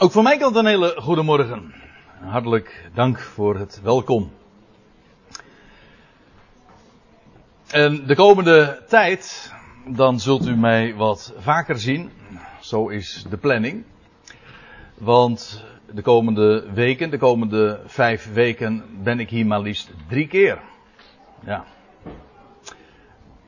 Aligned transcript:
Ook 0.00 0.12
van 0.12 0.22
mijn 0.22 0.38
kant 0.38 0.56
een 0.56 0.66
hele 0.66 0.94
goede 1.00 1.22
morgen. 1.22 1.74
Hartelijk 2.20 2.90
dank 2.94 3.18
voor 3.18 3.56
het 3.56 3.80
welkom. 3.82 4.32
En 7.70 8.06
de 8.06 8.14
komende 8.14 8.82
tijd, 8.88 9.52
dan 9.86 10.20
zult 10.20 10.46
u 10.46 10.56
mij 10.56 10.94
wat 10.94 11.34
vaker 11.38 11.78
zien. 11.78 12.10
Zo 12.60 12.88
is 12.88 13.26
de 13.30 13.36
planning. 13.36 13.84
Want 14.94 15.64
de 15.92 16.02
komende 16.02 16.72
weken, 16.72 17.10
de 17.10 17.18
komende 17.18 17.80
vijf 17.86 18.32
weken, 18.32 18.84
ben 19.02 19.20
ik 19.20 19.30
hier 19.30 19.46
maar 19.46 19.60
liefst 19.60 19.90
drie 20.08 20.26
keer. 20.26 20.58
Ja. 21.44 21.64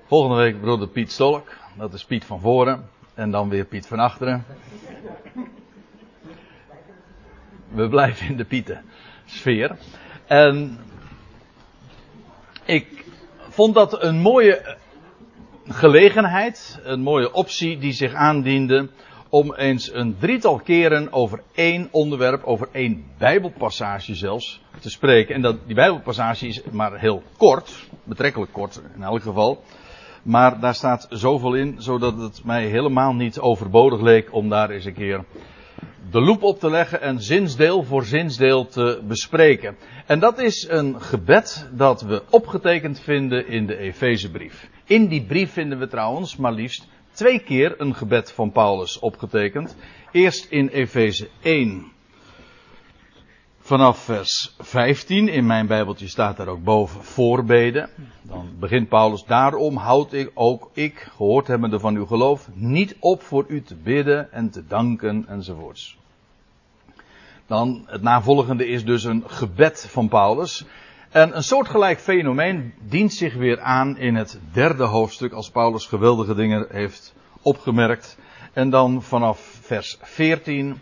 Volgende 0.06 0.36
week 0.36 0.60
broeder 0.60 0.88
Piet 0.88 1.12
Stolk. 1.12 1.48
Dat 1.76 1.92
is 1.92 2.04
Piet 2.04 2.24
van 2.24 2.40
voren. 2.40 2.88
En 3.14 3.30
dan 3.30 3.48
weer 3.48 3.64
Piet 3.64 3.86
van 3.86 3.98
achteren. 3.98 4.44
We 7.71 7.89
blijven 7.89 8.27
in 8.27 8.37
de 8.37 8.45
Pieten 8.45 8.84
sfeer. 9.24 9.77
En 10.27 10.78
ik 12.65 13.05
vond 13.48 13.74
dat 13.74 14.02
een 14.02 14.20
mooie 14.20 14.77
gelegenheid, 15.69 16.80
een 16.83 17.01
mooie 17.01 17.33
optie 17.33 17.78
die 17.78 17.92
zich 17.92 18.14
aandiende 18.14 18.88
om 19.28 19.55
eens 19.55 19.95
een 19.95 20.16
drietal 20.19 20.59
keren 20.59 21.12
over 21.12 21.42
één 21.55 21.88
onderwerp, 21.91 22.45
over 22.45 22.69
één 22.73 23.05
Bijbelpassage 23.19 24.14
zelfs, 24.14 24.62
te 24.80 24.91
spreken. 24.91 25.34
En 25.34 25.42
dat, 25.42 25.56
die 25.66 25.75
Bijbelpassage 25.75 26.47
is 26.47 26.62
maar 26.70 26.98
heel 26.98 27.23
kort, 27.37 27.89
betrekkelijk 28.05 28.52
kort 28.52 28.80
in 28.95 29.02
elk 29.02 29.23
geval. 29.23 29.62
Maar 30.23 30.61
daar 30.61 30.75
staat 30.75 31.06
zoveel 31.11 31.55
in, 31.55 31.75
zodat 31.78 32.19
het 32.19 32.45
mij 32.45 32.66
helemaal 32.66 33.14
niet 33.14 33.39
overbodig 33.39 34.00
leek 34.00 34.34
om 34.34 34.48
daar 34.48 34.70
eens 34.70 34.84
een 34.84 34.95
keer 34.95 35.25
de 36.10 36.20
loep 36.20 36.42
op 36.42 36.59
te 36.59 36.70
leggen 36.70 37.01
en 37.01 37.20
zinsdeel 37.20 37.83
voor 37.83 38.05
zinsdeel 38.05 38.66
te 38.66 39.01
bespreken. 39.05 39.77
En 40.06 40.19
dat 40.19 40.39
is 40.39 40.67
een 40.69 41.00
gebed 41.00 41.69
dat 41.72 42.03
we 42.03 42.22
opgetekend 42.31 43.00
vinden 43.00 43.47
in 43.47 43.67
de 43.67 43.77
Efezebrief. 43.77 44.69
In 44.84 45.06
die 45.06 45.25
brief 45.25 45.53
vinden 45.53 45.78
we 45.78 45.89
trouwens 45.89 46.36
maar 46.36 46.53
liefst 46.53 46.86
twee 47.12 47.39
keer 47.39 47.75
een 47.81 47.94
gebed 47.94 48.33
van 48.33 48.53
Paulus 48.53 48.98
opgetekend. 48.98 49.77
Eerst 50.12 50.47
in 50.50 50.69
Efeze 50.69 51.28
1 51.42 51.92
vanaf 53.70 53.98
vers 53.98 54.54
15. 54.58 55.28
In 55.28 55.46
mijn 55.46 55.66
Bijbeltje 55.66 56.08
staat 56.08 56.36
daar 56.36 56.48
ook 56.48 56.64
boven 56.64 57.04
voorbeden. 57.04 57.90
Dan 58.22 58.48
begint 58.58 58.88
Paulus, 58.88 59.24
daarom 59.24 59.76
houd 59.76 60.12
ik 60.12 60.30
ook 60.34 60.70
ik, 60.72 61.08
gehoord 61.16 61.46
hebbende 61.46 61.80
van 61.80 61.96
uw 61.96 62.06
geloof, 62.06 62.48
niet 62.54 62.96
op 63.00 63.22
voor 63.22 63.44
u 63.48 63.62
te 63.62 63.74
bidden 63.74 64.32
en 64.32 64.50
te 64.50 64.66
danken 64.66 65.24
enzovoorts. 65.28 65.98
Dan 67.46 67.84
het 67.86 68.02
navolgende 68.02 68.66
is 68.66 68.84
dus 68.84 69.04
een 69.04 69.24
gebed 69.26 69.86
van 69.91 70.08
Paulus. 70.08 70.64
En 71.10 71.36
een 71.36 71.42
soortgelijk 71.42 72.00
fenomeen 72.00 72.74
dient 72.88 73.12
zich 73.12 73.34
weer 73.34 73.60
aan 73.60 73.98
in 73.98 74.14
het 74.14 74.38
derde 74.52 74.84
hoofdstuk 74.84 75.32
als 75.32 75.50
Paulus 75.50 75.86
geweldige 75.86 76.34
dingen 76.34 76.66
heeft 76.70 77.14
opgemerkt. 77.42 78.18
En 78.52 78.70
dan 78.70 79.02
vanaf 79.02 79.58
vers 79.60 79.98
14 80.00 80.80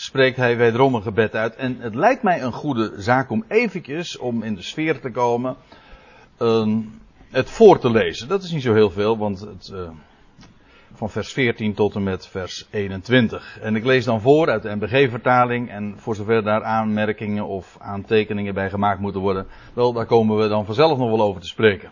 spreekt 0.00 0.36
hij 0.36 0.56
wederom 0.56 0.94
een 0.94 1.02
gebed 1.02 1.34
uit. 1.34 1.56
En 1.56 1.76
het 1.80 1.94
lijkt 1.94 2.22
mij 2.22 2.42
een 2.42 2.52
goede 2.52 2.92
zaak 2.96 3.30
om 3.30 3.44
eventjes, 3.48 4.18
om 4.18 4.42
in 4.42 4.54
de 4.54 4.62
sfeer 4.62 5.00
te 5.00 5.10
komen, 5.10 5.56
het 7.30 7.50
voor 7.50 7.78
te 7.78 7.90
lezen. 7.90 8.28
Dat 8.28 8.42
is 8.42 8.50
niet 8.50 8.62
zo 8.62 8.74
heel 8.74 8.90
veel, 8.90 9.18
want 9.18 9.40
het, 9.40 9.70
uh, 9.72 9.88
van 10.92 11.10
vers 11.10 11.32
14 11.32 11.74
tot 11.74 11.94
en 11.94 12.02
met 12.02 12.26
vers 12.26 12.66
21. 12.70 13.58
En 13.60 13.76
ik 13.76 13.84
lees 13.84 14.04
dan 14.04 14.20
voor 14.20 14.50
uit 14.50 14.62
de 14.62 14.76
NBG-vertaling 14.76 15.70
en 15.70 15.94
voor 15.96 16.14
zover 16.14 16.42
daar 16.42 16.64
aanmerkingen 16.64 17.46
of 17.46 17.76
aantekeningen 17.80 18.54
bij 18.54 18.70
gemaakt 18.70 19.00
moeten 19.00 19.20
worden, 19.20 19.46
wel, 19.74 19.92
daar 19.92 20.06
komen 20.06 20.36
we 20.36 20.48
dan 20.48 20.64
vanzelf 20.64 20.98
nog 20.98 21.10
wel 21.10 21.22
over 21.22 21.40
te 21.40 21.46
spreken. 21.46 21.90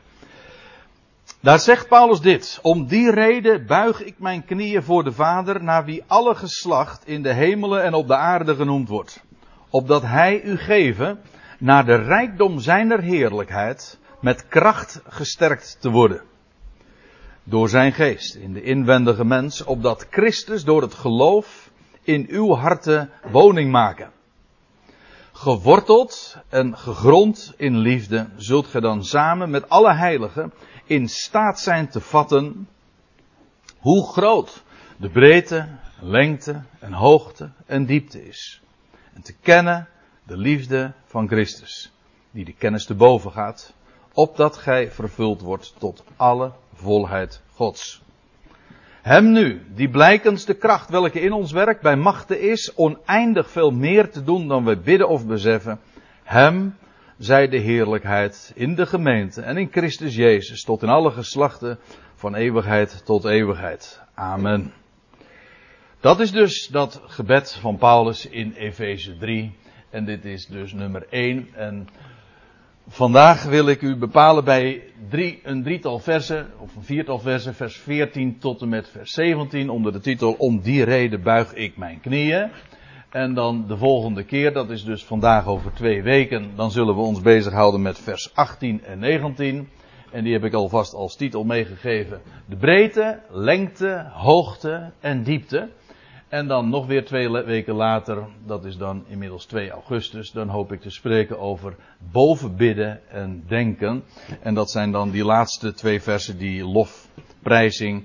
Daar 1.40 1.58
zegt 1.58 1.88
Paulus 1.88 2.20
dit. 2.20 2.58
Om 2.62 2.86
die 2.86 3.10
reden 3.10 3.66
buig 3.66 4.04
ik 4.04 4.18
mijn 4.18 4.44
knieën 4.44 4.82
voor 4.82 5.04
de 5.04 5.12
Vader, 5.12 5.62
naar 5.62 5.84
wie 5.84 6.04
alle 6.06 6.34
geslacht 6.34 7.06
in 7.06 7.22
de 7.22 7.32
hemelen 7.32 7.82
en 7.82 7.94
op 7.94 8.06
de 8.06 8.16
aarde 8.16 8.54
genoemd 8.54 8.88
wordt. 8.88 9.24
Opdat 9.70 10.02
hij 10.02 10.42
u 10.42 10.56
geven, 10.56 11.20
naar 11.58 11.84
de 11.84 11.94
rijkdom 11.94 12.60
zijner 12.60 13.00
heerlijkheid, 13.00 13.98
met 14.20 14.48
kracht 14.48 15.02
gesterkt 15.08 15.76
te 15.80 15.90
worden. 15.90 16.22
Door 17.44 17.68
zijn 17.68 17.92
geest 17.92 18.34
in 18.34 18.52
de 18.52 18.62
inwendige 18.62 19.24
mens, 19.24 19.64
opdat 19.64 20.06
Christus 20.10 20.64
door 20.64 20.82
het 20.82 20.94
geloof 20.94 21.70
in 22.02 22.26
uw 22.28 22.54
harten 22.54 23.10
woning 23.30 23.70
maken. 23.70 24.10
Geworteld 25.32 26.36
en 26.48 26.78
gegrond 26.78 27.54
in 27.56 27.76
liefde, 27.76 28.28
zult 28.36 28.66
gij 28.66 28.80
dan 28.80 29.04
samen 29.04 29.50
met 29.50 29.68
alle 29.68 29.94
heiligen 29.94 30.52
in 30.88 31.08
staat 31.08 31.60
zijn 31.60 31.88
te 31.88 32.00
vatten 32.00 32.68
hoe 33.78 34.06
groot 34.12 34.62
de 34.96 35.10
breedte, 35.10 35.68
lengte 36.00 36.62
en 36.78 36.92
hoogte 36.92 37.50
en 37.66 37.86
diepte 37.86 38.26
is. 38.26 38.60
En 39.14 39.22
te 39.22 39.34
kennen 39.40 39.88
de 40.22 40.36
liefde 40.36 40.92
van 41.04 41.28
Christus, 41.28 41.92
die 42.30 42.44
de 42.44 42.52
kennis 42.52 42.84
te 42.84 42.94
boven 42.94 43.32
gaat, 43.32 43.72
opdat 44.12 44.56
gij 44.56 44.90
vervuld 44.90 45.40
wordt 45.40 45.74
tot 45.78 46.04
alle 46.16 46.52
volheid 46.74 47.40
Gods. 47.52 48.02
Hem 49.02 49.32
nu, 49.32 49.62
die 49.74 49.90
blijkens 49.90 50.44
de 50.44 50.54
kracht 50.54 50.90
welke 50.90 51.20
in 51.20 51.32
ons 51.32 51.52
werkt 51.52 51.82
bij 51.82 51.96
machten 51.96 52.40
is, 52.40 52.72
oneindig 52.76 53.50
veel 53.50 53.70
meer 53.70 54.10
te 54.10 54.24
doen 54.24 54.48
dan 54.48 54.64
wij 54.64 54.78
bidden 54.78 55.08
of 55.08 55.26
beseffen, 55.26 55.80
hem 56.22 56.76
zij 57.18 57.48
de 57.48 57.58
heerlijkheid 57.58 58.52
in 58.54 58.74
de 58.74 58.86
gemeente 58.86 59.42
en 59.42 59.56
in 59.56 59.68
Christus 59.70 60.14
Jezus 60.14 60.62
tot 60.62 60.82
in 60.82 60.88
alle 60.88 61.10
geslachten 61.10 61.78
van 62.14 62.34
eeuwigheid 62.34 63.04
tot 63.04 63.24
eeuwigheid. 63.24 64.00
Amen. 64.14 64.72
Dat 66.00 66.20
is 66.20 66.32
dus 66.32 66.66
dat 66.66 67.02
gebed 67.06 67.54
van 67.54 67.76
Paulus 67.76 68.26
in 68.26 68.52
Efeze 68.52 69.16
3. 69.16 69.52
En 69.90 70.04
dit 70.04 70.24
is 70.24 70.46
dus 70.46 70.72
nummer 70.72 71.06
1. 71.10 71.48
En 71.54 71.88
vandaag 72.88 73.44
wil 73.44 73.68
ik 73.68 73.82
u 73.82 73.96
bepalen 73.96 74.44
bij 74.44 74.82
een 75.42 75.62
drietal 75.62 75.98
versen, 75.98 76.50
of 76.58 76.76
een 76.76 76.84
viertal 76.84 77.18
versen, 77.18 77.54
vers 77.54 77.76
14 77.76 78.38
tot 78.38 78.62
en 78.62 78.68
met 78.68 78.88
vers 78.88 79.12
17, 79.12 79.70
onder 79.70 79.92
de 79.92 80.00
titel 80.00 80.32
Om 80.32 80.60
die 80.60 80.84
reden 80.84 81.22
buig 81.22 81.54
ik 81.54 81.76
mijn 81.76 82.00
knieën. 82.00 82.50
En 83.08 83.34
dan 83.34 83.64
de 83.66 83.76
volgende 83.76 84.24
keer, 84.24 84.52
dat 84.52 84.70
is 84.70 84.84
dus 84.84 85.04
vandaag 85.04 85.46
over 85.46 85.72
twee 85.72 86.02
weken, 86.02 86.50
dan 86.56 86.70
zullen 86.70 86.94
we 86.94 87.00
ons 87.00 87.20
bezighouden 87.20 87.82
met 87.82 87.98
vers 87.98 88.34
18 88.34 88.84
en 88.84 88.98
19. 88.98 89.68
En 90.10 90.24
die 90.24 90.32
heb 90.32 90.44
ik 90.44 90.52
alvast 90.52 90.94
als 90.94 91.16
titel 91.16 91.44
meegegeven. 91.44 92.20
De 92.46 92.56
breedte, 92.56 93.20
lengte, 93.30 94.10
hoogte 94.12 94.90
en 95.00 95.22
diepte. 95.22 95.68
En 96.28 96.46
dan 96.46 96.68
nog 96.68 96.86
weer 96.86 97.04
twee 97.04 97.30
weken 97.30 97.74
later, 97.74 98.26
dat 98.46 98.64
is 98.64 98.76
dan 98.76 99.04
inmiddels 99.06 99.44
2 99.46 99.70
augustus, 99.70 100.30
dan 100.30 100.48
hoop 100.48 100.72
ik 100.72 100.80
te 100.80 100.90
spreken 100.90 101.38
over 101.38 101.76
bovenbidden 102.12 103.00
en 103.10 103.44
denken. 103.46 104.04
En 104.40 104.54
dat 104.54 104.70
zijn 104.70 104.92
dan 104.92 105.10
die 105.10 105.24
laatste 105.24 105.72
twee 105.72 106.02
versen, 106.02 106.38
die 106.38 106.64
lofprijzing, 106.64 108.04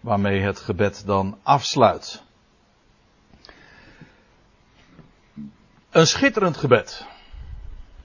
waarmee 0.00 0.40
het 0.40 0.58
gebed 0.58 1.02
dan 1.06 1.38
afsluit. 1.42 2.21
Een 5.92 6.06
schitterend 6.06 6.56
gebed. 6.56 7.06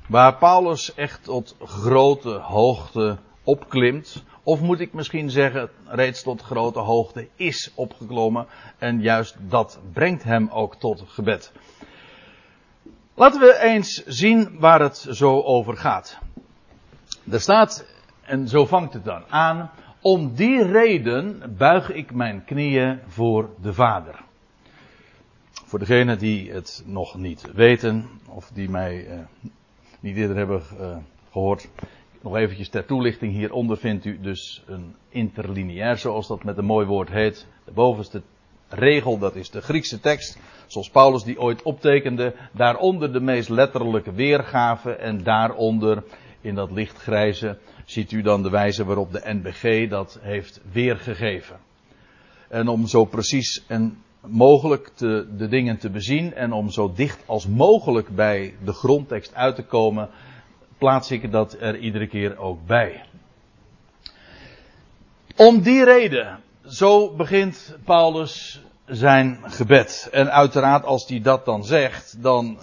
Waar 0.07 0.37
Paulus 0.37 0.93
echt 0.95 1.23
tot 1.23 1.55
grote 1.63 2.29
hoogte 2.29 3.17
opklimt. 3.43 4.23
Of 4.43 4.61
moet 4.61 4.79
ik 4.79 4.93
misschien 4.93 5.29
zeggen, 5.29 5.69
reeds 5.85 6.23
tot 6.23 6.41
grote 6.41 6.79
hoogte 6.79 7.27
is 7.35 7.71
opgeklommen. 7.75 8.47
En 8.77 9.01
juist 9.01 9.35
dat 9.39 9.79
brengt 9.93 10.23
hem 10.23 10.49
ook 10.49 10.75
tot 10.75 11.03
gebed. 11.07 11.51
Laten 13.13 13.39
we 13.39 13.59
eens 13.61 14.03
zien 14.05 14.59
waar 14.59 14.79
het 14.79 15.07
zo 15.09 15.41
over 15.41 15.77
gaat. 15.77 16.17
Er 17.31 17.41
staat, 17.41 17.85
en 18.21 18.47
zo 18.47 18.65
vangt 18.65 18.93
het 18.93 19.05
dan 19.05 19.23
aan. 19.29 19.71
Om 20.01 20.35
die 20.35 20.63
reden 20.63 21.55
buig 21.57 21.91
ik 21.91 22.13
mijn 22.13 22.43
knieën 22.45 22.99
voor 23.07 23.49
de 23.61 23.73
Vader. 23.73 24.25
Voor 25.67 25.79
degenen 25.79 26.19
die 26.19 26.51
het 26.51 26.83
nog 26.85 27.15
niet 27.15 27.51
weten, 27.53 28.05
of 28.29 28.51
die 28.53 28.69
mij 28.69 29.07
uh, 29.07 29.19
niet 29.99 30.15
eerder 30.15 30.35
hebben 30.35 30.61
uh, 30.79 30.97
gehoord, 31.31 31.69
nog 32.21 32.35
eventjes 32.35 32.69
ter 32.69 32.85
toelichting. 32.85 33.33
Hieronder 33.33 33.77
vindt 33.77 34.05
u 34.05 34.19
dus 34.19 34.63
een 34.65 34.95
interlineair, 35.09 35.97
zoals 35.97 36.27
dat 36.27 36.43
met 36.43 36.57
een 36.57 36.65
mooi 36.65 36.85
woord 36.85 37.09
heet. 37.09 37.47
De 37.65 37.71
bovenste 37.71 38.21
regel, 38.69 39.17
dat 39.17 39.35
is 39.35 39.49
de 39.49 39.61
Griekse 39.61 39.99
tekst, 39.99 40.39
zoals 40.67 40.89
Paulus 40.89 41.23
die 41.23 41.39
ooit 41.39 41.61
optekende. 41.61 42.35
Daaronder 42.53 43.13
de 43.13 43.21
meest 43.21 43.49
letterlijke 43.49 44.11
weergave 44.13 44.91
en 44.91 45.23
daaronder 45.23 46.03
in 46.41 46.55
dat 46.55 46.71
lichtgrijze 46.71 47.57
ziet 47.85 48.11
u 48.11 48.21
dan 48.21 48.43
de 48.43 48.49
wijze 48.49 48.85
waarop 48.85 49.11
de 49.11 49.21
NBG 49.23 49.89
dat 49.89 50.19
heeft 50.21 50.61
weergegeven. 50.71 51.57
En 52.47 52.67
om 52.67 52.87
zo 52.87 53.05
precies 53.05 53.63
en 53.67 54.05
mogelijk 54.29 54.91
de 54.97 55.47
dingen 55.49 55.77
te 55.77 55.89
bezien 55.89 56.33
en 56.33 56.51
om 56.51 56.69
zo 56.69 56.93
dicht 56.95 57.23
als 57.25 57.47
mogelijk 57.47 58.15
bij 58.15 58.55
de 58.63 58.73
grondtekst 58.73 59.35
uit 59.35 59.55
te 59.55 59.63
komen, 59.63 60.09
plaats 60.77 61.11
ik 61.11 61.31
dat 61.31 61.57
er 61.59 61.77
iedere 61.77 62.07
keer 62.07 62.37
ook 62.37 62.65
bij. 62.65 63.03
Om 65.35 65.61
die 65.61 65.83
reden, 65.83 66.39
zo 66.65 67.15
begint 67.15 67.77
Paulus 67.83 68.61
zijn 68.85 69.39
gebed. 69.43 70.09
En 70.11 70.31
uiteraard 70.31 70.85
als 70.85 71.07
hij 71.07 71.21
dat 71.21 71.45
dan 71.45 71.63
zegt, 71.63 72.23
dan 72.23 72.57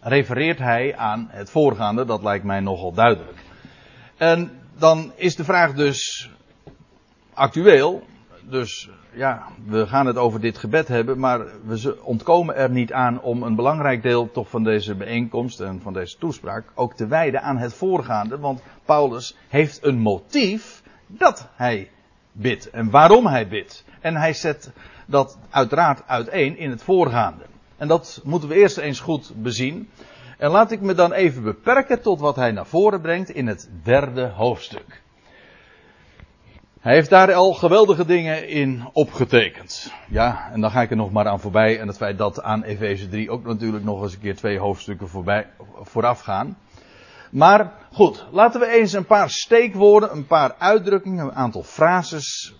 refereert 0.00 0.58
hij 0.58 0.96
aan 0.96 1.28
het 1.30 1.50
voorgaande, 1.50 2.04
dat 2.04 2.22
lijkt 2.22 2.44
mij 2.44 2.60
nogal 2.60 2.92
duidelijk. 2.92 3.38
En 4.16 4.50
dan 4.78 5.12
is 5.16 5.36
de 5.36 5.44
vraag 5.44 5.74
dus 5.74 6.30
actueel, 7.34 8.02
dus 8.50 8.90
ja, 9.12 9.46
we 9.66 9.86
gaan 9.86 10.06
het 10.06 10.16
over 10.16 10.40
dit 10.40 10.58
gebed 10.58 10.88
hebben, 10.88 11.18
maar 11.18 11.46
we 11.64 11.98
ontkomen 12.02 12.56
er 12.56 12.70
niet 12.70 12.92
aan 12.92 13.20
om 13.20 13.42
een 13.42 13.54
belangrijk 13.54 14.02
deel 14.02 14.30
toch 14.30 14.48
van 14.48 14.64
deze 14.64 14.94
bijeenkomst 14.94 15.60
en 15.60 15.80
van 15.82 15.92
deze 15.92 16.18
toespraak 16.18 16.64
ook 16.74 16.94
te 16.94 17.06
wijden 17.06 17.42
aan 17.42 17.58
het 17.58 17.74
voorgaande, 17.74 18.38
want 18.38 18.62
Paulus 18.84 19.36
heeft 19.48 19.84
een 19.84 19.98
motief 19.98 20.82
dat 21.06 21.48
hij 21.54 21.90
bidt 22.32 22.70
en 22.70 22.90
waarom 22.90 23.26
hij 23.26 23.48
bidt. 23.48 23.84
En 24.00 24.16
hij 24.16 24.32
zet 24.32 24.70
dat 25.06 25.38
uiteraard 25.50 26.02
uiteen 26.06 26.58
in 26.58 26.70
het 26.70 26.82
voorgaande. 26.82 27.44
En 27.76 27.88
dat 27.88 28.20
moeten 28.24 28.48
we 28.48 28.54
eerst 28.54 28.76
eens 28.76 29.00
goed 29.00 29.32
bezien. 29.36 29.88
En 30.38 30.50
laat 30.50 30.70
ik 30.70 30.80
me 30.80 30.94
dan 30.94 31.12
even 31.12 31.42
beperken 31.42 32.02
tot 32.02 32.20
wat 32.20 32.36
hij 32.36 32.52
naar 32.52 32.66
voren 32.66 33.00
brengt 33.00 33.30
in 33.30 33.46
het 33.46 33.70
derde 33.82 34.28
hoofdstuk. 34.28 35.02
Hij 36.88 36.96
heeft 36.96 37.10
daar 37.10 37.34
al 37.34 37.52
geweldige 37.52 38.04
dingen 38.04 38.48
in 38.48 38.88
opgetekend. 38.92 39.92
Ja, 40.10 40.50
en 40.52 40.60
dan 40.60 40.70
ga 40.70 40.82
ik 40.82 40.90
er 40.90 40.96
nog 40.96 41.12
maar 41.12 41.26
aan 41.26 41.40
voorbij. 41.40 41.80
En 41.80 41.86
het 41.86 41.96
feit 41.96 42.18
dat 42.18 42.42
aan 42.42 42.62
Efeze 42.62 43.08
3 43.08 43.30
ook 43.30 43.44
natuurlijk 43.44 43.84
nog 43.84 44.02
eens 44.02 44.12
een 44.12 44.20
keer 44.20 44.36
twee 44.36 44.58
hoofdstukken 44.58 45.08
voorbij, 45.08 45.46
vooraf 45.82 46.20
gaan. 46.20 46.58
Maar 47.30 47.72
goed, 47.92 48.26
laten 48.32 48.60
we 48.60 48.66
eens 48.66 48.92
een 48.92 49.06
paar 49.06 49.30
steekwoorden, 49.30 50.12
een 50.12 50.26
paar 50.26 50.54
uitdrukkingen, 50.58 51.24
een 51.24 51.34
aantal 51.34 51.62
frases 51.62 52.54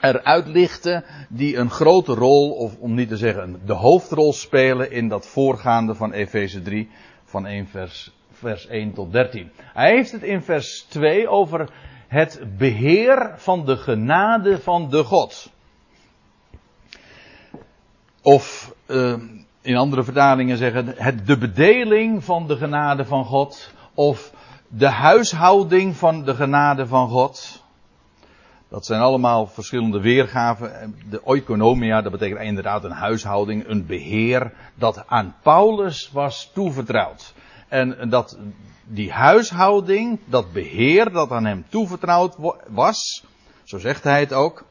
eruit 0.00 0.46
lichten 0.46 1.04
die 1.28 1.56
een 1.56 1.70
grote 1.70 2.14
rol, 2.14 2.50
of 2.50 2.76
om 2.78 2.94
niet 2.94 3.08
te 3.08 3.16
zeggen 3.16 3.60
de 3.64 3.72
hoofdrol 3.72 4.32
spelen 4.32 4.90
in 4.90 5.08
dat 5.08 5.26
voorgaande 5.26 5.94
van 5.94 6.12
Efeze 6.12 6.62
3 6.62 6.88
van 7.24 7.46
1 7.46 7.66
vers, 7.66 8.12
vers 8.30 8.66
1 8.66 8.92
tot 8.92 9.12
13. 9.12 9.50
Hij 9.72 9.90
heeft 9.90 10.12
het 10.12 10.22
in 10.22 10.42
vers 10.42 10.86
2 10.88 11.28
over 11.28 11.70
het 12.16 12.56
beheer 12.58 13.34
van 13.36 13.64
de 13.64 13.76
genade 13.76 14.60
van 14.60 14.90
de 14.90 15.04
God. 15.04 15.50
Of 18.22 18.74
uh, 18.86 19.14
in 19.60 19.76
andere 19.76 20.04
vertalingen 20.04 20.56
zeggen 20.56 20.94
het 20.96 21.26
de 21.26 21.38
bedeling 21.38 22.24
van 22.24 22.46
de 22.46 22.56
genade 22.56 23.04
van 23.04 23.24
God. 23.24 23.72
Of 23.94 24.32
de 24.68 24.88
huishouding 24.88 25.96
van 25.96 26.24
de 26.24 26.34
genade 26.34 26.86
van 26.86 27.08
God. 27.08 27.64
Dat 28.68 28.86
zijn 28.86 29.00
allemaal 29.00 29.46
verschillende 29.46 30.00
weergaven. 30.00 30.96
De 31.10 31.20
oikonomia, 31.24 32.02
dat 32.02 32.12
betekent 32.12 32.40
inderdaad 32.40 32.84
een 32.84 32.90
huishouding, 32.90 33.68
een 33.68 33.86
beheer 33.86 34.52
dat 34.74 35.04
aan 35.06 35.34
Paulus 35.42 36.10
was 36.12 36.50
toevertrouwd. 36.54 37.34
En 37.68 38.10
dat 38.10 38.38
die 38.86 39.12
huishouding, 39.12 40.18
dat 40.24 40.52
beheer 40.52 41.12
dat 41.12 41.30
aan 41.30 41.44
hem 41.44 41.64
toevertrouwd 41.68 42.36
was, 42.66 43.24
zo 43.64 43.78
zegt 43.78 44.04
hij 44.04 44.20
het 44.20 44.32
ook, 44.32 44.64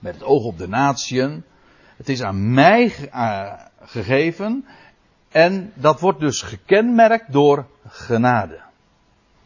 met 0.00 0.14
het 0.14 0.22
oog 0.22 0.44
op 0.44 0.58
de 0.58 0.68
natieën, 0.68 1.44
het 1.96 2.08
is 2.08 2.22
aan 2.22 2.54
mij 2.54 2.94
uh, 3.14 3.52
gegeven 3.80 4.66
en 5.28 5.72
dat 5.74 6.00
wordt 6.00 6.20
dus 6.20 6.42
gekenmerkt 6.42 7.32
door 7.32 7.66
genade. 7.88 8.60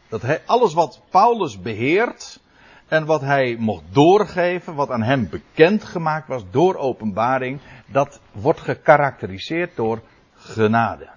Dat 0.09 0.21
hij, 0.21 0.41
alles 0.45 0.73
wat 0.73 1.01
Paulus 1.09 1.61
beheert 1.61 2.39
en 2.87 3.05
wat 3.05 3.21
hij 3.21 3.55
mocht 3.59 3.83
doorgeven, 3.91 4.75
wat 4.75 4.89
aan 4.89 5.03
hem 5.03 5.29
bekend 5.29 5.83
gemaakt 5.83 6.27
was 6.27 6.43
door 6.51 6.75
openbaring, 6.75 7.59
dat 7.85 8.19
wordt 8.31 8.59
gekarakteriseerd 8.59 9.75
door 9.75 10.01
genade. 10.35 11.09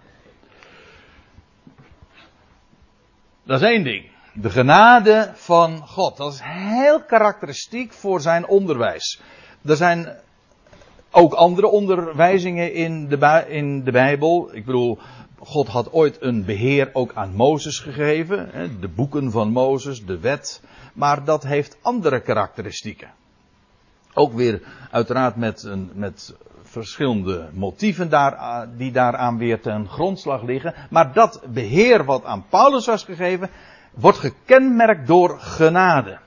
Dat 3.44 3.60
is 3.60 3.68
één 3.68 3.84
ding. 3.84 4.10
De 4.32 4.50
genade 4.50 5.30
van 5.34 5.86
God. 5.86 6.16
Dat 6.16 6.32
is 6.32 6.40
heel 6.42 7.02
karakteristiek 7.02 7.92
voor 7.92 8.20
zijn 8.20 8.46
onderwijs. 8.46 9.20
Er 9.64 9.76
zijn 9.76 10.16
ook 11.10 11.32
andere 11.32 11.66
onderwijzingen 11.66 12.72
in 12.72 13.08
de, 13.08 13.44
in 13.48 13.84
de 13.84 13.90
Bijbel. 13.90 14.50
Ik 14.52 14.64
bedoel, 14.64 14.98
God 15.38 15.68
had 15.68 15.92
ooit 15.92 16.22
een 16.22 16.44
beheer 16.44 16.90
ook 16.92 17.14
aan 17.14 17.34
Mozes 17.34 17.78
gegeven. 17.78 18.50
De 18.80 18.88
boeken 18.88 19.30
van 19.30 19.50
Mozes, 19.50 20.04
de 20.04 20.18
wet. 20.18 20.62
Maar 20.92 21.24
dat 21.24 21.42
heeft 21.42 21.76
andere 21.82 22.20
karakteristieken. 22.20 23.10
Ook 24.14 24.32
weer 24.32 24.62
uiteraard 24.90 25.36
met, 25.36 25.62
een, 25.62 25.90
met 25.94 26.34
verschillende 26.74 27.48
motieven 27.52 28.08
daar, 28.08 28.68
die 28.76 28.92
daaraan 28.92 29.38
weer 29.38 29.60
ten 29.60 29.88
grondslag 29.88 30.42
liggen. 30.42 30.74
Maar 30.90 31.12
dat 31.12 31.42
beheer 31.48 32.04
wat 32.04 32.24
aan 32.24 32.46
Paulus 32.48 32.86
was 32.86 33.04
gegeven, 33.04 33.50
wordt 33.94 34.18
gekenmerkt 34.18 35.06
door 35.06 35.38
genade. 35.40 36.18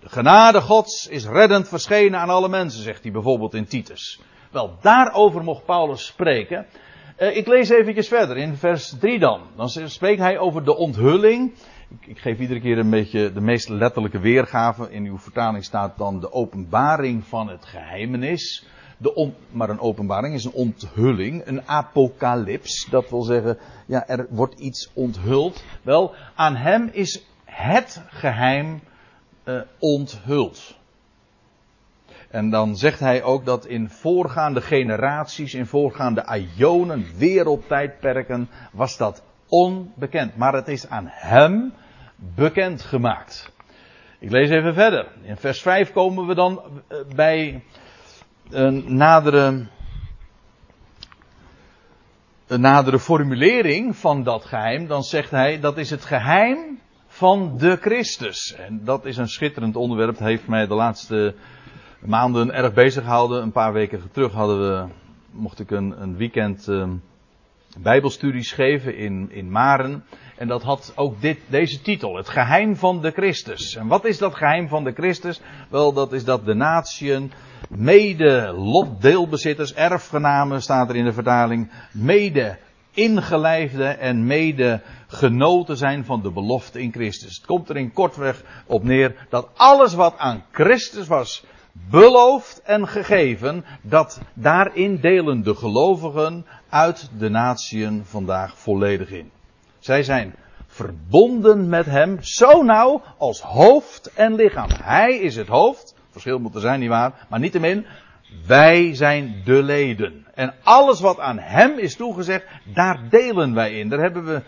De 0.00 0.08
genade 0.08 0.60
Gods 0.60 1.08
is 1.08 1.26
reddend 1.26 1.68
verschenen 1.68 2.20
aan 2.20 2.28
alle 2.28 2.48
mensen, 2.48 2.82
zegt 2.82 3.02
hij 3.02 3.12
bijvoorbeeld 3.12 3.54
in 3.54 3.66
Titus. 3.66 4.20
Wel, 4.50 4.76
daarover 4.80 5.44
mocht 5.44 5.64
Paulus 5.64 6.06
spreken. 6.06 6.66
Uh, 7.18 7.36
ik 7.36 7.46
lees 7.46 7.68
eventjes 7.68 8.08
verder 8.08 8.36
in 8.36 8.56
vers 8.56 8.94
3 9.00 9.18
dan. 9.18 9.40
Dan 9.56 9.68
spreekt 9.68 10.20
hij 10.20 10.38
over 10.38 10.64
de 10.64 10.76
onthulling. 10.76 11.54
Ik, 12.00 12.18
geef 12.18 12.38
iedere 12.38 12.60
keer 12.60 12.78
een 12.78 12.90
beetje 12.90 13.32
de 13.32 13.40
meest 13.40 13.68
letterlijke 13.68 14.18
weergave. 14.18 14.90
In 14.90 15.04
uw 15.04 15.18
vertaling 15.18 15.64
staat 15.64 15.98
dan 15.98 16.20
de 16.20 16.32
openbaring 16.32 17.24
van 17.24 17.48
het 17.48 17.64
geheimenis. 17.64 18.66
De 19.02 19.32
maar 19.50 19.70
een 19.70 19.80
openbaring 19.80 20.34
is 20.34 20.44
een 20.44 20.52
onthulling, 20.52 21.46
een 21.46 21.68
apocalyps. 21.68 22.86
Dat 22.90 23.10
wil 23.10 23.22
zeggen, 23.22 23.58
ja, 23.86 24.08
er 24.08 24.26
wordt 24.30 24.58
iets 24.58 24.90
onthuld. 24.94 25.64
Wel, 25.82 26.14
aan 26.34 26.56
hem 26.56 26.88
is 26.92 27.24
het 27.44 28.02
geheim 28.08 28.80
uh, 29.44 29.60
onthuld. 29.78 30.76
En 32.30 32.50
dan 32.50 32.76
zegt 32.76 33.00
hij 33.00 33.22
ook 33.22 33.44
dat 33.44 33.66
in 33.66 33.88
voorgaande 33.88 34.60
generaties, 34.60 35.54
in 35.54 35.66
voorgaande 35.66 36.24
aionen, 36.24 37.06
wereldtijdperken, 37.16 38.48
was 38.72 38.96
dat 38.96 39.22
onbekend. 39.48 40.36
Maar 40.36 40.54
het 40.54 40.68
is 40.68 40.88
aan 40.88 41.06
hem 41.08 41.72
bekend 42.16 42.82
gemaakt. 42.82 43.52
Ik 44.18 44.30
lees 44.30 44.50
even 44.50 44.74
verder. 44.74 45.08
In 45.22 45.36
vers 45.36 45.62
5 45.62 45.92
komen 45.92 46.26
we 46.26 46.34
dan 46.34 46.62
eh, 46.88 46.98
bij 47.14 47.62
een 48.52 48.96
nadere, 48.96 49.66
nadere 52.46 52.98
formulering 52.98 53.96
van 53.96 54.22
dat 54.22 54.44
geheim, 54.44 54.86
dan 54.86 55.02
zegt 55.02 55.30
hij 55.30 55.60
dat 55.60 55.78
is 55.78 55.90
het 55.90 56.04
geheim 56.04 56.80
van 57.06 57.58
de 57.58 57.76
Christus. 57.76 58.54
En 58.54 58.84
dat 58.84 59.04
is 59.04 59.16
een 59.16 59.28
schitterend 59.28 59.76
onderwerp. 59.76 60.18
Het 60.18 60.28
heeft 60.28 60.48
mij 60.48 60.66
de 60.66 60.74
laatste 60.74 61.34
maanden 62.00 62.54
erg 62.54 62.72
bezig 62.72 63.02
gehouden. 63.02 63.42
Een 63.42 63.52
paar 63.52 63.72
weken 63.72 64.02
terug 64.12 64.32
hadden 64.32 64.60
we, 64.60 64.92
mocht 65.30 65.60
ik 65.60 65.70
een, 65.70 66.02
een 66.02 66.16
weekend 66.16 66.68
uh, 66.68 66.88
bijbelstudies 67.78 68.52
geven 68.52 68.96
in, 68.96 69.30
in 69.30 69.50
Maren. 69.50 70.04
En 70.42 70.48
dat 70.48 70.62
had 70.62 70.92
ook 70.96 71.20
dit, 71.20 71.38
deze 71.46 71.82
titel, 71.82 72.16
het 72.16 72.28
geheim 72.28 72.76
van 72.76 73.00
de 73.00 73.10
Christus. 73.10 73.76
En 73.76 73.86
wat 73.86 74.04
is 74.04 74.18
dat 74.18 74.34
geheim 74.34 74.68
van 74.68 74.84
de 74.84 74.92
Christus? 74.92 75.40
Wel, 75.70 75.92
dat 75.92 76.12
is 76.12 76.24
dat 76.24 76.44
de 76.44 76.54
natieën 76.54 77.32
mede 77.68 78.52
lotdeelbezitters, 78.56 79.74
erfgenamen 79.74 80.62
staat 80.62 80.88
er 80.88 80.96
in 80.96 81.04
de 81.04 81.12
vertaling, 81.12 81.70
mede 81.92 82.58
ingelijfde 82.90 83.84
en 83.84 84.26
mede 84.26 84.80
genoten 85.06 85.76
zijn 85.76 86.04
van 86.04 86.22
de 86.22 86.30
belofte 86.30 86.80
in 86.80 86.92
Christus. 86.92 87.36
Het 87.36 87.46
komt 87.46 87.68
er 87.68 87.76
in 87.76 87.92
kortweg 87.92 88.42
op 88.66 88.84
neer 88.84 89.26
dat 89.28 89.48
alles 89.56 89.94
wat 89.94 90.18
aan 90.18 90.44
Christus 90.50 91.06
was 91.06 91.44
beloofd 91.72 92.62
en 92.62 92.88
gegeven, 92.88 93.64
dat 93.82 94.20
daarin 94.34 94.96
delen 94.96 95.42
de 95.42 95.54
gelovigen 95.54 96.46
uit 96.68 97.10
de 97.18 97.28
natieën 97.28 98.04
vandaag 98.04 98.58
volledig 98.58 99.10
in. 99.10 99.30
Zij 99.82 100.02
zijn 100.02 100.34
verbonden 100.66 101.68
met 101.68 101.86
hem 101.86 102.22
zo 102.22 102.62
nauw 102.62 103.02
als 103.18 103.40
hoofd 103.40 104.12
en 104.14 104.34
lichaam. 104.34 104.70
Hij 104.72 105.18
is 105.18 105.36
het 105.36 105.48
hoofd 105.48 105.94
Verschil 106.12 106.38
moet 106.38 106.54
er 106.54 106.60
zijn, 106.60 106.80
nietwaar? 106.80 107.26
Maar 107.28 107.40
niettemin, 107.40 107.86
wij 108.46 108.94
zijn 108.94 109.42
de 109.44 109.62
leden. 109.62 110.26
En 110.34 110.54
alles 110.62 111.00
wat 111.00 111.18
aan 111.18 111.38
hem 111.38 111.78
is 111.78 111.96
toegezegd, 111.96 112.46
daar 112.74 113.08
delen 113.08 113.54
wij 113.54 113.78
in. 113.78 113.88
Daar 113.88 114.00
hebben 114.00 114.24
we, 114.24 114.42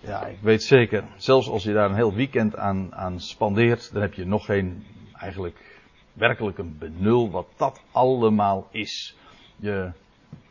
ja, 0.00 0.26
ik 0.26 0.38
weet 0.40 0.62
zeker, 0.62 1.04
zelfs 1.16 1.48
als 1.48 1.62
je 1.62 1.72
daar 1.72 1.90
een 1.90 1.96
heel 1.96 2.14
weekend 2.14 2.56
aan, 2.56 2.94
aan 2.94 3.20
spandeert, 3.20 3.92
dan 3.92 4.02
heb 4.02 4.14
je 4.14 4.26
nog 4.26 4.44
geen, 4.44 4.86
eigenlijk 5.12 5.80
werkelijk 6.12 6.58
een 6.58 6.76
benul 6.78 7.30
wat 7.30 7.46
dat 7.56 7.80
allemaal 7.92 8.68
is. 8.70 9.16
Je, 9.56 9.90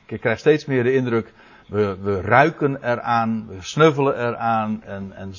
ik 0.05 0.19
krijg 0.19 0.39
steeds 0.39 0.65
meer 0.65 0.83
de 0.83 0.93
indruk, 0.93 1.33
we, 1.67 2.21
ruiken 2.21 2.91
eraan, 2.91 3.47
we 3.47 3.57
snuffelen 3.59 4.27
eraan 4.27 4.83
en, 4.83 5.11
en, 5.15 5.33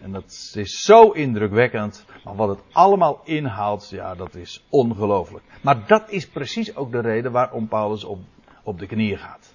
en 0.00 0.12
dat 0.12 0.52
is 0.54 0.82
zo 0.82 1.10
indrukwekkend. 1.10 2.04
Maar 2.24 2.36
wat 2.36 2.48
het 2.48 2.60
allemaal 2.72 3.20
inhoudt, 3.24 3.90
ja, 3.90 4.14
dat 4.14 4.34
is 4.34 4.64
ongelooflijk. 4.68 5.44
Maar 5.60 5.86
dat 5.86 6.10
is 6.10 6.28
precies 6.28 6.76
ook 6.76 6.92
de 6.92 7.00
reden 7.00 7.32
waarom 7.32 7.68
Paulus 7.68 8.04
op, 8.04 8.18
op 8.62 8.78
de 8.78 8.86
knieën 8.86 9.18
gaat. 9.18 9.54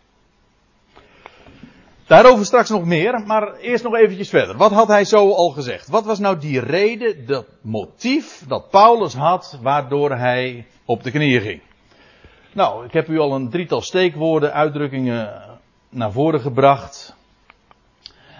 Daarover 2.07 2.45
straks 2.45 2.69
nog 2.69 2.85
meer, 2.85 3.23
maar 3.25 3.55
eerst 3.55 3.83
nog 3.83 3.95
eventjes 3.95 4.29
verder. 4.29 4.57
Wat 4.57 4.71
had 4.71 4.87
hij 4.87 5.05
zo 5.05 5.31
al 5.31 5.49
gezegd? 5.49 5.87
Wat 5.87 6.05
was 6.05 6.19
nou 6.19 6.39
die 6.39 6.59
reden, 6.59 7.25
dat 7.25 7.45
motief 7.61 8.43
dat 8.47 8.69
Paulus 8.69 9.13
had 9.13 9.59
waardoor 9.61 10.11
hij 10.11 10.67
op 10.85 11.03
de 11.03 11.11
knieën 11.11 11.41
ging? 11.41 11.61
Nou, 12.53 12.85
ik 12.85 12.93
heb 12.93 13.07
u 13.07 13.19
al 13.19 13.35
een 13.35 13.49
drietal 13.49 13.81
steekwoorden, 13.81 14.53
uitdrukkingen 14.53 15.49
naar 15.89 16.11
voren 16.11 16.41
gebracht. 16.41 17.15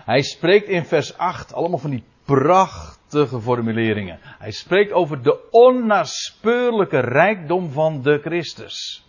Hij 0.05 0.21
spreekt 0.21 0.67
in 0.67 0.85
vers 0.85 1.17
8 1.17 1.53
allemaal 1.53 1.79
van 1.79 1.89
die 1.89 2.03
prachtige 2.25 3.41
formuleringen. 3.41 4.19
Hij 4.21 4.51
spreekt 4.51 4.91
over 4.91 5.23
de 5.23 5.49
onnaspeurlijke 5.51 6.99
rijkdom 6.99 7.71
van 7.71 8.01
de 8.01 8.19
Christus. 8.23 9.05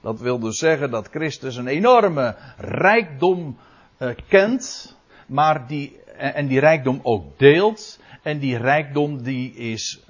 Dat 0.00 0.20
wil 0.20 0.38
dus 0.38 0.58
zeggen 0.58 0.90
dat 0.90 1.08
Christus 1.08 1.56
een 1.56 1.66
enorme 1.66 2.36
rijkdom 2.56 3.58
uh, 3.98 4.10
kent, 4.28 4.96
maar 5.26 5.66
die, 5.66 6.02
en 6.16 6.46
die 6.46 6.60
rijkdom 6.60 7.00
ook 7.02 7.38
deelt. 7.38 8.00
En 8.22 8.38
die 8.38 8.56
rijkdom 8.56 9.22
die 9.22 9.54
is 9.54 10.02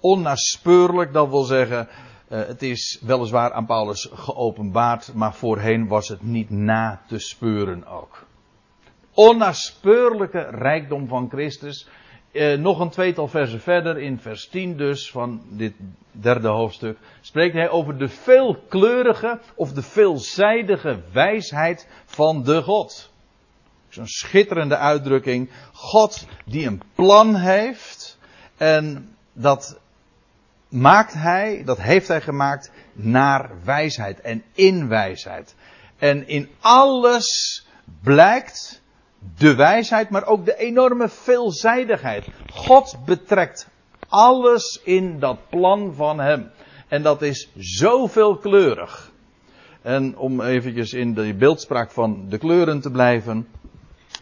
onnaspeurlijk, 0.00 1.12
dat 1.12 1.28
wil 1.28 1.42
zeggen, 1.42 1.88
het 2.28 2.62
is 2.62 3.00
weliswaar 3.02 3.52
aan 3.52 3.66
Paulus 3.66 4.08
geopenbaard, 4.12 5.14
maar 5.14 5.34
voorheen 5.34 5.88
was 5.88 6.08
het 6.08 6.22
niet 6.22 6.50
na 6.50 7.00
te 7.06 7.18
speuren 7.18 7.86
ook. 7.86 8.26
Onnaspeurlijke 9.14 10.48
rijkdom 10.50 11.08
van 11.08 11.28
Christus. 11.30 11.88
Uh, 12.32 12.58
nog 12.58 12.80
een 12.80 12.90
tweetal 12.90 13.28
versen 13.28 13.60
verder, 13.60 13.98
in 13.98 14.18
vers 14.18 14.48
10 14.48 14.76
dus, 14.76 15.10
van 15.10 15.42
dit 15.48 15.74
derde 16.10 16.48
hoofdstuk, 16.48 16.98
spreekt 17.20 17.54
hij 17.54 17.68
over 17.68 17.98
de 17.98 18.08
veelkleurige 18.08 19.40
of 19.54 19.72
de 19.72 19.82
veelzijdige 19.82 21.00
wijsheid 21.12 21.88
van 22.04 22.42
de 22.42 22.62
God. 22.62 23.12
Zo'n 23.88 24.06
schitterende 24.06 24.76
uitdrukking. 24.76 25.50
God 25.72 26.26
die 26.44 26.66
een 26.66 26.82
plan 26.94 27.34
heeft. 27.34 28.18
En 28.56 29.14
dat 29.32 29.80
maakt 30.74 31.12
hij, 31.12 31.62
dat 31.64 31.80
heeft 31.80 32.08
hij 32.08 32.20
gemaakt 32.20 32.70
naar 32.92 33.50
wijsheid 33.64 34.20
en 34.20 34.42
in 34.52 34.88
wijsheid. 34.88 35.54
En 35.98 36.28
in 36.28 36.48
alles 36.60 37.66
blijkt 38.02 38.82
de 39.36 39.54
wijsheid, 39.54 40.10
maar 40.10 40.26
ook 40.26 40.44
de 40.44 40.56
enorme 40.56 41.08
veelzijdigheid. 41.08 42.26
God 42.52 42.96
betrekt 43.04 43.68
alles 44.08 44.80
in 44.84 45.18
dat 45.18 45.38
plan 45.48 45.94
van 45.94 46.20
hem. 46.20 46.50
En 46.88 47.02
dat 47.02 47.22
is 47.22 47.50
zo 47.58 48.06
veelkleurig. 48.06 49.12
En 49.82 50.16
om 50.16 50.40
eventjes 50.40 50.92
in 50.92 51.14
de 51.14 51.34
beeldspraak 51.34 51.90
van 51.90 52.28
de 52.28 52.38
kleuren 52.38 52.80
te 52.80 52.90
blijven. 52.90 53.48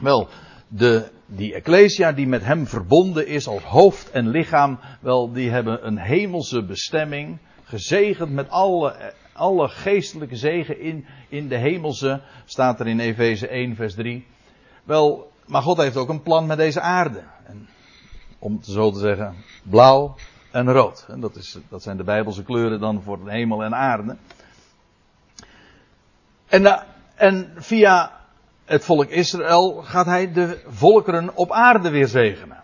Wel, 0.01 0.29
de, 0.69 1.11
die 1.37 1.55
Ecclesia 1.55 2.13
die 2.13 2.27
met 2.27 2.45
hem 2.45 2.67
verbonden 2.67 3.27
is 3.27 3.47
als 3.49 3.63
hoofd 3.63 4.11
en 4.11 4.29
lichaam, 4.29 4.79
wel, 5.01 5.33
die 5.33 5.51
hebben 5.51 5.87
een 5.87 5.99
hemelse 5.99 6.65
bestemming, 6.65 7.39
gezegend 7.65 8.33
met 8.33 8.51
alle, 8.51 9.15
alle 9.33 9.69
geestelijke 9.69 10.37
zegen 10.37 10.81
in, 10.81 11.07
in 11.29 11.49
de 11.49 11.57
hemelse, 11.57 12.21
staat 12.45 12.81
er 12.81 12.87
in 12.87 13.01
Efeze 13.01 13.49
1 13.49 13.77
vers 13.77 13.95
3. 13.95 14.27
Wel, 14.85 15.31
maar 15.47 15.63
God 15.63 15.77
heeft 15.77 15.97
ook 15.97 16.09
een 16.09 16.23
plan 16.23 16.47
met 16.47 16.57
deze 16.57 16.81
aarde. 16.81 17.23
En, 17.45 17.69
om 18.39 18.57
het 18.57 18.67
zo 18.67 18.91
te 18.91 18.99
zeggen, 18.99 19.35
blauw 19.63 20.15
en 20.51 20.73
rood. 20.73 21.07
En 21.09 21.21
dat, 21.21 21.37
is, 21.37 21.59
dat 21.69 21.83
zijn 21.83 21.97
de 21.97 22.05
Bijbelse 22.05 22.43
kleuren 22.43 22.81
dan 22.81 23.03
voor 23.03 23.31
hemel 23.31 23.63
en 23.63 23.75
aarde. 23.75 24.17
En, 26.47 26.85
en 27.15 27.53
via 27.57 28.22
het 28.73 28.85
volk 28.85 29.09
Israël 29.09 29.83
gaat 29.83 30.07
hij 30.07 30.33
de 30.33 30.63
volkeren 30.67 31.37
op 31.37 31.51
aarde 31.51 31.91
weer 31.91 32.07
zegenen. 32.07 32.63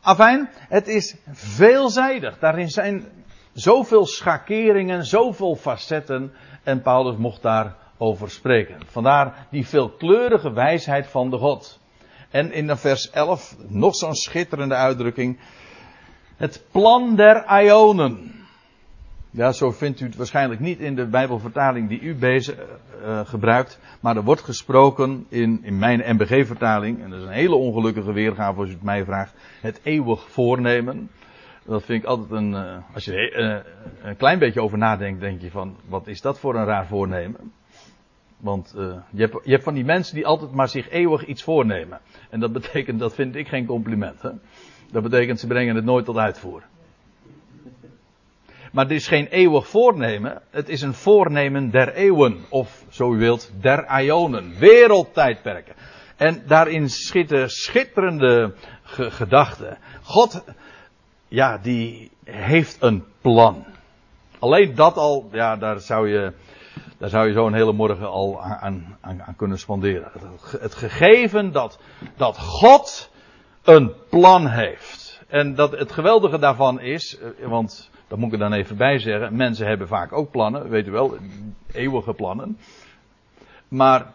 Afijn, 0.00 0.50
het 0.68 0.88
is 0.88 1.16
veelzijdig. 1.32 2.38
Daarin 2.38 2.68
zijn 2.68 3.04
zoveel 3.52 4.06
schakeringen, 4.06 5.04
zoveel 5.04 5.56
facetten. 5.56 6.32
En 6.62 6.82
Paulus 6.82 7.16
mocht 7.16 7.42
daarover 7.42 8.30
spreken. 8.30 8.80
Vandaar 8.86 9.46
die 9.50 9.66
veelkleurige 9.66 10.52
wijsheid 10.52 11.06
van 11.06 11.30
de 11.30 11.36
God. 11.36 11.80
En 12.30 12.52
in 12.52 12.76
vers 12.76 13.10
11 13.10 13.56
nog 13.68 13.96
zo'n 13.96 14.14
schitterende 14.14 14.74
uitdrukking. 14.74 15.40
Het 16.36 16.64
plan 16.70 17.16
der 17.16 17.62
Ionen. 17.62 18.45
Ja, 19.36 19.52
zo 19.52 19.70
vindt 19.70 20.00
u 20.00 20.04
het 20.04 20.16
waarschijnlijk 20.16 20.60
niet 20.60 20.78
in 20.78 20.94
de 20.94 21.06
Bijbelvertaling 21.06 21.88
die 21.88 22.00
u 22.00 22.14
bezig, 22.14 22.56
uh, 23.02 23.20
gebruikt. 23.26 23.80
Maar 24.00 24.16
er 24.16 24.22
wordt 24.24 24.42
gesproken 24.42 25.26
in, 25.28 25.60
in 25.62 25.78
mijn 25.78 26.14
MBG-vertaling. 26.14 27.02
En 27.02 27.10
dat 27.10 27.18
is 27.18 27.24
een 27.24 27.32
hele 27.32 27.54
ongelukkige 27.54 28.12
weergave 28.12 28.60
als 28.60 28.68
u 28.68 28.72
het 28.72 28.82
mij 28.82 29.04
vraagt. 29.04 29.34
Het 29.60 29.80
eeuwig 29.82 30.30
voornemen. 30.30 31.10
Dat 31.64 31.84
vind 31.84 32.02
ik 32.02 32.08
altijd 32.08 32.30
een. 32.30 32.50
Uh, 32.50 32.76
als 32.94 33.04
je 33.04 33.62
een 34.02 34.16
klein 34.16 34.38
beetje 34.38 34.62
over 34.62 34.78
nadenkt, 34.78 35.20
denk 35.20 35.40
je 35.40 35.50
van. 35.50 35.76
Wat 35.88 36.06
is 36.06 36.20
dat 36.20 36.38
voor 36.38 36.54
een 36.54 36.64
raar 36.64 36.86
voornemen? 36.86 37.52
Want 38.36 38.72
je, 39.10 39.22
hebt, 39.22 39.38
je 39.44 39.50
hebt 39.50 39.64
van 39.64 39.74
die 39.74 39.84
mensen 39.84 40.14
die 40.14 40.26
altijd 40.26 40.52
maar 40.52 40.68
zich 40.68 40.90
eeuwig 40.90 41.26
iets 41.26 41.42
voornemen. 41.42 42.00
En 42.30 42.40
dat 42.40 42.52
betekent, 42.52 42.98
dat 42.98 43.14
vind 43.14 43.36
ik 43.36 43.48
geen 43.48 43.66
compliment. 43.66 44.22
Hè? 44.22 44.30
Dat 44.92 45.02
betekent, 45.02 45.40
ze 45.40 45.46
brengen 45.46 45.76
het 45.76 45.84
nooit 45.84 46.04
tot 46.04 46.16
uitvoer. 46.16 46.62
Maar 48.76 48.84
het 48.84 48.94
is 48.94 49.06
geen 49.06 49.26
eeuwig 49.26 49.68
voornemen. 49.68 50.42
Het 50.50 50.68
is 50.68 50.82
een 50.82 50.94
voornemen 50.94 51.70
der 51.70 51.94
eeuwen. 51.94 52.44
Of, 52.48 52.84
zo 52.88 53.14
u 53.14 53.18
wilt, 53.18 53.52
der 53.60 54.00
ionen. 54.00 54.58
Wereldtijdperken. 54.58 55.74
En 56.16 56.42
daarin 56.46 56.90
schieten 56.90 57.50
schitterende 57.50 58.54
gedachten. 58.84 59.78
God, 60.02 60.44
ja, 61.28 61.58
die 61.58 62.10
heeft 62.24 62.76
een 62.80 63.04
plan. 63.20 63.64
Alleen 64.38 64.74
dat 64.74 64.96
al, 64.96 65.28
ja, 65.32 65.56
daar 65.56 65.80
zou 65.80 66.08
je, 66.08 66.32
daar 66.98 67.10
zou 67.10 67.26
je 67.26 67.32
zo 67.32 67.46
een 67.46 67.54
hele 67.54 67.72
morgen 67.72 68.08
al 68.08 68.42
aan, 68.42 68.98
aan, 69.00 69.34
kunnen 69.36 69.58
spanderen. 69.58 70.10
Het 70.60 70.74
gegeven 70.74 71.52
dat, 71.52 71.78
dat 72.16 72.38
God 72.38 73.10
een 73.62 73.92
plan 74.10 74.46
heeft. 74.46 75.22
En 75.28 75.54
dat 75.54 75.72
het 75.72 75.92
geweldige 75.92 76.38
daarvan 76.38 76.80
is, 76.80 77.18
eh, 77.18 77.46
want 77.48 77.90
dat 78.08 78.18
moet 78.18 78.26
ik 78.26 78.32
er 78.32 78.48
dan 78.48 78.52
even 78.52 78.76
bij 78.76 78.98
zeggen. 78.98 79.36
Mensen 79.36 79.66
hebben 79.66 79.88
vaak 79.88 80.12
ook 80.12 80.30
plannen, 80.30 80.68
weet 80.68 80.86
u 80.86 80.90
wel, 80.90 81.16
eeuwige 81.72 82.12
plannen. 82.12 82.58
Maar, 83.68 84.06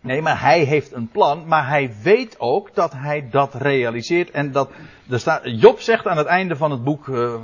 nee, 0.00 0.22
maar 0.22 0.40
hij 0.40 0.60
heeft 0.60 0.92
een 0.92 1.08
plan, 1.08 1.46
maar 1.46 1.68
hij 1.68 1.92
weet 2.02 2.40
ook 2.40 2.74
dat 2.74 2.92
hij 2.92 3.28
dat 3.30 3.54
realiseert. 3.54 4.30
En 4.30 4.52
dat, 4.52 4.70
er 5.10 5.20
staat, 5.20 5.42
Job 5.44 5.80
zegt 5.80 6.06
aan 6.06 6.16
het 6.16 6.26
einde 6.26 6.56
van 6.56 6.70
het 6.70 6.84
boek, 6.84 7.06
uh, 7.06 7.34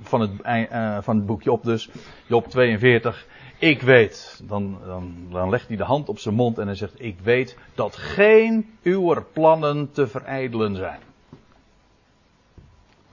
van, 0.00 0.20
het, 0.20 0.30
uh, 0.46 0.98
van 1.00 1.16
het 1.16 1.26
boek 1.26 1.42
Job 1.42 1.64
dus, 1.64 1.90
Job 2.26 2.48
42, 2.48 3.26
ik 3.58 3.82
weet, 3.82 4.40
dan, 4.44 4.78
dan, 4.86 5.14
dan 5.30 5.50
legt 5.50 5.68
hij 5.68 5.76
de 5.76 5.84
hand 5.84 6.08
op 6.08 6.18
zijn 6.18 6.34
mond 6.34 6.58
en 6.58 6.66
hij 6.66 6.76
zegt, 6.76 7.02
ik 7.02 7.18
weet 7.22 7.58
dat 7.74 7.96
geen 7.96 8.76
uw 8.82 9.24
plannen 9.32 9.90
te 9.90 10.06
verijdelen 10.06 10.76
zijn. 10.76 11.00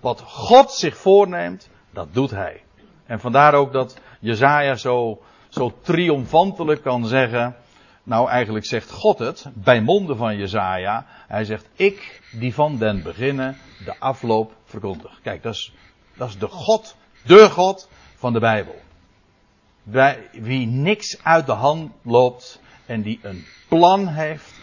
Wat 0.01 0.21
God 0.21 0.71
zich 0.71 0.97
voorneemt, 0.97 1.69
dat 1.91 2.13
doet 2.13 2.31
hij. 2.31 2.61
En 3.05 3.19
vandaar 3.19 3.53
ook 3.53 3.73
dat 3.73 3.97
Jezaja 4.19 4.75
zo, 4.75 5.21
zo 5.49 5.73
triomfantelijk 5.81 6.81
kan 6.81 7.05
zeggen. 7.05 7.55
Nou, 8.03 8.29
eigenlijk 8.29 8.65
zegt 8.65 8.91
God 8.91 9.19
het 9.19 9.45
bij 9.53 9.81
monden 9.81 10.17
van 10.17 10.37
Jezaja. 10.37 11.05
Hij 11.27 11.43
zegt: 11.43 11.69
Ik 11.75 12.21
die 12.31 12.53
van 12.53 12.77
den 12.77 13.03
beginnen 13.03 13.57
de 13.85 13.99
afloop 13.99 14.53
verkondig. 14.65 15.19
Kijk, 15.21 15.43
dat 15.43 15.53
is, 15.53 15.73
dat 16.17 16.29
is 16.29 16.37
de 16.37 16.47
God, 16.47 16.95
de 17.23 17.49
God 17.49 17.89
van 18.15 18.33
de 18.33 18.39
Bijbel. 18.39 18.75
Bij 19.83 20.29
wie 20.31 20.67
niks 20.67 21.23
uit 21.23 21.45
de 21.45 21.51
hand 21.51 21.91
loopt 22.01 22.61
en 22.85 23.01
die 23.01 23.19
een 23.21 23.45
plan 23.67 24.07
heeft 24.07 24.60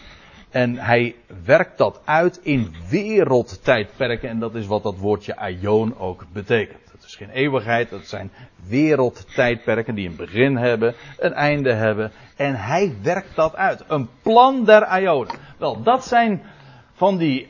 en 0.49 0.75
hij 0.75 1.15
werkt 1.45 1.77
dat 1.77 2.01
uit 2.05 2.39
in 2.43 2.75
wereldtijdperken. 2.89 4.29
En 4.29 4.39
dat 4.39 4.55
is 4.55 4.67
wat 4.67 4.83
dat 4.83 4.97
woordje 4.97 5.35
aion 5.35 5.97
ook 5.97 6.25
betekent. 6.33 6.91
Het 6.91 7.03
is 7.03 7.15
geen 7.15 7.29
eeuwigheid, 7.29 7.89
dat 7.89 8.07
zijn 8.07 8.31
wereldtijdperken 8.67 9.95
die 9.95 10.07
een 10.07 10.15
begin 10.15 10.57
hebben, 10.57 10.95
een 11.17 11.33
einde 11.33 11.73
hebben. 11.73 12.11
En 12.35 12.55
hij 12.55 12.95
werkt 13.01 13.35
dat 13.35 13.55
uit. 13.55 13.83
Een 13.87 14.09
plan 14.21 14.65
der 14.65 15.01
Ionen. 15.01 15.35
Wel, 15.57 15.83
dat 15.83 16.05
zijn 16.05 16.41
van 16.93 17.17
die 17.17 17.47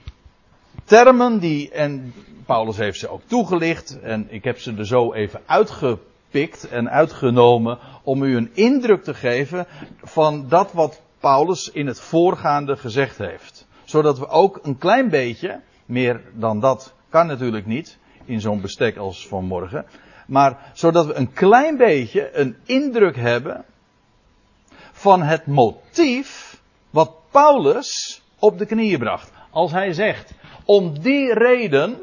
termen 0.84 1.40
die, 1.40 1.72
en 1.72 2.14
Paulus 2.46 2.78
heeft 2.78 3.00
ze 3.00 3.10
ook 3.10 3.22
toegelicht 3.26 4.00
en 4.00 4.28
ik 4.30 4.44
heb 4.44 4.60
ze 4.60 4.76
er 4.78 4.86
zo 4.86 5.14
even 5.14 5.42
uitgepikt 5.46 6.68
en 6.70 6.90
uitgenomen 6.90 7.78
om 8.04 8.24
u 8.24 8.36
een 8.36 8.50
indruk 8.54 9.04
te 9.04 9.14
geven 9.14 9.68
van 10.04 10.46
dat 10.48 10.72
wat 10.72 11.02
Paulus 11.20 11.72
in 11.72 11.88
het 11.88 12.00
voorgaande 12.00 12.78
gezegd 12.78 13.18
heeft. 13.18 13.68
Zodat 13.84 14.20
we 14.20 14.28
ook 14.28 14.60
een 14.64 14.78
klein 14.78 15.10
beetje, 15.10 15.60
meer 15.86 16.22
dan 16.34 16.60
dat 16.60 16.94
kan 17.10 17.28
natuurlijk 17.28 17.66
niet 17.66 17.98
in 18.26 18.42
zo'n 18.42 18.62
bestek 18.62 18.98
als 18.98 19.28
van 19.28 19.46
morgen, 19.46 19.86
maar 20.28 20.72
zodat 20.74 21.06
we 21.06 21.14
een 21.14 21.34
klein 21.34 21.78
beetje 21.78 22.38
een 22.38 22.56
indruk 22.66 23.16
hebben 23.16 23.66
van 24.92 25.22
het 25.22 25.46
motief 25.46 26.62
wat 26.90 27.12
Paulus 27.32 28.22
op 28.40 28.58
de 28.58 28.66
knieën 28.66 29.00
bracht. 29.00 29.32
Als 29.50 29.72
hij 29.72 29.94
zegt, 29.94 30.34
om 30.66 31.00
die 31.00 31.34
reden 31.34 31.98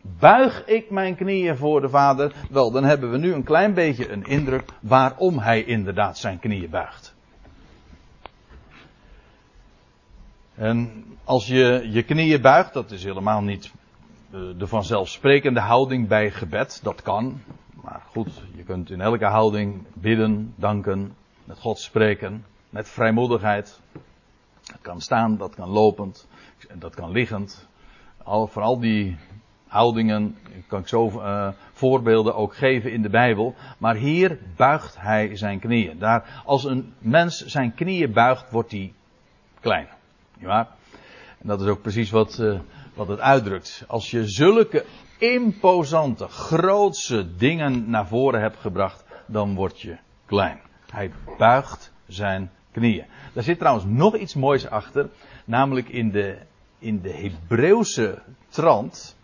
buig 0.00 0.66
ik 0.66 0.90
mijn 0.90 1.16
knieën 1.16 1.56
voor 1.56 1.80
de 1.80 1.88
Vader, 1.88 2.32
wel, 2.50 2.70
dan 2.70 2.84
hebben 2.84 3.10
we 3.10 3.18
nu 3.18 3.32
een 3.32 3.44
klein 3.44 3.74
beetje 3.74 4.10
een 4.10 4.24
indruk 4.24 4.64
waarom 4.80 5.38
hij 5.38 5.62
inderdaad 5.62 6.18
zijn 6.18 6.38
knieën 6.38 6.70
buigt. 6.70 7.16
En 10.58 11.04
als 11.24 11.46
je 11.46 11.88
je 11.90 12.02
knieën 12.02 12.40
buigt, 12.40 12.72
dat 12.72 12.90
is 12.90 13.04
helemaal 13.04 13.42
niet 13.42 13.72
de 14.30 14.66
vanzelfsprekende 14.66 15.60
houding 15.60 16.08
bij 16.08 16.30
gebed, 16.30 16.80
dat 16.82 17.02
kan. 17.02 17.40
Maar 17.82 18.02
goed, 18.10 18.42
je 18.56 18.62
kunt 18.62 18.90
in 18.90 19.00
elke 19.00 19.24
houding 19.24 19.82
bidden, 19.92 20.54
danken, 20.56 21.14
met 21.44 21.58
God 21.58 21.78
spreken, 21.78 22.44
met 22.70 22.88
vrijmoedigheid. 22.88 23.80
Dat 24.62 24.80
kan 24.80 25.00
staan, 25.00 25.36
dat 25.36 25.54
kan 25.54 25.68
lopend, 25.68 26.28
dat 26.74 26.94
kan 26.94 27.10
liggend. 27.10 27.68
Al, 28.22 28.46
voor 28.46 28.62
al 28.62 28.80
die 28.80 29.16
houdingen 29.66 30.36
kan 30.66 30.80
ik 30.80 30.88
zo 30.88 31.08
uh, 31.08 31.48
voorbeelden 31.72 32.34
ook 32.34 32.56
geven 32.56 32.92
in 32.92 33.02
de 33.02 33.10
Bijbel. 33.10 33.54
Maar 33.78 33.94
hier 33.94 34.38
buigt 34.56 35.00
hij 35.00 35.36
zijn 35.36 35.58
knieën. 35.58 35.98
Daar, 35.98 36.42
als 36.44 36.64
een 36.64 36.94
mens 36.98 37.44
zijn 37.46 37.74
knieën 37.74 38.12
buigt, 38.12 38.50
wordt 38.50 38.70
hij 38.70 38.92
klein. 39.60 39.88
Waar? 40.40 40.68
En 41.38 41.48
dat 41.48 41.60
is 41.60 41.66
ook 41.66 41.82
precies 41.82 42.10
wat, 42.10 42.38
uh, 42.40 42.60
wat 42.94 43.08
het 43.08 43.20
uitdrukt. 43.20 43.84
Als 43.86 44.10
je 44.10 44.28
zulke 44.28 44.84
imposante, 45.18 46.28
grootse 46.28 47.36
dingen 47.36 47.90
naar 47.90 48.06
voren 48.06 48.40
hebt 48.40 48.58
gebracht, 48.58 49.04
dan 49.26 49.54
word 49.54 49.80
je 49.80 49.96
klein. 50.26 50.60
Hij 50.90 51.10
buigt 51.38 51.92
zijn 52.06 52.50
knieën. 52.72 53.04
Daar 53.32 53.42
zit 53.42 53.58
trouwens 53.58 53.86
nog 53.88 54.16
iets 54.16 54.34
moois 54.34 54.66
achter, 54.66 55.08
namelijk 55.44 55.88
in 55.88 56.10
de, 56.10 56.38
in 56.78 57.00
de 57.00 57.12
Hebreeuwse 57.12 58.22
trant 58.48 59.16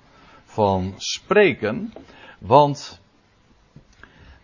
van 0.44 0.94
spreken. 0.96 1.92
Want 2.38 3.00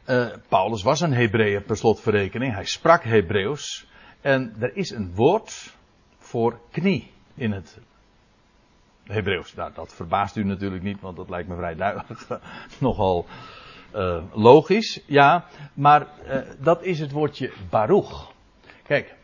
uh, 0.06 0.26
Paulus 0.48 0.82
was 0.82 1.00
een 1.00 1.12
Hebreeër 1.12 1.62
per 1.62 1.76
slotverrekening, 1.76 2.54
hij 2.54 2.64
sprak 2.64 3.04
Hebreeuws. 3.04 3.88
En 4.20 4.54
er 4.58 4.76
is 4.76 4.90
een 4.90 5.14
woord 5.14 5.74
voor 6.30 6.58
knie 6.70 7.10
in 7.34 7.52
het 7.52 7.78
Hebreeuws. 9.04 9.54
Nou, 9.54 9.70
dat 9.74 9.94
verbaast 9.94 10.36
u 10.36 10.44
natuurlijk 10.44 10.82
niet, 10.82 11.00
want 11.00 11.16
dat 11.16 11.28
lijkt 11.28 11.48
me 11.48 11.56
vrij 11.56 11.74
duidelijk. 11.74 12.26
Nogal 12.78 13.26
uh, 13.94 14.22
logisch, 14.32 15.00
ja. 15.06 15.44
Maar 15.74 16.06
uh, 16.26 16.40
dat 16.58 16.82
is 16.82 17.00
het 17.00 17.10
woordje 17.10 17.52
baruch. 17.70 18.32
Kijk, 18.82 19.14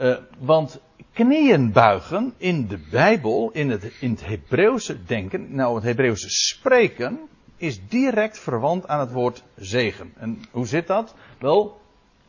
uh, 0.00 0.16
want 0.38 0.80
knieën 1.12 1.72
buigen 1.72 2.34
in 2.36 2.66
de 2.66 2.78
Bijbel, 2.90 3.50
in 3.52 3.70
het, 3.70 3.84
in 4.00 4.10
het 4.10 4.26
Hebreeuwse 4.26 5.04
denken, 5.04 5.54
nou 5.54 5.74
het 5.74 5.84
Hebreeuwse 5.84 6.30
spreken, 6.30 7.20
is 7.56 7.88
direct 7.88 8.38
verwant 8.38 8.86
aan 8.86 9.00
het 9.00 9.12
woord 9.12 9.42
zegen. 9.56 10.12
En 10.16 10.42
hoe 10.50 10.66
zit 10.66 10.86
dat? 10.86 11.14
Wel, 11.38 11.80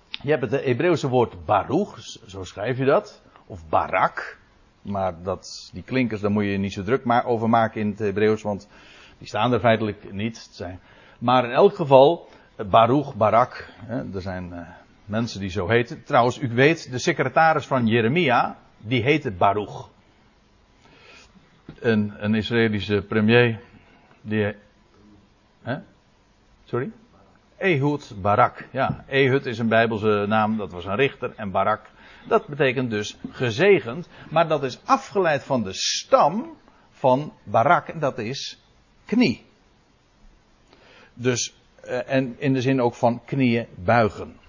je 0.08 0.30
hebt 0.30 0.52
het 0.52 0.66
Hebreeuwse 0.66 1.08
woord 1.08 1.46
baruch, 1.46 1.98
zo 2.26 2.44
schrijf 2.44 2.78
je 2.78 2.86
dat, 2.86 3.23
of 3.54 3.70
barak. 3.70 4.38
Maar 4.82 5.24
dat, 5.24 5.70
die 5.74 5.84
klinkers, 5.84 6.22
daar 6.22 6.32
moet 6.32 6.46
je 6.46 6.58
niet 6.58 6.74
zo 6.74 6.84
druk 6.84 7.04
maar 7.04 7.26
over 7.26 7.50
maken 7.50 7.82
in 7.82 7.90
het 7.90 8.00
Hebreeuws, 8.00 8.42
want 8.42 8.68
die 9.18 9.28
staan 9.28 9.54
er 9.54 9.60
feitelijk 9.60 10.12
niet. 10.12 10.66
Maar 11.20 11.46
in 11.46 11.52
elk 11.52 11.76
geval, 11.76 12.30
Baruch, 12.70 13.16
Barak, 13.16 13.70
hè, 13.86 14.14
er 14.14 14.22
zijn 14.22 14.50
uh, 14.54 14.60
mensen 15.06 15.40
die 15.40 15.50
zo 15.50 15.68
heten. 15.68 16.04
Trouwens, 16.04 16.40
u 16.40 16.50
weet, 16.50 16.92
de 16.92 17.00
secretaris 17.00 17.66
van 17.66 17.88
Jeremia, 17.88 18.58
die 18.78 19.04
heette 19.04 19.32
Baruch. 19.32 19.90
Een, 21.80 22.14
een 22.18 22.36
Israëlische 22.36 23.02
premier, 23.02 23.60
die. 24.22 24.56
Hè? 25.62 25.78
Sorry? 26.64 26.92
Ehud 27.58 28.14
Barak. 28.22 28.68
Ja, 28.72 29.04
Ehud 29.08 29.46
is 29.46 29.60
een 29.60 29.68
Bijbelse 29.68 30.26
naam, 30.28 30.58
dat 30.58 30.72
was 30.72 30.86
een 30.86 30.96
richter. 30.96 31.34
En 31.36 31.52
Barak 31.52 31.92
dat 32.28 32.48
betekent 32.48 32.90
dus 32.90 33.18
gezegend, 33.30 34.08
maar 34.30 34.48
dat 34.48 34.64
is 34.64 34.80
afgeleid 34.86 35.44
van 35.44 35.64
de 35.64 35.74
stam 35.74 36.58
van 36.92 37.34
barak, 37.44 37.88
en 37.88 38.00
dat 38.00 38.18
is 38.18 38.60
knie. 39.06 39.46
Dus, 41.14 41.54
eh, 41.82 42.10
en 42.10 42.36
in 42.40 42.54
de 42.54 42.62
zin 42.62 42.82
ook 42.82 42.96
van 42.96 43.22
knieën 43.26 43.68
buigen. 43.76 44.42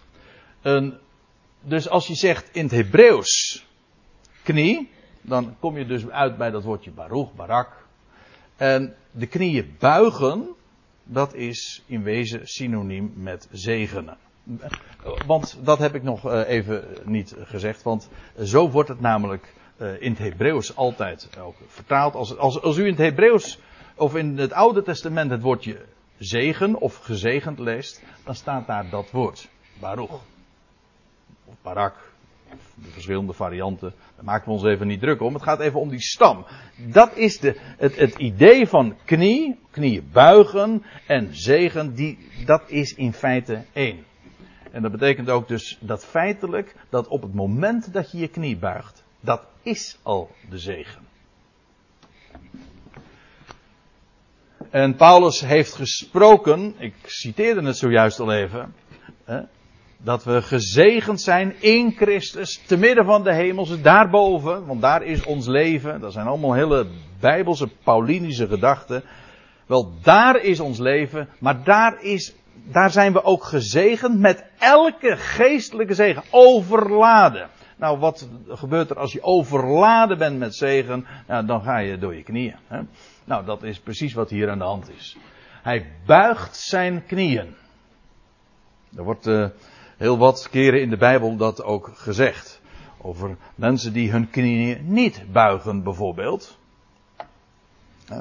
Dus 1.61 1.89
als 1.89 2.07
je 2.07 2.15
zegt 2.15 2.49
in 2.53 2.63
het 2.63 2.73
Hebreeuws 2.73 3.65
knie, 4.43 4.91
dan 5.21 5.57
kom 5.59 5.79
je 5.79 5.87
dus 5.87 6.09
uit 6.09 6.37
bij 6.37 6.51
dat 6.51 6.65
woordje 6.65 6.91
baruch, 6.91 7.35
barak. 7.35 7.87
En 8.57 8.97
de 9.11 9.27
knieën 9.27 9.77
buigen, 9.79 10.49
dat 11.05 11.35
is 11.35 11.83
in 11.87 12.03
wezen 12.03 12.41
synoniem 12.49 13.13
met 13.17 13.49
zegenen. 13.53 14.17
Want 15.27 15.59
dat 15.63 15.79
heb 15.79 15.95
ik 15.95 16.03
nog 16.03 16.31
eh, 16.31 16.49
even 16.49 16.85
niet 17.05 17.35
gezegd. 17.39 17.83
Want 17.83 18.09
zo 18.43 18.71
wordt 18.71 18.89
het 18.89 19.01
namelijk 19.01 19.53
eh, 19.77 20.01
in 20.01 20.11
het 20.11 20.19
Hebreeuws 20.19 20.77
altijd 20.77 21.29
ook 21.41 21.57
vertaald. 21.67 22.15
Als, 22.15 22.37
als, 22.37 22.63
als 22.63 22.77
u 22.77 22.83
in 22.83 22.91
het 22.91 22.99
Hebreeuws 22.99 23.59
of 23.97 24.17
in 24.17 24.39
het 24.39 24.53
Oude 24.53 24.83
Testament 24.83 25.31
het 25.31 25.43
woordje 25.43 25.81
zegen 26.19 26.81
of 26.81 26.97
gezegend 26.97 27.59
leest, 27.59 28.03
dan 28.25 28.35
staat 28.35 28.67
daar 28.67 28.91
dat 28.91 29.11
woord. 29.11 29.49
Baruch. 29.81 30.21
Of 31.45 31.55
barak. 31.63 32.13
De 32.75 32.91
verschillende 32.91 33.33
varianten. 33.33 33.95
Daar 34.17 34.25
maken 34.25 34.47
we 34.47 34.53
ons 34.53 34.65
even 34.65 34.87
niet 34.87 35.01
druk 35.01 35.21
om. 35.21 35.35
Het 35.35 35.43
gaat 35.43 35.61
even 35.61 35.81
om 35.81 35.89
die 35.89 36.01
stam. 36.01 36.47
Dat 36.77 37.17
is 37.17 37.39
de, 37.39 37.61
het, 37.61 37.97
het 37.97 38.15
idee 38.15 38.67
van 38.67 38.97
knie, 39.05 39.59
knieën 39.71 40.09
buigen 40.13 40.85
en 41.07 41.29
zegen. 41.37 41.95
Die, 41.95 42.19
dat 42.47 42.63
is 42.67 42.95
in 42.95 43.13
feite 43.13 43.65
één. 43.73 44.05
En 44.75 44.83
dat 44.83 44.93
betekent 44.93 45.31
ook 45.31 45.49
dus 45.49 45.79
dat 45.81 46.05
feitelijk, 46.05 46.75
dat 46.91 47.09
op 47.09 47.23
het 47.23 47.35
moment 47.35 47.93
dat 47.93 48.11
je 48.11 48.19
je 48.19 48.29
knie 48.29 48.57
buigt, 48.57 49.05
dat 49.21 49.47
is 49.63 49.99
al 50.03 50.31
de 50.51 50.59
zegen. 50.59 51.01
En 54.71 54.97
Paulus 54.97 55.41
heeft 55.41 55.75
gesproken, 55.75 56.75
ik 56.79 56.95
citeerde 57.03 57.63
het 57.67 57.77
zojuist 57.77 58.21
al 58.21 58.33
even, 58.33 58.75
hè, 59.25 59.41
dat 59.97 60.25
we 60.25 60.43
gezegend 60.43 61.21
zijn 61.21 61.63
in 61.63 61.93
Christus, 61.93 62.63
te 62.67 62.77
midden 62.77 63.05
van 63.05 63.23
de 63.23 63.35
hemelse, 63.35 63.81
daarboven, 63.81 64.67
want 64.67 64.81
daar 64.81 65.03
is 65.03 65.25
ons 65.25 65.47
leven. 65.47 66.01
Dat 66.01 66.13
zijn 66.13 66.27
allemaal 66.27 66.55
hele 66.55 66.87
bijbelse, 67.21 67.69
Paulinische 67.85 68.47
gedachten. 68.47 69.03
Wel, 69.67 69.93
daar 70.03 70.41
is 70.41 70.61
ons 70.61 70.79
leven, 70.79 71.29
maar 71.39 71.65
daar 71.65 72.03
is 72.03 72.35
daar 72.65 72.91
zijn 72.91 73.13
we 73.13 73.25
ook 73.25 73.45
gezegend 73.45 74.19
met 74.19 74.45
elke 74.59 75.17
geestelijke 75.17 75.95
zegen. 75.95 76.23
Overladen. 76.31 77.49
Nou, 77.77 77.99
wat 77.99 78.29
gebeurt 78.49 78.91
er 78.91 78.99
als 78.99 79.13
je 79.13 79.23
overladen 79.23 80.19
bent 80.19 80.39
met 80.39 80.55
zegen? 80.55 81.07
Nou, 81.27 81.47
dan 81.47 81.63
ga 81.63 81.79
je 81.79 81.99
door 81.99 82.15
je 82.15 82.23
knieën. 82.23 82.57
Hè? 82.67 82.81
Nou, 83.25 83.45
dat 83.45 83.63
is 83.63 83.81
precies 83.81 84.15
wat 84.15 84.31
hier 84.31 84.51
aan 84.51 84.59
de 84.59 84.65
hand 84.65 84.91
is. 84.91 85.17
Hij 85.63 85.87
buigt 86.07 86.57
zijn 86.57 87.07
knieën. 87.07 87.55
Er 88.97 89.05
wordt 89.05 89.27
uh, 89.27 89.49
heel 89.97 90.19
wat 90.19 90.49
keren 90.51 90.81
in 90.81 90.91
de 90.91 90.97
Bijbel 90.97 91.37
dat 91.37 91.63
ook 91.63 91.91
gezegd. 91.95 92.63
Over 92.99 93.37
mensen 93.55 93.93
die 93.93 94.11
hun 94.11 94.31
knieën 94.31 94.93
niet 94.93 95.25
buigen, 95.33 95.83
bijvoorbeeld. 95.83 96.59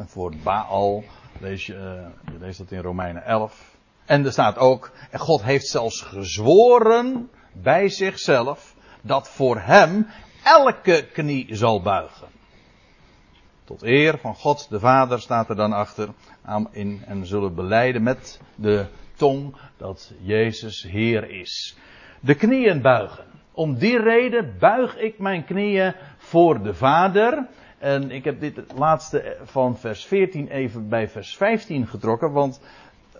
Voor 0.05 0.33
Baal 0.43 1.03
lees 1.39 1.65
je, 1.65 1.73
uh, 1.73 2.33
je 2.33 2.39
leest 2.39 2.57
dat 2.57 2.71
in 2.71 2.81
Romeinen 2.81 3.25
11. 3.25 3.72
En 4.05 4.25
er 4.25 4.31
staat 4.31 4.57
ook, 4.57 4.91
God 5.13 5.43
heeft 5.43 5.67
zelfs 5.67 6.01
gezworen 6.01 7.29
bij 7.53 7.89
zichzelf 7.89 8.75
dat 9.01 9.29
voor 9.29 9.59
hem 9.59 10.07
elke 10.43 11.07
knie 11.13 11.55
zal 11.55 11.81
buigen. 11.81 12.27
Tot 13.63 13.83
eer 13.83 14.17
van 14.17 14.35
God 14.35 14.69
de 14.69 14.79
Vader 14.79 15.19
staat 15.19 15.49
er 15.49 15.55
dan 15.55 15.73
achter 15.73 16.09
in, 16.71 17.03
en 17.05 17.25
zullen 17.25 17.55
beleiden 17.55 18.03
met 18.03 18.41
de 18.55 18.85
tong 19.15 19.55
dat 19.77 20.13
Jezus 20.21 20.83
Heer 20.83 21.29
is. 21.29 21.77
De 22.19 22.35
knieën 22.35 22.81
buigen. 22.81 23.25
Om 23.51 23.75
die 23.75 23.99
reden 23.99 24.55
buig 24.59 24.97
ik 24.97 25.19
mijn 25.19 25.45
knieën 25.45 25.95
voor 26.17 26.63
de 26.63 26.73
Vader. 26.73 27.47
En 27.79 28.11
ik 28.11 28.23
heb 28.23 28.39
dit 28.39 28.59
laatste 28.75 29.37
van 29.43 29.77
vers 29.77 30.05
14 30.05 30.47
even 30.47 30.89
bij 30.89 31.07
vers 31.09 31.37
15 31.37 31.87
getrokken, 31.87 32.31
want 32.31 32.61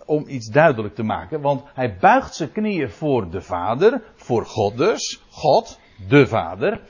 om 0.04 0.24
iets 0.28 0.46
duidelijk 0.46 0.94
te 0.94 1.02
maken. 1.02 1.40
Want 1.40 1.64
hij 1.74 1.96
buigt 1.96 2.34
zijn 2.34 2.52
knieën 2.52 2.90
voor 2.90 3.30
de 3.30 3.40
Vader, 3.40 4.02
voor 4.14 4.46
God 4.46 4.76
dus, 4.76 5.22
God, 5.30 5.80
de 6.08 6.26
Vader, 6.26 6.80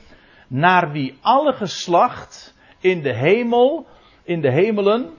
naar 0.47 0.91
wie 0.91 1.17
alle 1.21 1.53
geslacht 1.53 2.53
in 2.79 3.01
de 3.01 3.13
hemel, 3.13 3.85
in 4.23 4.41
de 4.41 4.51
hemelen, 4.51 5.09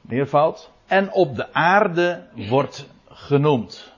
meervoud, 0.00 0.70
en 0.86 1.12
op 1.12 1.36
de 1.36 1.52
aarde 1.52 2.26
wordt 2.34 2.88
genoemd. 3.08 3.92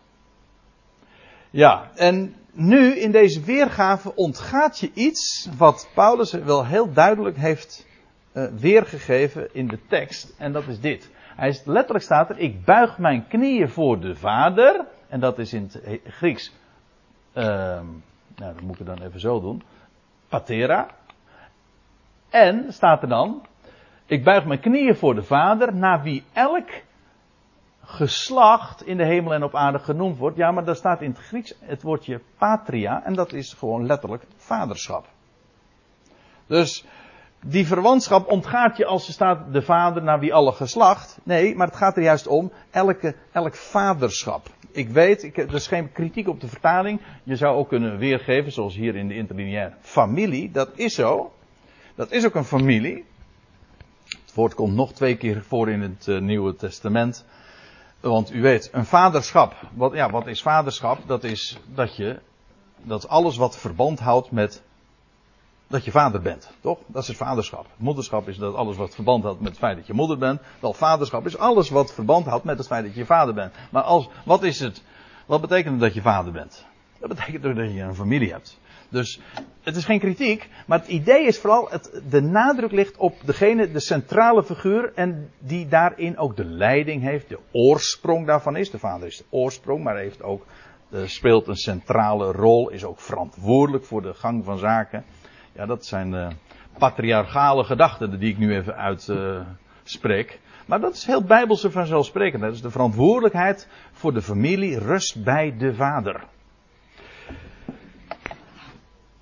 Ja, 1.51 1.91
en 1.95 2.35
nu 2.53 2.99
in 2.99 3.11
deze 3.11 3.41
weergave 3.41 4.15
ontgaat 4.15 4.79
je 4.79 4.91
iets 4.95 5.49
wat 5.57 5.89
Paulus 5.95 6.33
wel 6.33 6.67
heel 6.67 6.93
duidelijk 6.93 7.37
heeft 7.37 7.87
uh, 8.33 8.47
weergegeven 8.59 9.49
in 9.53 9.69
de 9.69 9.79
tekst. 9.89 10.35
En 10.39 10.53
dat 10.53 10.67
is 10.69 10.81
dit. 10.81 11.11
Hij 11.37 11.49
is, 11.49 11.65
letterlijk 11.65 12.05
staat 12.05 12.31
er, 12.31 12.39
ik 12.39 12.65
buig 12.65 12.99
mijn 12.99 13.29
knieën 13.29 13.69
voor 13.69 14.01
de 14.01 14.17
Vader. 14.17 14.87
En 15.09 15.21
dat 15.21 15.39
is 15.39 15.53
in 15.53 15.71
het 15.73 16.01
Grieks, 16.05 16.53
uh, 17.35 17.45
nou 17.45 17.85
dat 18.37 18.61
moet 18.61 18.81
ik 18.81 18.87
dan 18.87 19.03
even 19.03 19.21
zo 19.21 19.41
doen, 19.41 19.63
patera. 20.29 20.89
En 22.31 22.73
staat 22.73 23.03
er 23.03 23.09
dan, 23.09 23.47
ik 24.07 24.25
buig 24.25 24.45
mijn 24.45 24.61
knieën 24.61 24.97
voor 24.97 25.15
de 25.15 25.23
Vader, 25.23 25.75
naar 25.75 26.03
wie 26.03 26.25
elk 26.33 26.69
geslacht 27.85 28.87
in 28.87 28.97
de 28.97 29.05
hemel 29.05 29.35
en 29.35 29.43
op 29.43 29.55
aarde 29.55 29.79
genoemd 29.79 30.19
wordt. 30.19 30.37
Ja, 30.37 30.51
maar 30.51 30.65
daar 30.65 30.77
staat 30.77 31.03
in 31.03 31.11
het 31.11 31.19
Grieks 31.19 31.55
het 31.61 31.83
woordje 31.83 32.21
patria 32.39 33.05
en 33.05 33.15
dat 33.15 33.33
is 33.33 33.53
gewoon 33.53 33.87
letterlijk 33.87 34.27
vaderschap. 34.37 35.07
Dus 36.47 36.85
die 37.47 37.67
verwantschap 37.67 38.31
ontgaat 38.31 38.77
je 38.77 38.87
als 38.87 39.07
er 39.07 39.13
staat 39.13 39.53
de 39.53 39.63
vader 39.63 40.03
naar 40.03 40.19
wie 40.21 40.35
alle 40.35 40.53
geslacht. 40.53 41.19
Nee, 41.23 41.55
maar 41.57 41.67
het 41.67 41.77
gaat 41.77 41.97
er 41.97 42.03
juist 42.03 42.27
om 42.27 42.53
elke, 42.71 43.15
elk 43.33 43.55
vaderschap. 43.55 44.49
Ik 44.71 44.89
weet, 44.89 45.23
ik, 45.23 45.37
er 45.37 45.55
is 45.55 45.67
geen 45.67 45.93
kritiek 45.93 46.29
op 46.29 46.41
de 46.41 46.49
vertaling. 46.49 47.01
Je 47.23 47.37
zou 47.37 47.57
ook 47.57 47.69
kunnen 47.69 47.99
weergeven, 47.99 48.53
zoals 48.53 48.75
hier 48.75 48.97
in 48.97 49.09
de 49.09 49.15
interlineair, 49.15 49.77
familie. 49.81 50.51
Dat 50.51 50.71
is 50.75 50.95
zo. 50.95 51.33
Dat 51.95 52.11
is 52.11 52.25
ook 52.25 52.35
een 52.35 52.45
familie. 52.45 53.05
Het 54.05 54.35
woord 54.35 54.55
komt 54.55 54.75
nog 54.75 54.93
twee 54.93 55.17
keer 55.17 55.43
voor 55.43 55.71
in 55.71 55.81
het 55.81 56.07
uh, 56.07 56.21
Nieuwe 56.21 56.57
Testament. 56.57 57.25
Want 58.01 58.33
u 58.33 58.43
weet, 58.43 58.69
een 58.73 58.85
vaderschap. 58.85 59.55
Wat, 59.75 59.93
ja, 59.93 60.11
wat 60.11 60.27
is 60.27 60.43
vaderschap? 60.43 60.99
Dat 61.07 61.25
is 61.25 61.61
dat 61.75 61.97
je. 61.97 62.21
Dat 62.83 63.09
alles 63.09 63.37
wat 63.37 63.59
verband 63.59 64.01
houdt 64.01 64.31
met. 64.31 64.63
Dat 65.67 65.85
je 65.85 65.91
vader 65.91 66.21
bent, 66.21 66.51
toch? 66.61 66.79
Dat 66.87 67.03
is 67.03 67.09
het 67.09 67.17
vaderschap. 67.17 67.67
Moederschap 67.77 68.29
is 68.29 68.37
dat 68.37 68.55
alles 68.55 68.77
wat 68.77 68.95
verband 68.95 69.23
houdt 69.25 69.41
met 69.41 69.49
het 69.49 69.59
feit 69.59 69.77
dat 69.77 69.87
je 69.87 69.93
moeder 69.93 70.19
bent. 70.19 70.41
Wel, 70.61 70.73
vaderschap 70.73 71.27
is 71.27 71.39
alles 71.39 71.71
wat 71.71 71.95
verband 71.95 72.27
houdt 72.27 72.45
met 72.45 72.59
het 72.59 72.67
feit 72.67 72.85
dat 72.85 72.95
je 72.95 73.05
vader 73.05 73.35
bent. 73.35 73.53
Maar 73.71 73.83
als, 73.83 74.09
wat 74.25 74.43
is 74.43 74.61
het? 74.61 74.83
Wat 75.27 75.41
betekent 75.41 75.81
dat 75.81 75.95
je 75.95 76.03
vader 76.03 76.33
bent? 76.33 76.67
Dat 76.99 77.09
betekent 77.09 77.43
dat 77.43 77.55
je 77.57 77.81
een 77.81 77.95
familie 77.95 78.33
hebt. 78.33 78.59
Dus 78.89 79.21
het 79.63 79.77
is 79.77 79.85
geen 79.85 79.99
kritiek, 79.99 80.49
maar 80.67 80.79
het 80.79 80.89
idee 80.89 81.27
is 81.27 81.39
vooral, 81.39 81.71
het, 81.71 82.03
de 82.09 82.21
nadruk 82.21 82.73
ligt 82.73 82.97
op 82.97 83.15
degene, 83.25 83.71
de 83.71 83.81
centrale 83.81 84.45
figuur, 84.45 84.93
en 84.95 85.31
die 85.39 85.69
daarin 85.69 86.19
ook 86.19 86.37
de 86.37 86.45
leiding 86.45 87.03
heeft, 87.03 87.29
de 87.29 87.39
oorsprong 87.53 88.27
daarvan 88.27 88.57
is. 88.57 88.71
De 88.71 88.79
vader 88.79 89.07
is 89.07 89.17
de 89.17 89.25
oorsprong, 89.31 89.85
maar 89.85 89.97
heeft 89.97 90.23
ook, 90.23 90.47
uh, 90.91 91.07
speelt 91.07 91.49
een 91.49 91.57
centrale 91.57 92.33
rol, 92.33 92.69
is 92.71 92.85
ook 92.85 93.01
verantwoordelijk 93.01 93.85
voor 93.85 94.03
de 94.03 94.15
gang 94.15 94.45
van 94.45 94.59
zaken. 94.59 95.05
Ja, 95.55 95.67
dat 95.67 95.87
zijn 95.87 96.13
uh, 96.13 96.29
patriarchale 96.79 97.65
gedachten 97.65 98.19
die 98.19 98.31
ik 98.31 98.39
nu 98.39 98.55
even 98.55 98.77
uitspreek. 98.77 100.41
Maar 100.67 100.81
dat 100.81 100.95
is 100.95 101.05
heel 101.05 101.25
bijbelse 101.25 101.71
vanzelfsprekend. 101.71 102.43
Dat 102.43 102.53
is 102.53 102.63
de 102.63 102.71
verantwoordelijkheid 102.71 103.69
voor 103.93 104.13
de 104.13 104.23
familie 104.23 104.79
rust 104.79 105.25
bij 105.25 105.55
de 105.59 105.75
vader. 105.75 106.25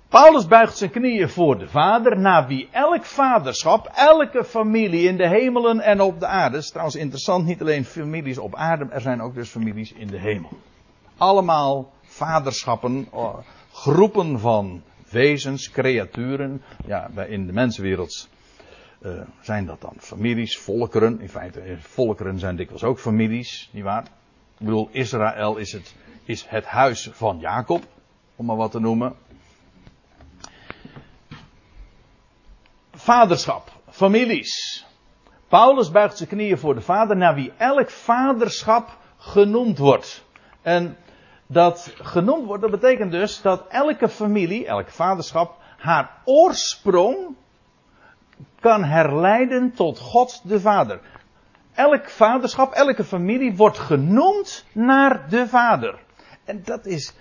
Paulus 0.07 0.47
buigt 0.47 0.77
zijn 0.77 0.89
knieën 0.89 1.29
voor 1.29 1.57
de 1.57 1.67
Vader, 1.67 2.19
naar 2.19 2.47
wie 2.47 2.69
elk 2.71 3.05
vaderschap, 3.05 3.91
elke 3.95 4.43
familie 4.43 5.07
in 5.07 5.17
de 5.17 5.27
hemelen 5.27 5.79
en 5.79 6.01
op 6.01 6.19
de 6.19 6.27
aarde. 6.27 6.55
Het 6.55 6.63
is 6.63 6.69
trouwens 6.69 6.97
interessant, 6.97 7.45
niet 7.45 7.61
alleen 7.61 7.85
families 7.85 8.37
op 8.37 8.55
aarde, 8.55 8.87
er 8.89 9.01
zijn 9.01 9.21
ook 9.21 9.33
dus 9.33 9.49
families 9.49 9.93
in 9.93 10.07
de 10.07 10.19
hemel. 10.19 10.49
Allemaal 11.17 11.91
vaderschappen, 12.01 13.07
oh, 13.11 13.37
groepen 13.71 14.39
van 14.39 14.81
wezens, 15.13 15.69
creaturen. 15.71 16.61
Ja, 16.85 17.09
in 17.27 17.45
de 17.45 17.53
mensenwereld 17.53 18.29
uh, 19.01 19.21
zijn 19.41 19.65
dat 19.65 19.81
dan 19.81 19.95
families, 19.97 20.57
volkeren. 20.57 21.21
In 21.21 21.29
feite, 21.29 21.59
eh, 21.59 21.77
volkeren 21.77 22.39
zijn 22.39 22.55
dikwijls 22.55 22.83
ook 22.83 22.99
families, 22.99 23.69
nietwaar? 23.73 24.03
Ik 24.57 24.65
bedoel, 24.65 24.89
Israël 24.91 25.57
is 25.57 25.71
het, 25.71 25.95
is 26.25 26.45
het 26.47 26.65
huis 26.65 27.09
van 27.11 27.39
Jacob, 27.39 27.83
om 28.35 28.45
maar 28.45 28.55
wat 28.55 28.71
te 28.71 28.79
noemen. 28.79 29.15
vaderschap, 33.03 33.71
families. 33.89 34.85
Paulus 35.47 35.91
buigt 35.91 36.17
zijn 36.17 36.29
knieën 36.29 36.57
voor 36.57 36.75
de 36.75 36.81
vader, 36.81 37.17
naar 37.17 37.35
wie 37.35 37.51
elk 37.57 37.89
vaderschap 37.89 38.97
genoemd 39.17 39.77
wordt. 39.77 40.23
En 40.61 40.97
dat 41.53 41.93
genoemd 42.01 42.45
wordt, 42.45 42.61
dat 42.61 42.71
betekent 42.71 43.11
dus 43.11 43.41
dat 43.41 43.65
elke 43.69 44.09
familie, 44.09 44.65
elk 44.65 44.89
vaderschap, 44.89 45.57
haar 45.77 46.21
oorsprong 46.23 47.35
kan 48.59 48.83
herleiden 48.83 49.73
tot 49.73 49.99
God 49.99 50.41
de 50.43 50.59
Vader. 50.59 50.99
Elk 51.73 52.09
vaderschap, 52.09 52.73
elke 52.73 53.03
familie 53.03 53.55
wordt 53.55 53.77
genoemd 53.77 54.65
naar 54.71 55.29
de 55.29 55.47
Vader. 55.47 55.99
En 56.45 56.61
dat 56.63 56.85
is 56.85 57.13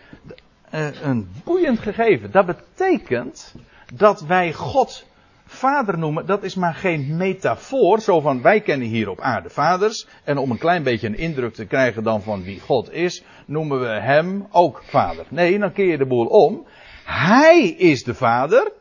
uh, 0.75 1.03
een 1.03 1.33
boeiend 1.45 1.79
gegeven. 1.79 2.31
Dat 2.31 2.47
betekent 2.47 3.55
dat 3.95 4.21
wij 4.21 4.53
God 4.53 5.07
vader 5.53 5.99
noemen, 5.99 6.27
dat 6.27 6.43
is 6.43 6.55
maar 6.55 6.75
geen 6.75 7.17
metafoor. 7.17 8.01
Zo 8.01 8.21
van 8.21 8.43
wij 8.43 8.61
kennen 8.61 8.89
hier 8.89 9.09
op 9.09 9.21
aarde 9.21 9.51
vaders. 9.51 10.07
En 10.25 10.39
om 10.39 10.51
een 10.51 10.59
klein 10.59 10.83
beetje 10.83 11.07
een 11.07 11.19
indruk 11.19 11.55
te 11.55 11.67
krijgen 11.67 12.03
dan 12.03 12.23
van 12.23 12.43
wie 12.43 12.61
God 12.61 12.93
is, 12.93 13.25
noemen 13.47 13.81
we 13.81 14.01
hem 14.01 14.47
ook 14.51 14.83
vader. 14.85 15.27
Nee, 15.29 15.59
dan 15.59 15.73
keer 15.73 15.87
je 15.87 15.99
de 15.99 16.07
boel 16.07 16.27
om. 16.27 16.67
Hij 17.05 17.69
is 17.69 18.05
de 18.05 18.15
vader. 18.15 18.73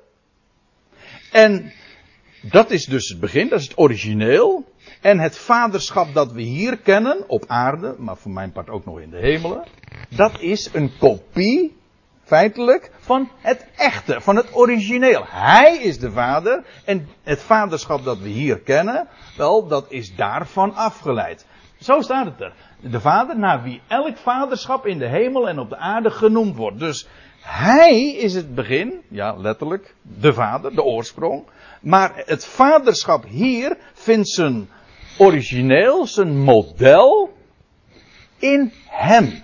En 1.32 1.74
dat 2.42 2.72
is 2.72 2.86
dus 2.86 3.10
het 3.10 3.20
begin, 3.20 3.50
dat 3.50 3.60
is 3.60 3.68
het 3.68 3.78
origineel. 3.78 4.70
En 5.02 5.20
het 5.20 5.38
vaderschap 5.38 6.14
dat 6.14 6.32
we 6.32 6.42
hier 6.42 6.78
kennen 6.78 7.30
op 7.30 7.44
aarde, 7.48 7.96
maar 7.98 8.18
voor 8.18 8.32
mijn 8.32 8.52
part 8.52 8.70
ook 8.70 8.86
nog 8.86 9.00
in 9.00 9.10
de 9.10 9.20
hemelen, 9.20 9.68
dat 10.10 10.40
is 10.40 10.70
een 10.74 10.92
kopie 11.00 11.80
feitelijk 12.32 12.92
van 13.00 13.30
het 13.38 13.66
echte, 13.76 14.22
van 14.22 14.36
het 14.36 14.56
origineel. 14.56 15.24
Hij 15.28 15.78
is 15.78 16.00
de 16.00 16.12
vader 16.12 16.64
en 16.86 17.10
het 17.24 17.42
vaderschap 17.42 18.04
dat 18.04 18.20
we 18.20 18.28
hier 18.28 18.60
kennen, 18.60 19.08
wel, 19.38 19.68
dat 19.68 19.86
is 19.90 20.16
daarvan 20.16 20.76
afgeleid. 20.76 21.46
Zo 21.80 22.02
staat 22.02 22.26
het 22.26 22.42
er. 22.42 22.54
De 22.80 23.00
vader 23.00 23.40
naar 23.40 23.64
wie 23.64 23.82
elk 23.88 24.18
vaderschap 24.18 24.86
in 24.86 25.00
de 25.00 25.08
hemel 25.08 25.50
en 25.50 25.60
op 25.60 25.70
de 25.70 25.78
aarde 25.78 26.12
genoemd 26.12 26.56
wordt. 26.56 26.80
Dus 26.80 27.08
hij 27.42 28.12
is 28.12 28.34
het 28.34 28.56
begin, 28.56 29.02
ja 29.08 29.36
letterlijk, 29.36 29.96
de 30.02 30.34
vader, 30.34 30.76
de 30.76 30.84
oorsprong. 30.84 31.44
Maar 31.82 32.12
het 32.16 32.46
vaderschap 32.46 33.26
hier 33.28 33.78
vindt 33.94 34.30
zijn 34.30 34.70
origineel, 35.18 36.08
zijn 36.08 36.38
model 36.38 37.34
in 38.38 38.74
hem. 38.88 39.44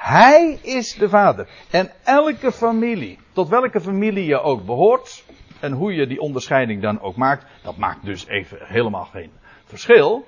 Hij 0.00 0.58
is 0.62 0.94
de 0.94 1.08
vader. 1.08 1.48
En 1.70 1.90
elke 2.04 2.52
familie, 2.52 3.18
tot 3.32 3.48
welke 3.48 3.80
familie 3.80 4.24
je 4.24 4.40
ook 4.40 4.64
behoort, 4.64 5.24
en 5.60 5.72
hoe 5.72 5.94
je 5.94 6.06
die 6.06 6.20
onderscheiding 6.20 6.82
dan 6.82 7.00
ook 7.00 7.16
maakt, 7.16 7.44
dat 7.62 7.76
maakt 7.76 8.04
dus 8.04 8.26
even 8.26 8.58
helemaal 8.60 9.04
geen 9.04 9.30
verschil. 9.64 10.26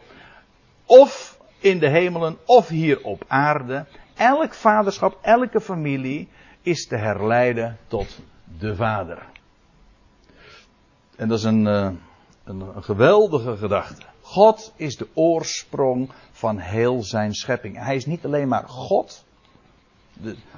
Of 0.86 1.38
in 1.58 1.78
de 1.78 1.88
hemelen, 1.88 2.38
of 2.44 2.68
hier 2.68 3.04
op 3.04 3.24
aarde. 3.26 3.86
Elk 4.14 4.54
vaderschap, 4.54 5.18
elke 5.22 5.60
familie 5.60 6.28
is 6.62 6.86
te 6.86 6.96
herleiden 6.96 7.78
tot 7.86 8.18
de 8.58 8.76
vader. 8.76 9.22
En 11.16 11.28
dat 11.28 11.38
is 11.38 11.44
een, 11.44 11.66
eh, 11.66 11.90
een, 12.44 12.60
een 12.60 12.82
geweldige 12.82 13.56
gedachte. 13.56 14.02
God 14.20 14.72
is 14.76 14.96
de 14.96 15.08
oorsprong 15.14 16.10
van 16.30 16.58
heel 16.58 17.02
zijn 17.02 17.34
schepping. 17.34 17.76
Hij 17.84 17.96
is 17.96 18.06
niet 18.06 18.24
alleen 18.24 18.48
maar 18.48 18.68
God, 18.68 19.24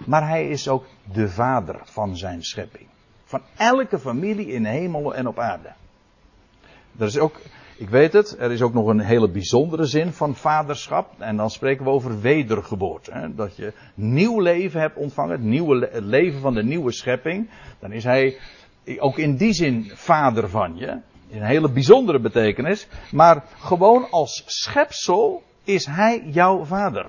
maar 0.07 0.29
hij 0.29 0.49
is 0.49 0.69
ook 0.69 0.87
de 1.12 1.29
vader 1.29 1.81
van 1.85 2.17
zijn 2.17 2.43
schepping. 2.43 2.87
Van 3.25 3.43
elke 3.57 3.99
familie 3.99 4.47
in 4.47 4.64
hemel 4.64 5.14
en 5.14 5.27
op 5.27 5.38
aarde. 5.38 5.73
Er 6.99 7.07
is 7.07 7.19
ook, 7.19 7.40
ik 7.77 7.88
weet 7.88 8.12
het, 8.12 8.37
er 8.38 8.53
is 8.53 8.62
ook 8.62 8.73
nog 8.73 8.87
een 8.87 9.01
hele 9.01 9.31
bijzondere 9.31 9.85
zin 9.85 10.12
van 10.12 10.35
vaderschap. 10.35 11.11
En 11.19 11.37
dan 11.37 11.51
spreken 11.51 11.85
we 11.85 11.90
over 11.90 12.21
wedergeboorte. 12.21 13.12
Hè? 13.12 13.35
Dat 13.35 13.57
je 13.57 13.73
nieuw 13.95 14.40
leven 14.40 14.81
hebt 14.81 14.97
ontvangen, 14.97 15.33
het, 15.33 15.43
nieuwe, 15.43 15.90
leven 15.93 16.40
van 16.40 16.55
de 16.55 16.64
nieuwe 16.64 16.93
schepping. 16.93 17.51
Dan 17.79 17.93
is 17.93 18.05
hij 18.05 18.38
ook 18.99 19.19
in 19.19 19.37
die 19.37 19.53
zin 19.53 19.90
vader 19.95 20.49
van 20.49 20.77
je. 20.77 20.99
een 21.31 21.43
hele 21.43 21.71
bijzondere 21.71 22.21
betekenis. 22.21 22.88
Maar 23.12 23.45
gewoon 23.59 24.11
als 24.11 24.43
schepsel 24.47 25.43
is 25.64 25.87
hij 25.87 26.23
jouw 26.27 26.64
vader. 26.64 27.07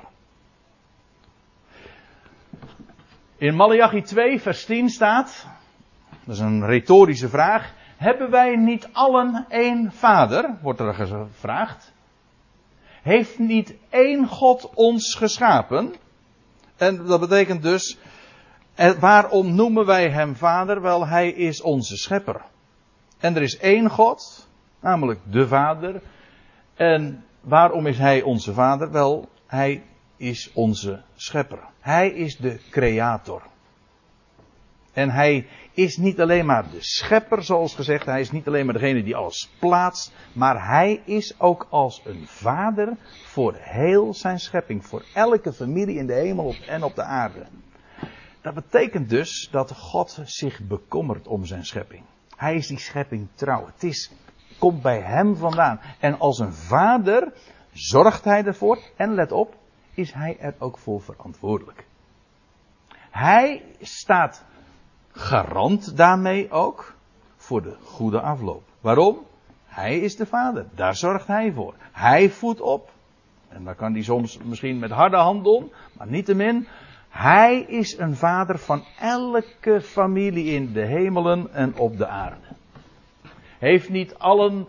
In 3.37 3.55
Malachi 3.55 4.01
2, 4.01 4.41
vers 4.41 4.65
10 4.65 4.89
staat, 4.89 5.47
dat 6.23 6.35
is 6.35 6.41
een 6.41 6.65
retorische 6.65 7.29
vraag, 7.29 7.73
hebben 7.97 8.29
wij 8.31 8.55
niet 8.55 8.89
allen 8.91 9.45
één 9.49 9.91
vader? 9.91 10.57
Wordt 10.61 10.79
er 10.79 10.93
gevraagd. 10.93 11.93
Heeft 13.01 13.39
niet 13.39 13.75
één 13.89 14.27
God 14.27 14.69
ons 14.73 15.15
geschapen? 15.15 15.95
En 16.75 17.05
dat 17.05 17.19
betekent 17.19 17.61
dus, 17.61 17.97
waarom 18.99 19.55
noemen 19.55 19.85
wij 19.85 20.09
hem 20.09 20.35
vader? 20.35 20.81
Wel, 20.81 21.07
hij 21.07 21.29
is 21.29 21.61
onze 21.61 21.97
schepper. 21.97 22.41
En 23.19 23.35
er 23.35 23.41
is 23.41 23.57
één 23.57 23.89
God, 23.89 24.47
namelijk 24.79 25.19
de 25.31 25.47
Vader. 25.47 26.01
En 26.73 27.23
waarom 27.41 27.87
is 27.87 27.97
Hij 27.97 28.21
onze 28.21 28.53
Vader? 28.53 28.91
Wel, 28.91 29.29
Hij 29.47 29.83
is 30.17 30.51
onze 30.53 31.01
Schepper. 31.15 31.59
Hij 31.85 32.09
is 32.09 32.37
de 32.37 32.59
Creator. 32.69 33.41
En 34.93 35.09
Hij 35.09 35.47
is 35.73 35.97
niet 35.97 36.21
alleen 36.21 36.45
maar 36.45 36.69
de 36.71 36.81
Schepper, 36.81 37.43
zoals 37.43 37.75
gezegd. 37.75 38.05
Hij 38.05 38.19
is 38.19 38.31
niet 38.31 38.47
alleen 38.47 38.65
maar 38.65 38.73
degene 38.73 39.03
die 39.03 39.15
alles 39.15 39.49
plaatst. 39.59 40.13
Maar 40.33 40.67
Hij 40.67 41.01
is 41.05 41.39
ook 41.39 41.67
als 41.69 42.01
een 42.05 42.27
Vader 42.27 42.97
voor 43.25 43.53
heel 43.59 44.13
zijn 44.13 44.39
schepping. 44.39 44.85
Voor 44.85 45.05
elke 45.13 45.53
familie 45.53 45.97
in 45.97 46.07
de 46.07 46.13
hemel 46.13 46.55
en 46.67 46.83
op 46.83 46.95
de 46.95 47.03
aarde. 47.03 47.45
Dat 48.41 48.53
betekent 48.53 49.09
dus 49.09 49.47
dat 49.51 49.71
God 49.71 50.19
zich 50.23 50.61
bekommert 50.67 51.27
om 51.27 51.45
zijn 51.45 51.65
schepping. 51.65 52.03
Hij 52.35 52.55
is 52.55 52.67
die 52.67 52.79
schepping 52.79 53.27
trouw. 53.35 53.65
Het 53.65 53.83
is, 53.83 54.11
komt 54.59 54.81
bij 54.81 55.01
hem 55.01 55.35
vandaan. 55.35 55.79
En 55.99 56.19
als 56.19 56.39
een 56.39 56.53
vader 56.53 57.33
zorgt 57.71 58.23
hij 58.23 58.43
ervoor. 58.43 58.79
En 58.95 59.13
let 59.13 59.31
op, 59.31 59.55
is 59.95 60.13
hij 60.13 60.37
er 60.39 60.55
ook 60.59 60.77
voor 60.77 61.01
verantwoordelijk. 61.01 61.85
Hij 63.11 63.63
staat 63.81 64.45
garant 65.11 65.97
daarmee 65.97 66.51
ook 66.51 66.95
voor 67.35 67.61
de 67.61 67.75
goede 67.83 68.21
afloop. 68.21 68.63
Waarom? 68.81 69.17
Hij 69.65 69.99
is 69.99 70.15
de 70.15 70.25
vader. 70.25 70.65
Daar 70.75 70.95
zorgt 70.95 71.27
hij 71.27 71.51
voor. 71.51 71.73
Hij 71.91 72.29
voedt 72.29 72.61
op. 72.61 72.91
En 73.47 73.63
dat 73.63 73.75
kan 73.75 73.93
hij 73.93 74.03
soms 74.03 74.37
misschien 74.37 74.79
met 74.79 74.91
harde 74.91 75.17
hand 75.17 75.43
doen. 75.43 75.71
Maar 75.97 76.07
niettemin, 76.07 76.67
hij 77.09 77.59
is 77.59 77.97
een 77.97 78.15
vader 78.15 78.59
van 78.59 78.83
elke 78.99 79.81
familie 79.81 80.45
in 80.45 80.73
de 80.73 80.85
hemelen 80.85 81.53
en 81.53 81.77
op 81.77 81.97
de 81.97 82.07
aarde. 82.07 82.47
Heeft 83.59 83.89
niet 83.89 84.15
allen, 84.17 84.67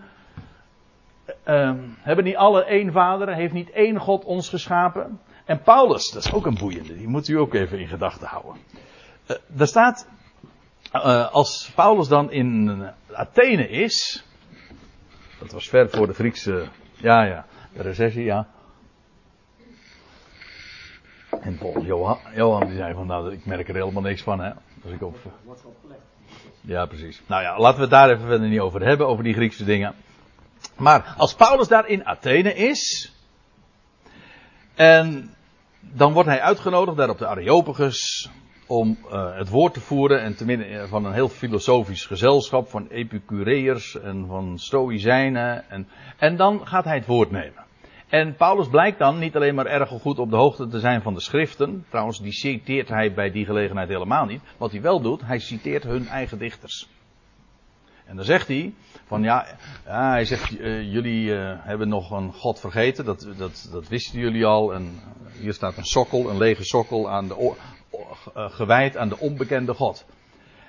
uh, 1.47 1.73
hebben 1.99 2.25
niet 2.25 2.37
alle 2.37 2.65
één 2.65 2.93
vader, 2.93 3.35
heeft 3.35 3.53
niet 3.53 3.71
één 3.71 3.99
God 3.99 4.25
ons 4.25 4.49
geschapen? 4.49 5.21
En 5.45 5.63
Paulus, 5.63 6.11
dat 6.11 6.25
is 6.25 6.33
ook 6.33 6.47
een 6.47 6.59
boeiende, 6.59 6.97
die 6.97 7.09
moet 7.09 7.29
u 7.29 7.39
ook 7.39 7.55
even 7.55 7.79
in 7.79 7.89
gedachten 7.89 8.27
houden. 8.27 8.57
Uh, 9.31 9.37
daar 9.47 9.67
staat, 9.67 10.09
uh, 10.93 11.33
als 11.33 11.73
Paulus 11.75 12.09
dan 12.09 12.31
in 12.31 12.83
Athene 13.13 13.69
is, 13.69 14.25
dat 15.39 15.53
was 15.53 15.69
ver 15.69 15.91
voor 15.91 16.07
de 16.07 16.15
Griekse, 16.15 16.69
ja 16.97 17.23
ja, 17.23 17.47
de 17.73 17.83
recessie, 17.83 18.25
ja. 18.25 18.47
En 21.41 21.59
Paul, 21.59 21.83
Johan, 21.83 22.19
Johan 22.35 22.67
die 22.67 22.77
zei 22.77 22.95
van, 22.95 23.07
nou, 23.07 23.33
ik 23.33 23.47
merk 23.47 23.69
er 23.69 23.75
helemaal 23.75 24.03
niks 24.03 24.23
van, 24.23 24.41
hè. 24.41 24.51
Als 24.85 24.93
ik 24.93 25.03
op... 25.03 25.17
Ja, 26.61 26.87
precies. 26.87 27.23
Nou 27.27 27.43
ja, 27.43 27.59
laten 27.59 27.77
we 27.77 27.83
het 27.83 27.91
daar 27.91 28.11
even 28.11 28.27
verder 28.27 28.49
niet 28.49 28.61
over 28.61 28.85
hebben, 28.85 29.07
over 29.07 29.25
die 29.25 29.35
Griekse 29.35 29.65
dingen. 29.65 29.95
Maar 30.77 31.15
als 31.17 31.35
Paulus 31.35 31.69
daar 31.69 31.89
in 31.89 32.07
Athene 32.07 32.55
is, 32.55 33.13
en 34.75 35.35
dan 35.81 36.13
wordt 36.13 36.29
hij 36.29 36.41
uitgenodigd 36.41 36.97
daar 36.97 37.09
op 37.09 37.19
de 37.19 37.27
Areopagus 37.27 38.31
om 38.67 38.99
uh, 39.05 39.37
het 39.37 39.49
woord 39.49 39.75
te 39.75 39.81
voeren 39.81 40.23
en 40.23 40.37
te 40.37 40.45
midden 40.45 40.89
van 40.89 41.05
een 41.05 41.13
heel 41.13 41.29
filosofisch 41.29 42.07
gezelschap 42.07 42.69
van 42.69 42.89
Epicureërs 42.89 44.01
en 44.01 44.27
van 44.27 44.59
Stoïcijnen 44.59 45.71
en, 45.71 45.89
en 46.19 46.37
dan 46.37 46.67
gaat 46.67 46.85
hij 46.85 46.97
het 46.97 47.07
woord 47.07 47.31
nemen. 47.31 47.65
En 48.09 48.35
Paulus 48.35 48.69
blijkt 48.69 48.99
dan 48.99 49.19
niet 49.19 49.37
alleen 49.37 49.55
maar 49.55 49.67
erg 49.67 49.89
goed 49.89 50.19
op 50.19 50.31
de 50.31 50.37
hoogte 50.37 50.69
te 50.69 50.81
zijn 50.81 51.03
van 51.03 51.15
de 51.15 51.21
schriften. 51.21 51.85
Trouwens, 51.89 52.21
die 52.21 52.33
citeert 52.33 52.89
hij 52.89 53.15
bij 53.15 53.31
die 53.31 53.45
gelegenheid 53.45 53.89
helemaal 53.89 54.25
niet. 54.25 54.41
Wat 54.57 54.71
hij 54.71 54.81
wel 54.81 55.01
doet, 55.01 55.21
hij 55.25 55.39
citeert 55.39 55.83
hun 55.83 56.07
eigen 56.07 56.39
dichters. 56.39 56.89
En 58.07 58.17
dan 58.17 58.25
zegt 58.25 58.49
hij, 58.49 58.75
van 59.07 59.23
ja, 59.23 59.47
hij 59.85 60.25
zegt, 60.25 60.59
uh, 60.59 60.93
jullie 60.93 61.25
uh, 61.25 61.53
hebben 61.59 61.89
nog 61.89 62.11
een 62.11 62.33
God 62.33 62.61
vergeten, 62.61 63.05
dat, 63.05 63.29
dat, 63.37 63.69
dat 63.73 63.89
wisten 63.89 64.19
jullie 64.19 64.45
al. 64.45 64.75
En 64.75 65.01
hier 65.41 65.53
staat 65.53 65.77
een 65.77 65.85
sokkel, 65.85 66.31
een 66.31 66.39
lege 66.39 66.65
sokkel, 66.65 67.11
aan 67.11 67.29
de, 67.29 67.55
uh, 67.93 68.51
gewijd 68.51 68.97
aan 68.97 69.09
de 69.09 69.19
onbekende 69.19 69.75
God. 69.75 70.05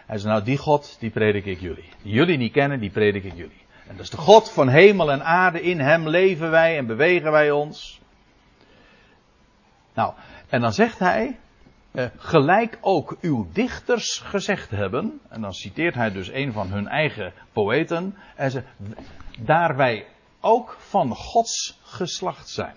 Hij 0.06 0.18
zegt, 0.18 0.34
nou 0.34 0.44
die 0.44 0.58
God, 0.58 0.98
die 1.00 1.10
predik 1.10 1.46
ik 1.46 1.60
jullie. 1.60 1.90
Die 2.02 2.14
jullie 2.14 2.38
niet 2.38 2.52
kennen, 2.52 2.80
die 2.80 2.90
predik 2.90 3.24
ik 3.24 3.36
jullie. 3.36 3.66
En 3.88 3.96
dat 3.96 4.04
is 4.04 4.10
de 4.10 4.18
God 4.18 4.52
van 4.52 4.68
hemel 4.68 5.12
en 5.12 5.24
aarde. 5.24 5.62
In 5.62 5.80
hem 5.80 6.08
leven 6.08 6.52
wij 6.52 6.78
en 6.78 6.86
bewegen 6.86 7.32
wij 7.32 7.52
ons. 7.52 8.02
Nou, 9.94 10.14
en 10.50 10.62
dan 10.62 10.74
zegt 10.74 11.00
hij, 11.00 11.40
eh, 11.92 12.06
gelijk 12.18 12.78
ook 12.82 13.18
uw 13.22 13.48
dichters 13.54 14.20
gezegd 14.20 14.70
hebben, 14.70 15.20
en 15.30 15.42
dan 15.42 15.54
citeert 15.54 15.96
hij 15.96 16.12
dus 16.12 16.32
een 16.32 16.54
van 16.54 16.72
hun 16.72 16.88
eigen 16.88 17.34
poëten, 17.54 18.16
en 18.36 18.52
ze, 18.52 18.64
daar 19.40 19.76
wij 19.76 20.06
ook 20.40 20.76
van 20.80 21.16
Gods 21.16 21.80
geslacht 21.84 22.50
zijn. 22.50 22.76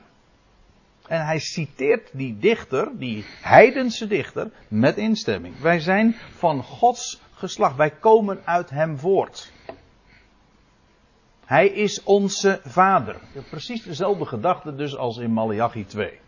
En 1.07 1.25
hij 1.25 1.39
citeert 1.39 2.11
die 2.13 2.39
dichter, 2.39 2.99
die 2.99 3.25
heidense 3.43 4.07
dichter, 4.07 4.51
met 4.69 4.97
instemming. 4.97 5.61
Wij 5.61 5.81
zijn 5.81 6.15
van 6.15 6.63
Gods 6.63 7.21
geslacht, 7.35 7.77
wij 7.77 7.91
komen 7.91 8.41
uit 8.45 8.71
hem 8.71 8.99
voort. 8.99 9.53
Hij 11.45 11.69
is 11.69 12.03
onze 12.03 12.61
vader. 12.65 13.17
Precies 13.51 13.83
dezelfde 13.83 14.27
gedachte 14.27 14.75
dus 14.75 14.97
als 14.97 15.17
in 15.17 15.33
Malachi 15.33 15.87
2. 15.87 16.21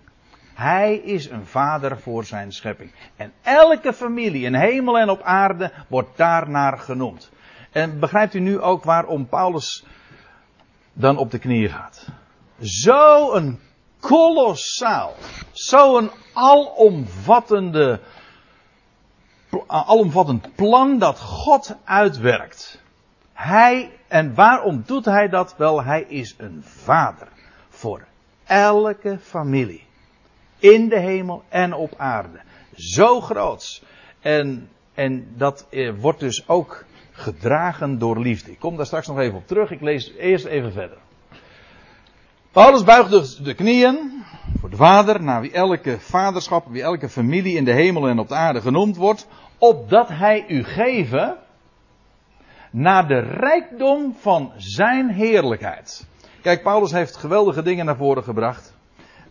Hij 0.55 0.97
is 0.97 1.31
een 1.31 1.47
vader 1.47 1.99
voor 1.99 2.25
zijn 2.25 2.53
schepping. 2.53 2.93
En 3.17 3.33
elke 3.43 3.93
familie 3.93 4.45
in 4.45 4.55
hemel 4.55 4.99
en 4.99 5.11
op 5.11 5.23
aarde 5.23 5.73
wordt 5.88 6.17
daarnaar 6.17 6.79
genoemd. 6.79 7.31
En 7.71 7.99
begrijpt 7.99 8.35
u 8.35 8.41
nu 8.41 8.61
ook 8.61 8.85
waarom 8.85 9.27
Paulus 9.27 9.85
dan 10.93 11.17
op 11.17 11.31
de 11.31 11.38
knieën 11.38 11.71
gaat? 11.71 12.07
Zo'n 12.59 13.61
kolossaal, 14.01 15.15
zo'n 15.53 16.11
alomvattende, 16.33 18.01
alomvattend 19.67 20.55
plan 20.55 20.99
dat 20.99 21.21
God 21.21 21.77
uitwerkt. 21.85 22.81
Hij, 23.33 23.91
en 24.09 24.35
waarom 24.35 24.83
doet 24.87 25.05
hij 25.05 25.29
dat? 25.29 25.57
Wel, 25.57 25.85
hij 25.85 26.03
is 26.03 26.35
een 26.38 26.62
vader 26.65 27.29
voor 27.69 28.05
elke 28.45 29.19
familie. 29.19 29.91
In 30.62 30.88
de 30.88 30.98
hemel 30.98 31.42
en 31.48 31.75
op 31.75 31.94
aarde. 31.96 32.40
Zo 32.75 33.20
groots. 33.20 33.83
En, 34.20 34.68
en 34.94 35.27
dat 35.37 35.66
eh, 35.70 35.92
wordt 35.98 36.20
dus 36.20 36.48
ook 36.48 36.85
gedragen 37.11 37.98
door 37.98 38.18
liefde. 38.18 38.51
Ik 38.51 38.59
kom 38.59 38.77
daar 38.77 38.87
straks 38.87 39.07
nog 39.07 39.18
even 39.18 39.38
op 39.38 39.46
terug. 39.46 39.70
Ik 39.70 39.81
lees 39.81 40.12
eerst 40.18 40.44
even 40.44 40.72
verder. 40.72 40.98
Paulus 42.53 42.85
buigt 42.85 43.11
dus 43.11 43.37
de 43.37 43.55
knieën 43.55 44.25
voor 44.61 44.70
de 44.70 44.77
vader, 44.77 45.22
naar 45.22 45.40
wie 45.40 45.53
elke 45.53 46.01
vaderschap, 46.01 46.66
wie 46.68 46.83
elke 46.83 47.09
familie 47.09 47.57
in 47.57 47.64
de 47.64 47.72
hemel 47.72 48.09
en 48.09 48.18
op 48.18 48.29
de 48.29 48.35
aarde 48.35 48.61
genoemd 48.61 48.96
wordt, 48.96 49.29
opdat 49.59 50.09
hij 50.09 50.44
u 50.48 50.64
geven 50.64 51.37
naar 52.70 53.09
de 53.09 53.18
rijkdom 53.18 54.14
van 54.18 54.53
zijn 54.57 55.11
heerlijkheid. 55.11 56.07
Kijk, 56.42 56.62
Paulus 56.62 56.92
heeft 56.92 57.16
geweldige 57.16 57.62
dingen 57.62 57.85
naar 57.85 57.96
voren 57.96 58.22
gebracht. 58.22 58.72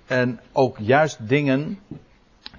En 0.05 0.39
ook 0.51 0.77
juist 0.79 1.27
dingen 1.27 1.79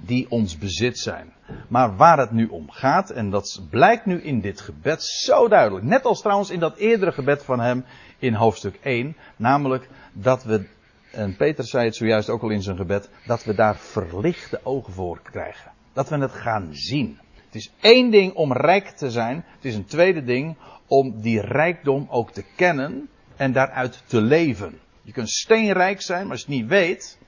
die 0.00 0.30
ons 0.30 0.58
bezit 0.58 0.98
zijn. 0.98 1.32
Maar 1.68 1.96
waar 1.96 2.18
het 2.18 2.30
nu 2.30 2.46
om 2.46 2.70
gaat, 2.70 3.10
en 3.10 3.30
dat 3.30 3.62
blijkt 3.70 4.06
nu 4.06 4.22
in 4.22 4.40
dit 4.40 4.60
gebed 4.60 5.02
zo 5.02 5.48
duidelijk. 5.48 5.84
Net 5.84 6.04
als 6.04 6.20
trouwens 6.20 6.50
in 6.50 6.60
dat 6.60 6.76
eerdere 6.76 7.12
gebed 7.12 7.44
van 7.44 7.60
hem 7.60 7.84
in 8.18 8.34
hoofdstuk 8.34 8.78
1. 8.82 9.16
Namelijk 9.36 9.88
dat 10.12 10.44
we, 10.44 10.66
en 11.10 11.36
Peter 11.36 11.64
zei 11.64 11.84
het 11.84 11.96
zojuist 11.96 12.28
ook 12.28 12.42
al 12.42 12.50
in 12.50 12.62
zijn 12.62 12.76
gebed, 12.76 13.08
dat 13.26 13.44
we 13.44 13.54
daar 13.54 13.76
verlichte 13.76 14.60
ogen 14.62 14.92
voor 14.92 15.20
krijgen. 15.22 15.70
Dat 15.92 16.08
we 16.08 16.16
het 16.16 16.32
gaan 16.32 16.68
zien. 16.70 17.18
Het 17.44 17.54
is 17.54 17.72
één 17.80 18.10
ding 18.10 18.34
om 18.34 18.52
rijk 18.52 18.88
te 18.88 19.10
zijn. 19.10 19.44
Het 19.46 19.64
is 19.64 19.74
een 19.74 19.84
tweede 19.84 20.24
ding 20.24 20.56
om 20.86 21.20
die 21.20 21.40
rijkdom 21.40 22.06
ook 22.10 22.30
te 22.30 22.44
kennen 22.56 23.08
en 23.36 23.52
daaruit 23.52 24.02
te 24.06 24.20
leven. 24.20 24.78
Je 25.02 25.12
kunt 25.12 25.30
steenrijk 25.30 26.00
zijn, 26.00 26.22
maar 26.22 26.30
als 26.30 26.40
je 26.40 26.46
het 26.46 26.56
niet 26.56 26.68
weet 26.68 27.18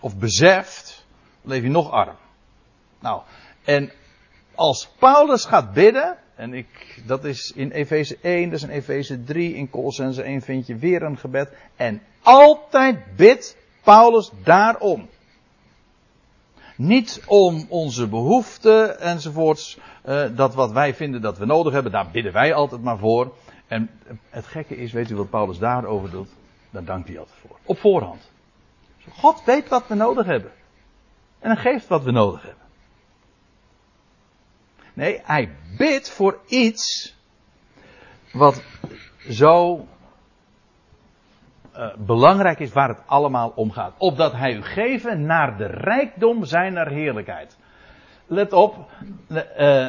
of 0.00 0.16
beseft, 0.16 1.06
leef 1.42 1.62
je 1.62 1.68
nog 1.68 1.90
arm. 1.90 2.16
Nou, 3.00 3.22
en 3.64 3.92
als 4.54 4.88
Paulus 4.98 5.44
gaat 5.44 5.72
bidden, 5.72 6.18
En 6.38 6.54
ik, 6.54 7.02
dat 7.06 7.24
is 7.24 7.52
in 7.54 7.70
Efeze 7.70 8.18
1, 8.22 8.50
dat 8.50 8.58
is 8.58 8.62
in 8.62 8.70
Efeze 8.70 9.24
3, 9.24 9.54
in 9.54 9.70
Colossense 9.70 10.22
1 10.22 10.40
vind 10.42 10.66
je 10.66 10.76
weer 10.76 11.02
een 11.02 11.18
gebed. 11.18 11.52
En 11.76 12.02
altijd 12.22 13.16
bidt 13.16 13.56
Paulus 13.82 14.30
daarom. 14.44 15.08
Niet 16.76 17.22
om 17.26 17.66
onze 17.68 18.08
behoeften 18.08 19.00
enzovoorts, 19.00 19.78
uh, 20.06 20.24
dat 20.36 20.54
wat 20.54 20.72
wij 20.72 20.94
vinden 20.94 21.20
dat 21.20 21.38
we 21.38 21.44
nodig 21.46 21.72
hebben, 21.72 21.92
daar 21.92 22.10
bidden 22.10 22.32
wij 22.32 22.54
altijd 22.54 22.82
maar 22.82 22.98
voor. 22.98 23.32
En 23.66 23.90
het 24.30 24.46
gekke 24.46 24.76
is, 24.76 24.92
weet 24.92 25.10
u 25.10 25.16
wat 25.16 25.30
Paulus 25.30 25.58
daarover 25.58 26.10
doet? 26.10 26.28
Daar 26.70 26.84
dankt 26.84 27.08
hij 27.08 27.18
altijd 27.18 27.38
voor. 27.40 27.56
Op 27.64 27.78
voorhand. 27.78 28.30
God 29.10 29.44
weet 29.44 29.68
wat 29.68 29.86
we 29.86 29.94
nodig 29.94 30.26
hebben. 30.26 30.52
En 31.38 31.50
hij 31.50 31.72
geeft 31.72 31.86
wat 31.86 32.02
we 32.02 32.10
nodig 32.10 32.42
hebben. 32.42 32.66
Nee, 34.94 35.20
hij 35.24 35.56
bidt 35.76 36.10
voor 36.10 36.38
iets 36.46 37.14
wat 38.32 38.62
zo 39.28 39.86
uh, 41.76 41.94
belangrijk 41.96 42.58
is 42.58 42.72
waar 42.72 42.88
het 42.88 43.02
allemaal 43.06 43.52
om 43.54 43.70
gaat. 43.70 43.94
Opdat 43.98 44.32
hij 44.32 44.54
u 44.54 44.62
geven 44.62 45.26
naar 45.26 45.56
de 45.56 45.66
rijkdom 45.66 46.44
zijner 46.44 46.88
heerlijkheid. 46.88 47.56
Let 48.26 48.52
op, 48.52 48.90
uh, 49.58 49.88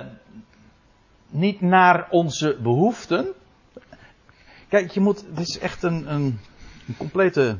niet 1.29 1.61
naar 1.61 2.07
onze 2.09 2.57
behoeften. 2.61 3.33
Kijk, 4.67 4.91
je 4.91 4.99
moet, 4.99 5.25
dit 5.35 5.47
is 5.47 5.59
echt 5.59 5.83
een, 5.83 6.13
een, 6.13 6.39
een 6.87 6.97
complete 6.97 7.57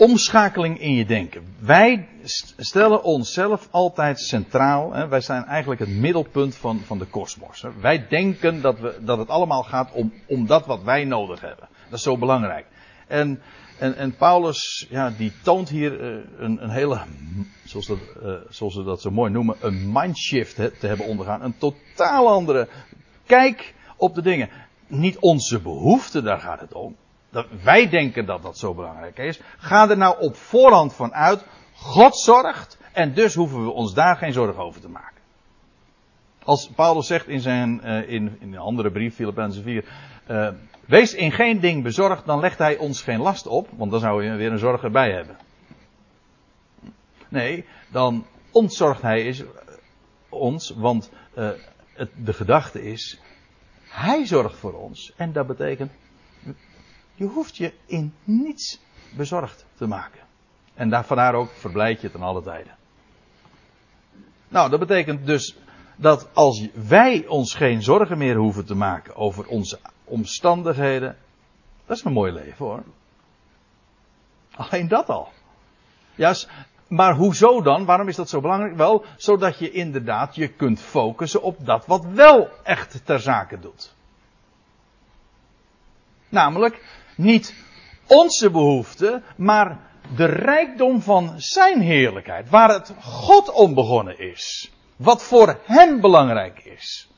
omschakeling 0.00 0.80
in 0.80 0.94
je 0.94 1.04
denken. 1.04 1.42
Wij 1.58 2.08
stellen 2.56 3.02
onszelf 3.02 3.68
altijd 3.70 4.20
centraal. 4.20 4.92
Hè? 4.92 5.08
Wij 5.08 5.20
zijn 5.20 5.44
eigenlijk 5.44 5.80
het 5.80 5.88
middelpunt 5.88 6.56
van, 6.56 6.80
van 6.80 6.98
de 6.98 7.04
kosmos. 7.04 7.64
Wij 7.80 8.08
denken 8.08 8.60
dat, 8.60 8.80
we, 8.80 8.98
dat 9.00 9.18
het 9.18 9.28
allemaal 9.28 9.62
gaat 9.62 9.92
om, 9.92 10.12
om 10.26 10.46
dat 10.46 10.66
wat 10.66 10.82
wij 10.82 11.04
nodig 11.04 11.40
hebben. 11.40 11.68
Dat 11.88 11.98
is 11.98 12.04
zo 12.04 12.16
belangrijk. 12.16 12.66
En, 13.06 13.42
en, 13.78 13.96
en 13.96 14.16
Paulus, 14.16 14.86
ja, 14.90 15.10
die 15.10 15.32
toont 15.42 15.68
hier 15.68 16.00
uh, 16.00 16.24
een, 16.38 16.62
een 16.62 16.70
hele, 16.70 17.00
zoals, 17.64 17.86
dat, 17.86 17.98
uh, 18.22 18.32
zoals 18.48 18.74
ze 18.74 18.82
dat 18.82 19.00
zo 19.00 19.10
mooi 19.10 19.30
noemen, 19.30 19.56
een 19.60 19.92
mindshift 19.92 20.54
te 20.54 20.86
hebben 20.86 21.06
ondergaan. 21.06 21.42
Een 21.42 21.58
totaal 21.58 22.28
andere 22.28 22.68
kijk 23.26 23.74
op 23.96 24.14
de 24.14 24.22
dingen. 24.22 24.48
Niet 24.86 25.18
onze 25.18 25.60
behoeften, 25.60 26.24
daar 26.24 26.40
gaat 26.40 26.60
het 26.60 26.74
om. 26.74 26.96
Dat 27.30 27.46
wij 27.62 27.88
denken 27.88 28.26
dat 28.26 28.42
dat 28.42 28.58
zo 28.58 28.74
belangrijk 28.74 29.18
is. 29.18 29.40
Ga 29.58 29.88
er 29.88 29.96
nou 29.96 30.20
op 30.20 30.36
voorhand 30.36 30.94
van 30.94 31.14
uit. 31.14 31.44
God 31.74 32.18
zorgt. 32.18 32.78
En 32.92 33.14
dus 33.14 33.34
hoeven 33.34 33.64
we 33.64 33.70
ons 33.70 33.94
daar 33.94 34.16
geen 34.16 34.32
zorgen 34.32 34.62
over 34.62 34.80
te 34.80 34.88
maken. 34.88 35.20
Als 36.42 36.70
Paulus 36.74 37.06
zegt 37.06 37.28
in 37.28 37.40
zijn, 37.40 37.80
uh, 37.84 38.08
in, 38.08 38.36
in 38.40 38.52
een 38.52 38.58
andere 38.58 38.90
brief, 38.90 39.14
Filippenzen 39.14 39.62
4. 39.62 39.84
Uh, 40.28 40.48
wees 40.86 41.14
in 41.14 41.32
geen 41.32 41.60
ding 41.60 41.82
bezorgd, 41.82 42.26
dan 42.26 42.40
legt 42.40 42.58
hij 42.58 42.78
ons 42.78 43.02
geen 43.02 43.20
last 43.20 43.46
op. 43.46 43.68
Want 43.76 43.90
dan 43.90 44.00
zou 44.00 44.24
je 44.24 44.36
weer 44.36 44.52
een 44.52 44.58
zorg 44.58 44.82
erbij 44.82 45.12
hebben. 45.12 45.36
Nee, 47.28 47.64
dan 47.90 48.26
ontzorgt 48.50 49.02
hij 49.02 49.22
is, 49.22 49.42
ons. 50.28 50.70
Want 50.76 51.10
de 52.14 52.32
gedachte 52.32 52.82
is. 52.82 53.20
Hij 53.88 54.26
zorgt 54.26 54.56
voor 54.56 54.72
ons. 54.72 55.12
En 55.16 55.32
dat 55.32 55.46
betekent 55.46 55.92
je 57.20 57.26
hoeft 57.26 57.56
je 57.56 57.72
in 57.86 58.14
niets 58.24 58.80
bezorgd 59.16 59.66
te 59.76 59.86
maken. 59.86 60.20
En 60.74 60.88
daar, 60.88 61.04
vandaar 61.04 61.34
ook 61.34 61.50
verblijd 61.50 62.00
je 62.00 62.10
ten 62.10 62.22
alle 62.22 62.42
tijden. 62.42 62.76
Nou, 64.48 64.70
dat 64.70 64.78
betekent 64.78 65.26
dus 65.26 65.56
dat 65.96 66.28
als 66.34 66.68
wij 66.74 67.26
ons 67.26 67.54
geen 67.54 67.82
zorgen 67.82 68.18
meer 68.18 68.36
hoeven 68.36 68.64
te 68.66 68.74
maken 68.74 69.16
over 69.16 69.46
onze 69.46 69.78
omstandigheden. 70.04 71.16
Dat 71.86 71.96
is 71.96 72.04
een 72.04 72.12
mooi 72.12 72.32
leven 72.32 72.66
hoor. 72.66 72.82
Alleen 74.54 74.88
dat 74.88 75.08
al. 75.08 75.28
Ja, 76.14 76.34
maar 76.88 77.14
hoezo 77.14 77.62
dan? 77.62 77.84
Waarom 77.84 78.08
is 78.08 78.16
dat 78.16 78.28
zo 78.28 78.40
belangrijk? 78.40 78.76
Wel, 78.76 79.04
zodat 79.16 79.58
je 79.58 79.70
inderdaad 79.70 80.34
je 80.34 80.48
kunt 80.48 80.80
focussen 80.80 81.42
op 81.42 81.66
dat 81.66 81.86
wat 81.86 82.04
wel 82.04 82.48
echt 82.62 83.06
ter 83.06 83.20
zake 83.20 83.58
doet. 83.58 83.94
Namelijk 86.28 86.99
niet 87.20 87.54
onze 88.06 88.50
behoeften, 88.50 89.22
maar 89.36 89.78
de 90.16 90.24
rijkdom 90.24 91.00
van 91.00 91.32
zijn 91.36 91.80
heerlijkheid. 91.80 92.50
Waar 92.50 92.68
het 92.68 92.94
God 93.00 93.52
om 93.52 93.74
begonnen 93.74 94.18
is. 94.18 94.72
Wat 94.96 95.22
voor 95.22 95.60
hem 95.64 96.00
belangrijk 96.00 96.64
is. 96.64 97.10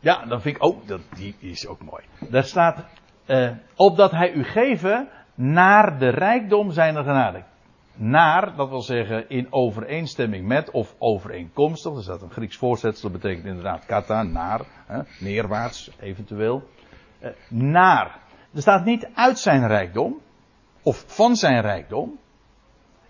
Ja, 0.00 0.24
dan 0.26 0.40
vind 0.40 0.56
ik 0.56 0.64
ook, 0.64 0.88
dat, 0.88 1.00
die 1.14 1.36
is 1.38 1.66
ook 1.66 1.82
mooi. 1.82 2.04
Daar 2.30 2.44
staat, 2.44 2.84
uh, 3.26 3.50
opdat 3.76 4.10
hij 4.10 4.32
u 4.32 4.44
geven 4.44 5.08
naar 5.34 5.98
de 5.98 6.08
rijkdom 6.08 6.72
zijner 6.72 7.02
genade. 7.02 7.42
Naar, 7.94 8.56
dat 8.56 8.68
wil 8.68 8.82
zeggen 8.82 9.28
in 9.28 9.52
overeenstemming 9.52 10.46
met 10.46 10.70
of 10.70 10.94
overeenkomstig. 10.98 11.96
Er 11.96 12.02
staat 12.02 12.22
een 12.22 12.30
Grieks 12.30 12.56
voorzetsel, 12.56 13.10
dat 13.10 13.20
betekent 13.20 13.46
inderdaad 13.46 13.86
kata, 13.86 14.22
naar, 14.22 14.60
hè, 14.86 15.00
neerwaarts 15.18 15.90
eventueel. 16.00 16.68
Uh, 17.22 17.28
naar. 17.48 18.18
Er 18.54 18.60
staat 18.60 18.84
niet 18.84 19.08
uit 19.14 19.38
zijn 19.38 19.66
rijkdom, 19.66 20.20
of 20.82 21.04
van 21.06 21.36
zijn 21.36 21.60
rijkdom. 21.60 22.18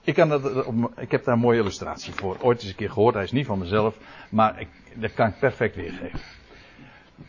Ik, 0.01 0.15
kan 0.15 0.29
dat, 0.29 0.45
ik 0.97 1.11
heb 1.11 1.25
daar 1.25 1.35
een 1.35 1.41
mooie 1.41 1.61
illustratie 1.61 2.13
voor. 2.13 2.37
Ooit 2.41 2.61
eens 2.61 2.71
een 2.71 2.77
keer 2.77 2.91
gehoord, 2.91 3.15
hij 3.15 3.25
is 3.25 3.33
niet 3.33 3.47
van 3.47 3.59
mezelf, 3.59 3.99
maar 4.31 4.61
ik, 4.61 4.69
dat 4.95 5.15
kan 5.15 5.29
ik 5.29 5.39
perfect 5.39 5.77
weergeven. 5.77 6.21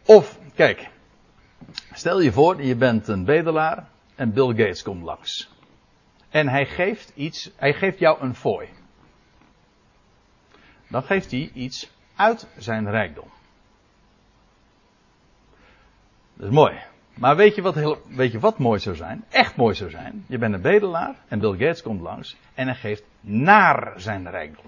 Of, 0.06 0.39
kijk, 0.56 0.89
stel 1.94 2.22
je 2.22 2.32
voor, 2.32 2.63
je 2.63 2.76
bent 2.76 3.08
een 3.08 3.26
bedelaar 3.26 3.88
en 4.16 4.34
Bill 4.34 4.48
Gates 4.48 4.84
komt 4.84 5.04
langs. 5.04 5.53
En 6.34 6.48
hij 6.48 6.65
geeft 6.65 7.12
iets, 7.15 7.52
hij 7.56 7.74
geeft 7.74 8.00
jou 8.00 8.22
een 8.22 8.36
fooi. 8.36 8.69
Dan 10.88 11.04
geeft 11.04 11.32
hij 11.32 11.52
iets 11.54 11.91
uit 12.15 12.48
zijn 12.58 12.89
rijkdom. 12.89 13.28
Dat 16.34 16.48
is 16.48 16.54
mooi. 16.54 16.82
Maar 17.13 17.36
weet 17.36 17.56
je, 17.56 17.62
wat 17.62 17.76
heel, 17.76 18.02
weet 18.08 18.32
je 18.32 18.39
wat 18.39 18.58
mooi 18.58 18.80
zou 18.80 18.96
zijn? 18.96 19.26
Echt 19.30 19.56
mooi 19.56 19.76
zou 19.76 19.89
zijn. 19.89 20.26
Je 20.28 20.38
bent 20.38 20.54
een 20.54 20.62
bedelaar 20.62 21.15
en 21.28 21.39
Bill 21.39 21.52
Gates 21.52 21.82
komt 21.82 22.02
langs 22.02 22.38
en 22.54 22.65
hij 22.65 22.76
geeft 22.76 23.04
naar 23.22 23.93
zijn 23.96 24.30
rijkdom. 24.30 24.65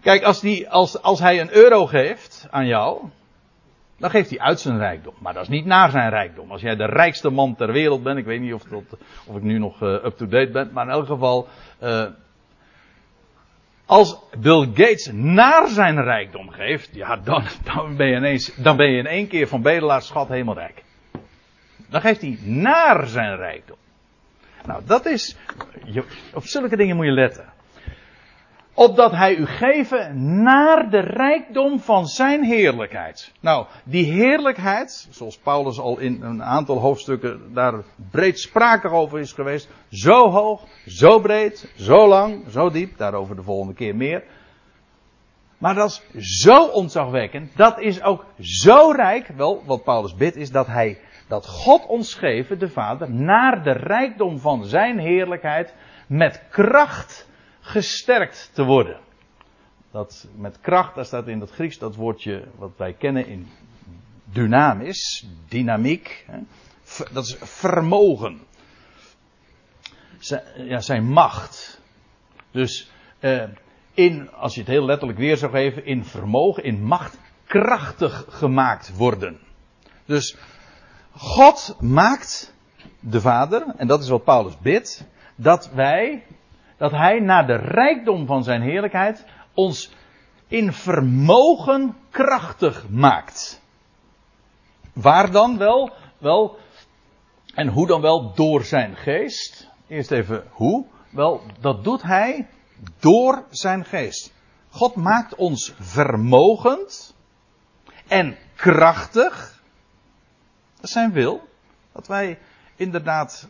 Kijk, 0.00 0.22
als, 0.22 0.40
die, 0.40 0.70
als, 0.70 1.02
als 1.02 1.18
hij 1.18 1.40
een 1.40 1.54
euro 1.54 1.86
geeft 1.86 2.46
aan 2.50 2.66
jou, 2.66 3.08
dan 4.02 4.10
geeft 4.10 4.30
hij 4.30 4.38
uit 4.38 4.60
zijn 4.60 4.78
rijkdom. 4.78 5.14
Maar 5.18 5.34
dat 5.34 5.42
is 5.42 5.48
niet 5.48 5.64
naar 5.64 5.90
zijn 5.90 6.10
rijkdom. 6.10 6.50
Als 6.50 6.60
jij 6.60 6.76
de 6.76 6.84
rijkste 6.84 7.30
man 7.30 7.54
ter 7.56 7.72
wereld 7.72 8.02
bent, 8.02 8.18
ik 8.18 8.24
weet 8.24 8.40
niet 8.40 8.54
of, 8.54 8.62
dat, 8.62 8.82
of 9.26 9.36
ik 9.36 9.42
nu 9.42 9.58
nog 9.58 9.82
uh, 9.82 9.88
up-to-date 9.88 10.50
ben, 10.50 10.70
maar 10.72 10.84
in 10.84 10.90
elk 10.90 11.06
geval, 11.06 11.48
uh, 11.82 12.06
als 13.86 14.18
Bill 14.38 14.66
Gates 14.74 15.10
naar 15.12 15.68
zijn 15.68 16.02
rijkdom 16.02 16.50
geeft, 16.50 16.94
ja, 16.94 17.16
dan, 17.16 17.44
dan, 17.74 17.96
ben 17.96 18.06
je 18.06 18.16
ineens, 18.16 18.54
dan 18.54 18.76
ben 18.76 18.90
je 18.90 18.98
in 18.98 19.06
één 19.06 19.28
keer 19.28 19.48
van 19.48 19.62
bedelaarschat 19.62 20.28
helemaal 20.28 20.54
rijk. 20.54 20.84
Dan 21.88 22.00
geeft 22.00 22.20
hij 22.20 22.38
naar 22.42 23.06
zijn 23.06 23.36
rijkdom. 23.36 23.76
Nou, 24.66 24.82
dat 24.86 25.06
is, 25.06 25.36
je, 25.84 26.04
op 26.34 26.44
zulke 26.44 26.76
dingen 26.76 26.96
moet 26.96 27.06
je 27.06 27.12
letten 27.12 27.52
opdat 28.74 29.12
hij 29.12 29.36
u 29.36 29.46
geven 29.46 30.42
naar 30.42 30.90
de 30.90 31.00
rijkdom 31.00 31.80
van 31.80 32.06
zijn 32.06 32.44
heerlijkheid. 32.44 33.32
Nou, 33.40 33.66
die 33.84 34.12
heerlijkheid, 34.12 35.08
zoals 35.10 35.38
Paulus 35.38 35.78
al 35.78 35.98
in 35.98 36.22
een 36.22 36.42
aantal 36.42 36.78
hoofdstukken 36.78 37.54
daar 37.54 37.74
breed 38.10 38.40
sprake 38.40 38.88
over 38.88 39.18
is 39.18 39.32
geweest, 39.32 39.68
zo 39.90 40.30
hoog, 40.30 40.62
zo 40.86 41.20
breed, 41.20 41.72
zo 41.76 42.08
lang, 42.08 42.44
zo 42.50 42.70
diep, 42.70 42.98
daarover 42.98 43.36
de 43.36 43.42
volgende 43.42 43.74
keer 43.74 43.96
meer. 43.96 44.24
Maar 45.58 45.74
dat 45.74 46.02
is 46.12 46.40
zo 46.42 46.66
ontzagwekkend, 46.66 47.56
dat 47.56 47.80
is 47.80 48.02
ook 48.02 48.24
zo 48.40 48.90
rijk, 48.90 49.26
wel, 49.36 49.62
wat 49.66 49.84
Paulus 49.84 50.14
bidt 50.14 50.36
is 50.36 50.50
dat 50.50 50.66
hij, 50.66 50.98
dat 51.28 51.46
God 51.46 51.86
ons 51.86 52.14
geven, 52.14 52.58
de 52.58 52.68
Vader, 52.68 53.10
naar 53.10 53.62
de 53.62 53.72
rijkdom 53.72 54.38
van 54.38 54.64
zijn 54.64 54.98
heerlijkheid, 54.98 55.74
met 56.06 56.42
kracht 56.50 57.30
gesterkt 57.62 58.50
te 58.52 58.64
worden. 58.64 59.00
Dat 59.90 60.28
met 60.36 60.60
kracht, 60.60 60.94
daar 60.94 61.04
staat 61.04 61.26
in 61.26 61.40
het 61.40 61.50
Grieks 61.50 61.78
dat 61.78 61.94
woordje 61.94 62.48
wat 62.56 62.72
wij 62.76 62.92
kennen 62.92 63.26
in 63.26 63.48
dynamis, 64.24 65.26
dynamiek. 65.48 66.24
Hè, 66.26 66.38
dat 67.12 67.24
is 67.24 67.36
vermogen. 67.40 68.40
Ja, 70.56 70.80
zijn 70.80 71.04
macht. 71.04 71.80
Dus 72.50 72.90
eh, 73.18 73.44
in, 73.94 74.30
als 74.30 74.54
je 74.54 74.60
het 74.60 74.68
heel 74.68 74.84
letterlijk 74.84 75.18
weer 75.18 75.36
zou 75.36 75.52
geven, 75.52 75.84
in 75.84 76.04
vermogen, 76.04 76.64
in 76.64 76.82
macht, 76.82 77.18
krachtig 77.46 78.24
gemaakt 78.28 78.96
worden. 78.96 79.38
Dus 80.04 80.36
God 81.16 81.76
maakt 81.80 82.54
de 83.00 83.20
Vader, 83.20 83.74
en 83.76 83.86
dat 83.86 84.02
is 84.02 84.08
wat 84.08 84.24
Paulus 84.24 84.58
bidt, 84.58 85.06
dat 85.34 85.70
wij 85.70 86.24
dat 86.82 86.90
hij 86.90 87.20
naar 87.20 87.46
de 87.46 87.56
rijkdom 87.56 88.26
van 88.26 88.44
zijn 88.44 88.62
heerlijkheid 88.62 89.24
ons 89.54 89.92
in 90.48 90.72
vermogen 90.72 91.96
krachtig 92.10 92.88
maakt. 92.88 93.62
Waar 94.92 95.30
dan 95.30 95.58
wel? 95.58 95.90
Wel, 96.18 96.58
en 97.54 97.68
hoe 97.68 97.86
dan 97.86 98.00
wel? 98.00 98.34
Door 98.34 98.64
zijn 98.64 98.96
geest. 98.96 99.68
Eerst 99.86 100.10
even 100.10 100.44
hoe? 100.50 100.86
Wel, 101.10 101.40
dat 101.60 101.84
doet 101.84 102.02
hij 102.02 102.48
door 102.98 103.44
zijn 103.50 103.84
geest. 103.84 104.32
God 104.70 104.94
maakt 104.94 105.34
ons 105.34 105.74
vermogend 105.78 107.14
en 108.08 108.36
krachtig. 108.54 109.62
Dat 110.74 110.84
is 110.84 110.92
zijn 110.92 111.12
wil. 111.12 111.48
Dat 111.92 112.06
wij 112.06 112.38
inderdaad 112.76 113.48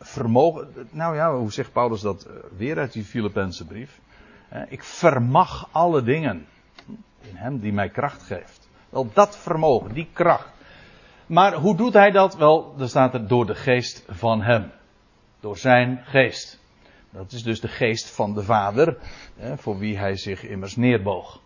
vermogen. 0.00 0.88
Nou 0.90 1.14
ja, 1.16 1.34
hoe 1.34 1.52
zegt 1.52 1.72
Paulus 1.72 2.00
dat 2.00 2.22
eh, 2.22 2.32
weer 2.56 2.78
uit 2.78 2.92
die 2.92 3.04
Filippense 3.04 3.66
brief? 3.66 4.00
Ik 4.68 4.82
vermag 4.82 5.68
alle 5.72 6.02
dingen 6.02 6.46
in 7.20 7.36
hem 7.36 7.58
die 7.58 7.72
mij 7.72 7.88
kracht 7.88 8.22
geeft. 8.22 8.68
Wel, 8.88 9.10
dat 9.12 9.36
vermogen, 9.36 9.94
die 9.94 10.08
kracht. 10.12 10.48
Maar 11.26 11.54
hoe 11.54 11.76
doet 11.76 11.92
hij 11.92 12.10
dat? 12.10 12.36
Wel, 12.36 12.74
dan 12.76 12.88
staat 12.88 13.14
er 13.14 13.28
door 13.28 13.46
de 13.46 13.54
geest 13.54 14.04
van 14.08 14.42
hem. 14.42 14.70
Door 15.40 15.56
zijn 15.56 16.00
geest. 16.04 16.60
Dat 17.10 17.32
is 17.32 17.42
dus 17.42 17.60
de 17.60 17.68
geest 17.68 18.10
van 18.10 18.34
de 18.34 18.42
Vader, 18.42 18.96
voor 19.56 19.78
wie 19.78 19.98
hij 19.98 20.16
zich 20.16 20.42
immers 20.42 20.76
neerboog. 20.76 21.40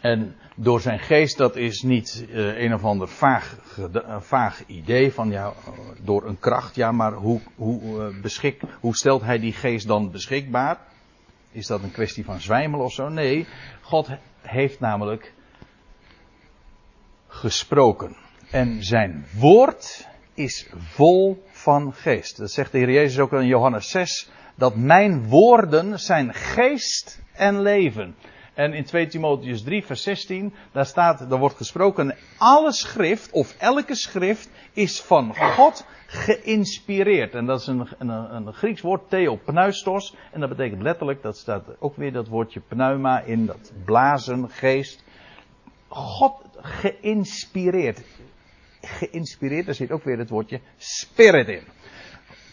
En 0.00 0.36
door 0.54 0.80
zijn 0.80 0.98
geest, 0.98 1.36
dat 1.36 1.56
is 1.56 1.82
niet 1.82 2.26
uh, 2.28 2.60
een 2.60 2.74
of 2.74 2.84
ander 2.84 3.08
vaag, 3.08 3.56
vaag, 4.18 4.66
idee 4.66 5.12
van 5.12 5.30
ja, 5.30 5.52
door 6.02 6.26
een 6.26 6.38
kracht, 6.38 6.74
ja, 6.74 6.92
maar 6.92 7.12
hoe, 7.12 7.40
hoe, 7.54 8.12
beschik, 8.22 8.60
hoe 8.80 8.96
stelt 8.96 9.22
hij 9.22 9.38
die 9.38 9.52
geest 9.52 9.86
dan 9.86 10.10
beschikbaar? 10.10 10.78
Is 11.52 11.66
dat 11.66 11.82
een 11.82 11.92
kwestie 11.92 12.24
van 12.24 12.40
zwijmel 12.40 12.80
of 12.80 12.92
zo? 12.92 13.08
Nee, 13.08 13.46
God 13.80 14.08
heeft 14.42 14.80
namelijk 14.80 15.32
gesproken. 17.26 18.16
En 18.50 18.84
zijn 18.84 19.26
woord 19.36 20.08
is 20.34 20.70
vol 20.76 21.44
van 21.50 21.94
geest. 21.94 22.36
Dat 22.36 22.50
zegt 22.50 22.72
de 22.72 22.78
Heer 22.78 22.90
Jezus 22.90 23.18
ook 23.18 23.32
in 23.32 23.46
Johannes 23.46 23.90
6. 23.90 24.30
Dat 24.54 24.76
mijn 24.76 25.28
woorden 25.28 26.00
zijn 26.00 26.34
geest 26.34 27.22
en 27.32 27.62
leven. 27.62 28.14
En 28.60 28.72
in 28.72 28.84
2 28.84 29.06
Timotheus 29.06 29.62
3, 29.62 29.84
vers 29.84 30.02
16, 30.02 30.52
daar 30.72 30.86
staat, 30.86 31.30
daar 31.30 31.38
wordt 31.38 31.56
gesproken, 31.56 32.16
alle 32.38 32.72
schrift 32.72 33.30
of 33.30 33.54
elke 33.58 33.94
schrift 33.94 34.50
is 34.72 35.00
van 35.00 35.34
God 35.36 35.86
geïnspireerd. 36.06 37.34
En 37.34 37.46
dat 37.46 37.60
is 37.60 37.66
een, 37.66 37.88
een, 37.98 38.08
een 38.08 38.52
Grieks 38.52 38.80
woord, 38.80 39.10
theopneustos. 39.10 40.14
En 40.32 40.40
dat 40.40 40.48
betekent 40.48 40.82
letterlijk, 40.82 41.22
dat 41.22 41.36
staat 41.36 41.64
ook 41.78 41.96
weer 41.96 42.12
dat 42.12 42.28
woordje 42.28 42.60
pneuma 42.60 43.20
in, 43.20 43.46
dat 43.46 43.72
blazen, 43.84 44.50
geest. 44.50 45.04
God 45.88 46.34
geïnspireerd. 46.60 48.02
Geïnspireerd, 48.80 49.66
daar 49.66 49.74
zit 49.74 49.90
ook 49.90 50.04
weer 50.04 50.18
het 50.18 50.30
woordje 50.30 50.60
spirit 50.76 51.48
in 51.48 51.62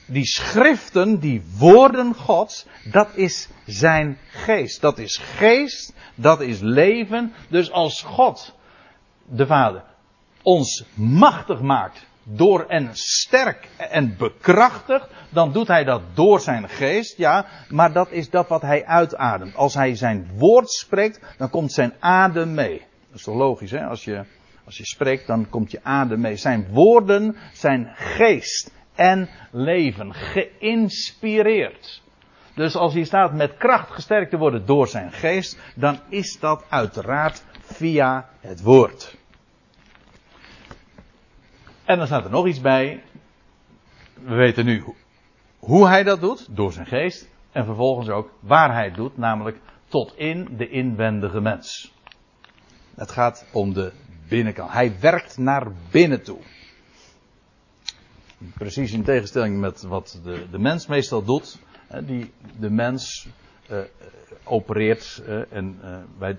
die 0.07 0.25
schriften, 0.25 1.19
die 1.19 1.43
woorden 1.57 2.15
Gods, 2.15 2.65
dat 2.91 3.07
is 3.15 3.49
zijn 3.65 4.17
geest. 4.27 4.81
Dat 4.81 4.97
is 4.97 5.17
geest, 5.17 5.93
dat 6.15 6.41
is 6.41 6.59
leven. 6.59 7.33
Dus 7.49 7.71
als 7.71 8.01
God, 8.01 8.55
de 9.25 9.45
Vader, 9.45 9.83
ons 10.41 10.85
machtig 10.93 11.61
maakt 11.61 12.05
door 12.23 12.65
en 12.65 12.89
sterk 12.93 13.67
en 13.77 14.15
bekrachtigt, 14.17 15.07
dan 15.29 15.51
doet 15.51 15.67
hij 15.67 15.83
dat 15.83 16.01
door 16.13 16.39
zijn 16.39 16.69
geest, 16.69 17.17
ja, 17.17 17.45
maar 17.69 17.93
dat 17.93 18.11
is 18.11 18.29
dat 18.29 18.47
wat 18.47 18.61
hij 18.61 18.85
uitademt. 18.85 19.55
Als 19.55 19.73
hij 19.73 19.95
zijn 19.95 20.29
woord 20.37 20.69
spreekt, 20.69 21.19
dan 21.37 21.49
komt 21.49 21.71
zijn 21.71 21.93
adem 21.99 22.53
mee. 22.53 22.79
Dat 23.07 23.17
is 23.17 23.23
toch 23.23 23.35
logisch, 23.35 23.71
hè? 23.71 23.85
Als 23.85 24.03
je, 24.03 24.23
als 24.65 24.77
je 24.77 24.85
spreekt, 24.85 25.27
dan 25.27 25.49
komt 25.49 25.71
je 25.71 25.83
adem 25.83 26.19
mee. 26.19 26.35
Zijn 26.35 26.67
woorden, 26.71 27.35
zijn 27.53 27.91
geest 27.95 28.71
en 28.97 29.29
leven. 29.51 30.13
Geïnspireerd. 30.13 32.01
Dus 32.53 32.75
als 32.75 32.93
hij 32.93 33.03
staat 33.03 33.33
met 33.33 33.57
kracht 33.57 33.91
gesterkt 33.91 34.29
te 34.29 34.37
worden 34.37 34.65
door 34.65 34.87
zijn 34.87 35.11
geest, 35.11 35.59
dan 35.75 35.99
is 36.09 36.39
dat 36.39 36.65
uiteraard 36.69 37.43
via 37.61 38.29
het 38.39 38.61
woord. 38.61 39.17
En 41.85 41.97
dan 41.97 42.07
staat 42.07 42.25
er 42.25 42.31
nog 42.31 42.47
iets 42.47 42.61
bij. 42.61 43.03
We 44.13 44.35
weten 44.35 44.65
nu 44.65 44.83
hoe 45.59 45.87
hij 45.87 46.03
dat 46.03 46.21
doet, 46.21 46.47
door 46.49 46.71
zijn 46.71 46.85
geest. 46.85 47.29
En 47.51 47.65
vervolgens 47.65 48.09
ook 48.09 48.31
waar 48.39 48.73
hij 48.73 48.85
het 48.85 48.95
doet, 48.95 49.17
namelijk 49.17 49.57
tot 49.87 50.17
in 50.17 50.47
de 50.57 50.69
inwendige 50.69 51.41
mens. 51.41 51.93
Het 52.95 53.11
gaat 53.11 53.45
om 53.51 53.73
de 53.73 53.91
binnenkant. 54.27 54.71
Hij 54.71 54.99
werkt 54.99 55.37
naar 55.37 55.67
binnen 55.91 56.23
toe. 56.23 56.39
Precies 58.37 58.91
in 58.91 59.03
tegenstelling 59.03 59.59
met 59.59 59.81
wat 59.81 60.19
de, 60.23 60.45
de 60.51 60.59
mens 60.59 60.87
meestal 60.87 61.23
doet. 61.23 61.57
Die, 62.03 62.33
de 62.59 62.69
mens 62.69 63.27
uh, 63.71 63.79
opereert 64.43 65.23
uh, 65.27 65.53
en, 65.53 65.79
bij, 66.17 66.37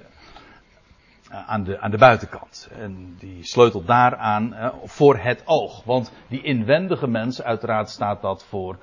aan, 1.29 1.65
de, 1.65 1.81
aan 1.81 1.91
de 1.91 1.99
buitenkant. 1.99 2.69
En 2.73 3.17
die 3.19 3.45
sleutelt 3.45 3.87
daaraan 3.87 4.73
voor 4.85 5.17
het 5.17 5.43
oog. 5.45 5.85
Want 5.85 6.13
die 6.29 6.43
inwendige 6.43 7.07
mens, 7.07 7.43
uiteraard 7.43 7.91
staat 7.91 8.23
dat, 8.23 8.45
voor, 8.45 8.79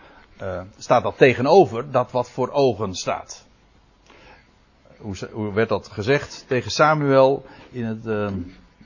staat 0.77 1.03
dat 1.03 1.17
tegenover 1.17 1.91
dat 1.91 2.11
wat 2.11 2.29
voor 2.29 2.49
ogen 2.49 2.93
staat. 2.93 3.47
Hoe, 4.97 5.15
hoe 5.31 5.53
werd 5.53 5.69
dat 5.69 5.87
gezegd 5.87 6.45
tegen 6.47 6.71
Samuel 6.71 7.45
in, 7.71 7.85
het, 7.85 8.33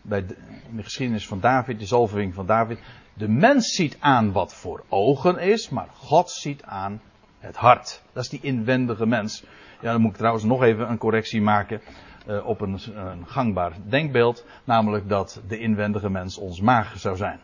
bij 0.02 0.26
de, 0.26 0.36
in 0.70 0.76
de 0.76 0.84
geschiedenis 0.84 1.28
van 1.28 1.40
David, 1.40 1.80
de 1.80 1.86
zalvering 1.86 2.34
van 2.34 2.46
David? 2.46 2.80
De 3.14 3.28
mens 3.28 3.76
ziet 3.76 3.98
aan 4.00 4.32
wat 4.32 4.54
voor 4.54 4.84
ogen 4.90 5.38
is, 5.38 5.70
maar 5.70 5.88
God 5.94 6.30
ziet 6.30 6.64
aan 6.64 7.02
het 7.40 7.56
hart. 7.56 8.02
Dat 8.14 8.24
is 8.24 8.30
die 8.30 8.42
inwendige 8.42 9.06
mens. 9.06 9.44
Ja, 9.82 9.92
dan 9.92 10.02
moet 10.02 10.12
ik 10.12 10.18
trouwens 10.18 10.44
nog 10.44 10.64
even 10.64 10.90
een 10.90 10.98
correctie 10.98 11.42
maken 11.42 11.82
uh, 12.28 12.46
op 12.46 12.62
een, 12.62 12.80
een, 12.94 13.28
gangbaar 13.28 13.74
denkbeeld. 13.84 14.46
Namelijk 14.64 15.10
dat 15.10 15.42
de 15.48 15.60
inwendige 15.60 16.10
mens 16.10 16.38
ons 16.38 16.62
maag 16.62 17.00
zou 17.00 17.16
zijn. 17.16 17.40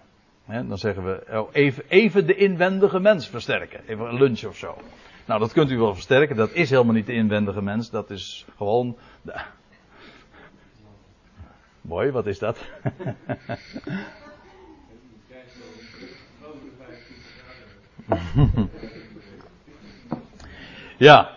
dan 0.45 0.77
zeggen 0.77 1.03
we 1.03 1.39
oh, 1.39 1.49
even, 1.51 1.83
even 1.87 2.27
de 2.27 2.35
inwendige 2.35 2.99
mens 2.99 3.27
versterken. 3.27 3.79
Even 3.87 4.05
een 4.05 4.17
lunch 4.17 4.43
of 4.43 4.57
zo. 4.57 4.77
Nou, 5.25 5.39
dat 5.39 5.53
kunt 5.53 5.71
u 5.71 5.77
wel 5.77 5.93
versterken. 5.93 6.35
Dat 6.35 6.51
is 6.51 6.69
helemaal 6.69 6.93
niet 6.93 7.05
de 7.05 7.13
inwendige 7.13 7.61
mens. 7.61 7.89
Dat 7.89 8.09
is 8.09 8.45
gewoon. 8.57 8.97
De... 9.21 9.41
Mooi, 11.87 12.11
wat 12.11 12.27
is 12.27 12.39
dat? 12.39 12.57
ja. 20.97 21.33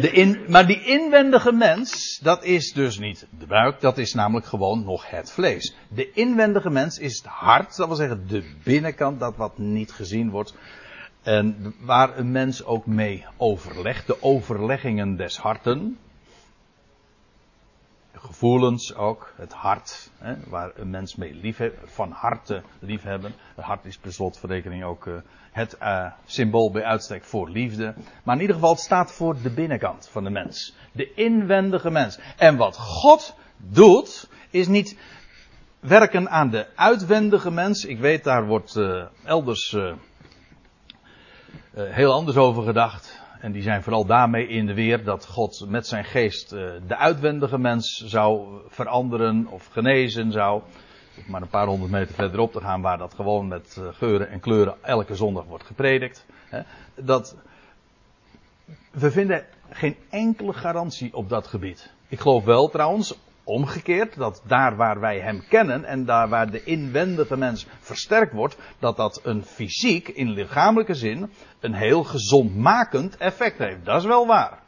De 0.00 0.10
in, 0.10 0.44
maar 0.48 0.66
die 0.66 0.84
inwendige 0.84 1.52
mens, 1.52 2.18
dat 2.22 2.44
is 2.44 2.72
dus 2.72 2.98
niet 2.98 3.26
de 3.38 3.46
buik, 3.46 3.80
dat 3.80 3.98
is 3.98 4.14
namelijk 4.14 4.46
gewoon 4.46 4.84
nog 4.84 5.10
het 5.10 5.32
vlees. 5.32 5.74
De 5.88 6.12
inwendige 6.12 6.70
mens 6.70 6.98
is 6.98 7.16
het 7.16 7.26
hart, 7.26 7.76
dat 7.76 7.86
wil 7.86 7.96
zeggen 7.96 8.28
de 8.28 8.54
binnenkant, 8.64 9.20
dat 9.20 9.36
wat 9.36 9.58
niet 9.58 9.92
gezien 9.92 10.30
wordt. 10.30 10.54
En 11.22 11.74
waar 11.80 12.18
een 12.18 12.30
mens 12.30 12.64
ook 12.64 12.86
mee 12.86 13.26
overlegt, 13.36 14.06
de 14.06 14.22
overleggingen 14.22 15.16
des 15.16 15.38
harten 15.38 15.98
gevoelens 18.20 18.94
ook, 18.94 19.32
het 19.36 19.52
hart, 19.52 20.10
hè, 20.18 20.34
waar 20.46 20.72
een 20.74 20.90
mens 20.90 21.16
mee 21.16 21.34
lief 21.34 21.60
van 21.84 22.10
harte 22.10 22.62
liefhebben. 22.78 23.34
Het 23.54 23.64
hart 23.64 23.84
is 23.84 23.98
per 23.98 24.12
slotverrekening 24.12 24.84
ook 24.84 25.06
uh, 25.06 25.14
het 25.50 25.76
uh, 25.82 26.12
symbool 26.24 26.70
bij 26.70 26.84
uitstek 26.84 27.24
voor 27.24 27.50
liefde. 27.50 27.94
Maar 28.22 28.34
in 28.34 28.40
ieder 28.40 28.56
geval, 28.56 28.70
het 28.72 28.80
staat 28.80 29.12
voor 29.12 29.36
de 29.42 29.50
binnenkant 29.50 30.08
van 30.08 30.24
de 30.24 30.30
mens. 30.30 30.74
De 30.92 31.14
inwendige 31.14 31.90
mens. 31.90 32.18
En 32.36 32.56
wat 32.56 32.76
God 32.76 33.34
doet, 33.56 34.28
is 34.50 34.66
niet 34.66 34.98
werken 35.80 36.30
aan 36.30 36.50
de 36.50 36.66
uitwendige 36.74 37.50
mens. 37.50 37.84
Ik 37.84 37.98
weet, 37.98 38.24
daar 38.24 38.46
wordt 38.46 38.76
uh, 38.76 39.04
elders 39.24 39.76
heel 41.74 42.12
anders 42.12 42.36
over 42.36 42.62
gedacht. 42.62 43.07
En 43.40 43.52
die 43.52 43.62
zijn 43.62 43.82
vooral 43.82 44.04
daarmee 44.04 44.48
in 44.48 44.66
de 44.66 44.74
weer 44.74 45.04
dat 45.04 45.26
God 45.26 45.64
met 45.68 45.86
zijn 45.86 46.04
geest 46.04 46.52
uh, 46.52 46.70
de 46.86 46.96
uitwendige 46.96 47.58
mens 47.58 48.04
zou 48.06 48.60
veranderen 48.68 49.46
of 49.46 49.66
genezen 49.66 50.32
zou. 50.32 50.62
Maar 51.26 51.42
een 51.42 51.48
paar 51.48 51.66
honderd 51.66 51.90
meter 51.90 52.14
verderop 52.14 52.52
te 52.52 52.60
gaan 52.60 52.80
waar 52.80 52.98
dat 52.98 53.14
gewoon 53.14 53.48
met 53.48 53.76
uh, 53.78 53.88
geuren 53.92 54.28
en 54.28 54.40
kleuren 54.40 54.74
elke 54.82 55.14
zondag 55.14 55.44
wordt 55.44 55.64
gepredikt. 55.64 56.26
Dat, 56.94 57.36
we 58.90 59.10
vinden 59.10 59.44
geen 59.70 59.96
enkele 60.10 60.52
garantie 60.52 61.14
op 61.14 61.28
dat 61.28 61.46
gebied. 61.46 61.92
Ik 62.08 62.20
geloof 62.20 62.44
wel 62.44 62.68
trouwens, 62.68 63.18
omgekeerd, 63.48 64.16
dat 64.16 64.42
daar 64.46 64.76
waar 64.76 65.00
wij 65.00 65.20
hem 65.20 65.44
kennen 65.48 65.84
en 65.84 66.04
daar 66.04 66.28
waar 66.28 66.50
de 66.50 66.64
inwendige 66.64 67.36
mens 67.36 67.66
versterkt 67.78 68.32
wordt, 68.32 68.56
dat 68.78 68.96
dat 68.96 69.20
een 69.22 69.44
fysiek, 69.44 70.08
in 70.08 70.30
lichamelijke 70.30 70.94
zin, 70.94 71.30
een 71.60 71.74
heel 71.74 72.04
gezondmakend 72.04 73.16
effect 73.16 73.58
heeft. 73.58 73.84
Dat 73.84 74.00
is 74.00 74.06
wel 74.06 74.26
waar. 74.26 74.58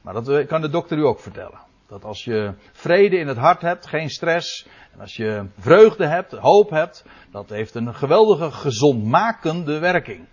Maar 0.00 0.14
dat 0.14 0.28
eh, 0.28 0.46
kan 0.46 0.60
de 0.60 0.68
dokter 0.68 0.98
u 0.98 1.04
ook 1.04 1.20
vertellen. 1.20 1.60
Dat 1.86 2.04
als 2.04 2.24
je 2.24 2.54
vrede 2.72 3.16
in 3.16 3.28
het 3.28 3.36
hart 3.36 3.60
hebt, 3.60 3.86
geen 3.86 4.10
stress, 4.10 4.66
en 4.92 5.00
als 5.00 5.16
je 5.16 5.46
vreugde 5.58 6.06
hebt, 6.06 6.32
hoop 6.32 6.70
hebt, 6.70 7.04
dat 7.30 7.48
heeft 7.48 7.74
een 7.74 7.94
geweldige 7.94 8.50
gezondmakende 8.50 9.78
werking. 9.78 10.26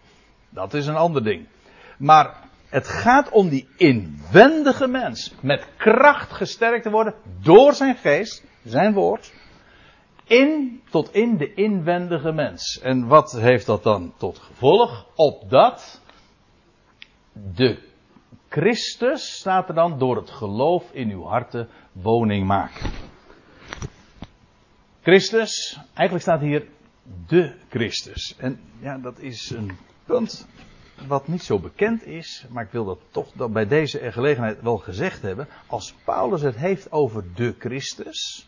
Dat 0.49 0.73
is 0.73 0.87
een 0.87 0.95
ander 0.95 1.23
ding. 1.23 1.47
Maar 1.97 2.49
het 2.71 2.87
gaat 2.87 3.29
om 3.29 3.49
die 3.49 3.67
inwendige 3.77 4.87
mens. 4.87 5.33
Met 5.41 5.67
kracht 5.77 6.31
gesterkt 6.31 6.83
te 6.83 6.89
worden 6.89 7.13
door 7.41 7.73
zijn 7.73 7.95
geest, 7.95 8.43
zijn 8.63 8.93
woord. 8.93 9.33
In, 10.23 10.81
tot 10.89 11.13
in 11.13 11.37
de 11.37 11.53
inwendige 11.53 12.31
mens. 12.31 12.79
En 12.79 13.07
wat 13.07 13.31
heeft 13.31 13.65
dat 13.65 13.83
dan 13.83 14.13
tot 14.17 14.37
gevolg? 14.37 15.05
Opdat 15.15 16.01
de 17.33 17.89
Christus, 18.49 19.37
staat 19.37 19.69
er 19.69 19.75
dan, 19.75 19.99
door 19.99 20.15
het 20.15 20.29
geloof 20.29 20.91
in 20.91 21.09
uw 21.09 21.23
harten 21.23 21.69
woning 21.91 22.47
maken. 22.47 22.89
Christus, 25.01 25.79
eigenlijk 25.93 26.21
staat 26.21 26.41
hier 26.41 26.67
de 27.27 27.55
Christus. 27.69 28.35
En 28.37 28.59
ja, 28.79 28.97
dat 28.97 29.19
is 29.19 29.49
een 29.49 29.77
punt 30.05 30.47
wat 31.07 31.27
niet 31.27 31.43
zo 31.43 31.59
bekend 31.59 32.05
is, 32.05 32.45
maar 32.49 32.63
ik 32.63 32.71
wil 32.71 32.85
dat 32.85 32.99
toch 33.09 33.51
bij 33.51 33.67
deze 33.67 34.11
gelegenheid 34.11 34.61
wel 34.61 34.77
gezegd 34.77 35.21
hebben. 35.21 35.47
Als 35.67 35.93
Paulus 36.03 36.41
het 36.41 36.55
heeft 36.55 36.91
over 36.91 37.23
de 37.35 37.55
Christus, 37.59 38.47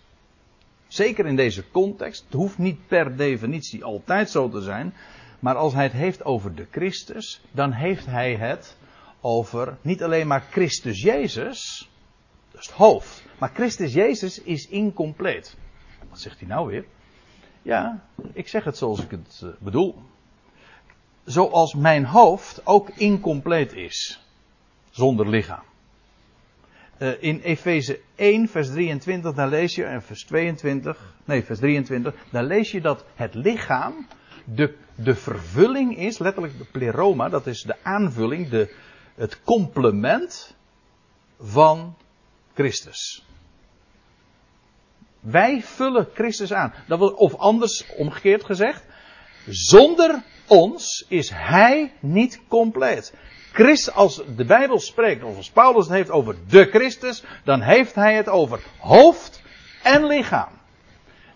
zeker 0.88 1.26
in 1.26 1.36
deze 1.36 1.72
context, 1.72 2.24
het 2.24 2.34
hoeft 2.34 2.58
niet 2.58 2.88
per 2.88 3.16
definitie 3.18 3.84
altijd 3.84 4.30
zo 4.30 4.50
te 4.50 4.62
zijn, 4.62 4.94
maar 5.40 5.56
als 5.56 5.74
hij 5.74 5.84
het 5.84 5.94
heeft 5.94 6.26
over 6.26 6.56
de 6.56 6.68
Christus, 6.72 7.42
dan 7.52 7.72
heeft 7.72 8.06
hij 8.06 8.36
het 8.36 8.78
over 9.22 9.78
niet 9.82 10.04
alleen 10.04 10.28
maar 10.28 10.48
Christus 10.52 11.02
Jezus, 11.02 11.90
dat 12.52 12.62
is 12.62 12.68
het 12.68 12.76
hoofd, 12.76 13.24
maar 13.40 13.52
Christus 13.54 13.94
Jezus 13.94 14.42
is 14.42 14.68
incompleet. 14.68 15.58
Wat 16.10 16.20
zegt 16.20 16.40
hij 16.40 16.48
nou 16.48 16.68
weer? 16.68 16.86
Ja, 17.62 18.04
ik 18.34 18.48
zeg 18.48 18.64
het 18.64 18.78
zoals 18.78 19.04
ik 19.04 19.12
het 19.12 19.42
eh, 19.44 19.50
bedoel 19.60 19.96
zoals 21.26 21.74
mijn 21.74 22.06
hoofd 22.06 22.66
ook 22.66 22.90
incompleet 22.90 23.74
is. 23.74 24.24
Zonder 24.90 25.30
lichaam. 25.30 25.64
Uh, 27.00 27.24
in 27.24 27.40
Efeze 27.40 28.00
1, 28.16 28.48
vers 28.48 28.70
23, 28.70 29.34
daar 29.34 29.50
lees 29.50 29.76
je, 29.76 29.84
en 29.84 30.02
vers 30.02 30.24
22, 30.24 31.16
nee, 31.26 31.44
vers 31.44 31.60
23, 31.60 32.14
daar 32.30 32.44
lees 32.44 32.72
je 32.72 32.82
dat 32.82 33.06
het 33.16 33.34
lichaam 33.34 34.08
de, 34.46 34.76
de 34.96 35.16
vervulling 35.16 35.98
is, 35.98 36.18
letterlijk 36.18 36.58
de 36.58 36.66
pleroma, 36.72 37.30
dat 37.30 37.48
is 37.48 37.62
de 37.62 37.76
aanvulling, 37.84 38.50
de, 38.50 38.76
het 39.16 39.42
complement 39.44 40.56
van 41.40 41.96
Christus. 42.54 43.26
Wij 45.20 45.62
vullen 45.62 46.10
Christus 46.14 46.54
aan. 46.54 46.74
Dat 46.88 47.00
wil, 47.00 47.10
of 47.10 47.36
anders 47.36 47.86
omgekeerd 47.98 48.44
gezegd, 48.44 48.86
zonder 49.48 50.24
ons 50.54 51.06
is 51.08 51.30
hij 51.34 51.94
niet 52.00 52.42
compleet. 52.48 53.14
Christ, 53.52 53.94
als 53.94 54.22
de 54.36 54.46
Bijbel 54.46 54.80
spreekt, 54.80 55.24
of 55.24 55.38
als 55.38 55.50
Paulus 55.50 55.86
het 55.86 55.94
heeft 55.96 56.10
over 56.10 56.36
de 56.48 56.66
Christus, 56.66 57.24
dan 57.44 57.62
heeft 57.62 57.96
hij 57.96 58.16
het 58.16 58.30
over 58.30 58.64
hoofd 58.78 59.42
en 59.84 60.06
lichaam. 60.06 60.52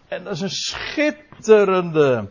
En 0.07 0.23
dat 0.23 0.33
is 0.33 0.41
een 0.41 0.49
schitterende 0.49 2.29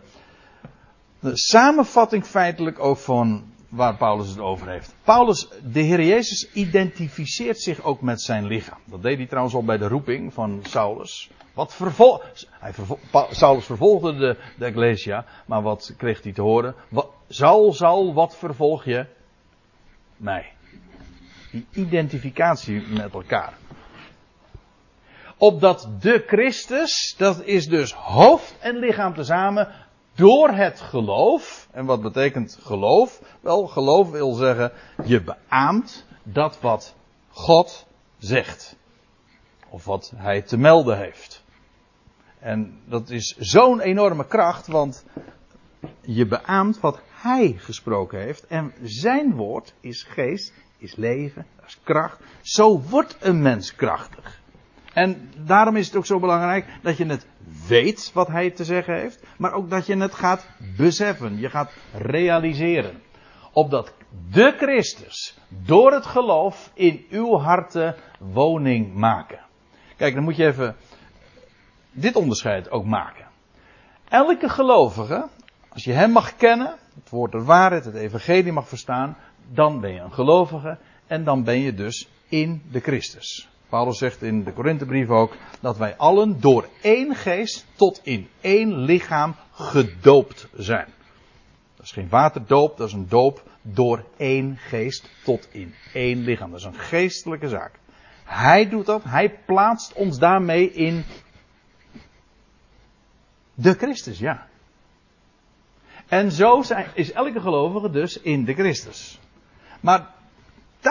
samenvatting 1.22 2.26
feitelijk 2.26 2.78
ook 2.78 2.98
van 2.98 3.54
waar 3.68 3.96
Paulus 3.96 4.28
het 4.28 4.38
over 4.38 4.68
heeft. 4.68 4.94
Paulus, 5.02 5.48
de 5.72 5.80
Heer 5.80 6.02
Jezus, 6.02 6.52
identificeert 6.52 7.60
zich 7.60 7.82
ook 7.82 8.00
met 8.00 8.20
zijn 8.20 8.46
lichaam. 8.46 8.78
Dat 8.84 9.02
deed 9.02 9.16
hij 9.16 9.26
trouwens 9.26 9.54
al 9.54 9.64
bij 9.64 9.78
de 9.78 9.88
roeping 9.88 10.34
van 10.34 10.60
Saulus. 10.62 11.30
Wat 11.54 11.74
vervol 11.74 12.22
hij 12.50 12.72
Saulus 13.30 13.64
vervolgde 13.64 14.16
de, 14.16 14.36
de 14.58 14.64
Ecclesia, 14.64 15.24
maar 15.46 15.62
wat 15.62 15.94
kreeg 15.96 16.22
hij 16.22 16.32
te 16.32 16.42
horen? 16.42 16.74
Saul, 17.28 17.72
Saul, 17.72 18.14
wat 18.14 18.36
vervolg 18.36 18.84
je? 18.84 19.06
Mij. 20.16 20.52
Die 21.50 21.66
identificatie 21.72 22.86
met 22.88 23.14
elkaar. 23.14 23.52
Opdat 25.36 25.88
de 26.00 26.24
Christus, 26.26 27.14
dat 27.18 27.42
is 27.44 27.66
dus 27.66 27.92
hoofd 27.92 28.56
en 28.60 28.76
lichaam 28.76 29.14
tezamen, 29.14 29.68
door 30.16 30.48
het 30.50 30.80
geloof. 30.80 31.68
En 31.70 31.84
wat 31.84 32.02
betekent 32.02 32.58
geloof? 32.62 33.20
Wel, 33.40 33.66
geloof 33.66 34.10
wil 34.10 34.32
zeggen, 34.32 34.72
je 35.04 35.22
beaamt 35.22 36.06
dat 36.22 36.60
wat 36.60 36.94
God 37.28 37.86
zegt. 38.18 38.76
Of 39.68 39.84
wat 39.84 40.12
hij 40.16 40.42
te 40.42 40.56
melden 40.56 40.98
heeft. 40.98 41.44
En 42.38 42.80
dat 42.84 43.10
is 43.10 43.36
zo'n 43.38 43.80
enorme 43.80 44.26
kracht, 44.26 44.66
want 44.66 45.04
je 46.00 46.26
beaamt 46.26 46.80
wat 46.80 47.00
hij 47.10 47.54
gesproken 47.58 48.20
heeft. 48.20 48.46
En 48.46 48.72
zijn 48.82 49.34
woord 49.34 49.74
is 49.80 50.02
geest, 50.02 50.52
is 50.78 50.96
leven, 50.96 51.46
is 51.66 51.78
kracht. 51.82 52.20
Zo 52.40 52.80
wordt 52.80 53.16
een 53.20 53.42
mens 53.42 53.74
krachtig. 53.74 54.40
En 54.96 55.30
daarom 55.36 55.76
is 55.76 55.86
het 55.86 55.96
ook 55.96 56.06
zo 56.06 56.18
belangrijk 56.18 56.66
dat 56.82 56.96
je 56.96 57.06
het 57.06 57.26
weet 57.68 58.10
wat 58.12 58.28
hij 58.28 58.50
te 58.50 58.64
zeggen 58.64 58.94
heeft, 58.94 59.22
maar 59.38 59.52
ook 59.52 59.70
dat 59.70 59.86
je 59.86 59.96
het 59.96 60.14
gaat 60.14 60.46
beseffen, 60.76 61.38
je 61.38 61.50
gaat 61.50 61.72
realiseren. 61.92 63.02
Opdat 63.52 63.92
de 64.30 64.54
Christus 64.56 65.38
door 65.48 65.92
het 65.92 66.06
geloof 66.06 66.70
in 66.74 67.04
uw 67.10 67.38
harten 67.38 67.96
woning 68.18 68.94
maken. 68.94 69.38
Kijk, 69.96 70.14
dan 70.14 70.24
moet 70.24 70.36
je 70.36 70.46
even 70.46 70.76
dit 71.90 72.16
onderscheid 72.16 72.70
ook 72.70 72.84
maken. 72.84 73.26
Elke 74.08 74.48
gelovige, 74.48 75.28
als 75.68 75.84
je 75.84 75.92
hem 75.92 76.10
mag 76.10 76.36
kennen, 76.36 76.74
het 76.94 77.10
woord 77.10 77.32
der 77.32 77.44
waarheid, 77.44 77.84
het 77.84 77.94
evangelie 77.94 78.52
mag 78.52 78.68
verstaan, 78.68 79.16
dan 79.52 79.80
ben 79.80 79.92
je 79.92 80.00
een 80.00 80.12
gelovige 80.12 80.78
en 81.06 81.24
dan 81.24 81.44
ben 81.44 81.60
je 81.60 81.74
dus 81.74 82.08
in 82.28 82.62
de 82.70 82.80
Christus. 82.80 83.48
Paulus 83.68 83.98
zegt 83.98 84.22
in 84.22 84.44
de 84.44 84.52
Korinthebrief 84.52 85.08
ook 85.08 85.36
dat 85.60 85.76
wij 85.76 85.96
allen 85.96 86.40
door 86.40 86.68
één 86.82 87.14
geest 87.14 87.66
tot 87.74 88.00
in 88.02 88.28
één 88.40 88.76
lichaam 88.78 89.34
gedoopt 89.52 90.48
zijn. 90.56 90.88
Dat 91.76 91.84
is 91.86 91.92
geen 91.92 92.08
waterdoop, 92.08 92.76
dat 92.76 92.88
is 92.88 92.92
een 92.92 93.08
doop 93.08 93.42
door 93.62 94.04
één 94.16 94.56
geest 94.56 95.10
tot 95.24 95.48
in 95.52 95.74
één 95.92 96.18
lichaam. 96.18 96.50
Dat 96.50 96.60
is 96.60 96.66
een 96.66 96.74
geestelijke 96.74 97.48
zaak. 97.48 97.78
Hij 98.24 98.68
doet 98.68 98.86
dat, 98.86 99.04
hij 99.04 99.38
plaatst 99.46 99.92
ons 99.92 100.18
daarmee 100.18 100.72
in 100.72 101.04
de 103.54 103.72
Christus, 103.72 104.18
ja. 104.18 104.46
En 106.08 106.32
zo 106.32 106.62
zijn, 106.62 106.86
is 106.94 107.12
elke 107.12 107.40
gelovige 107.40 107.90
dus 107.90 108.20
in 108.20 108.44
de 108.44 108.54
Christus. 108.54 109.20
Maar 109.80 110.14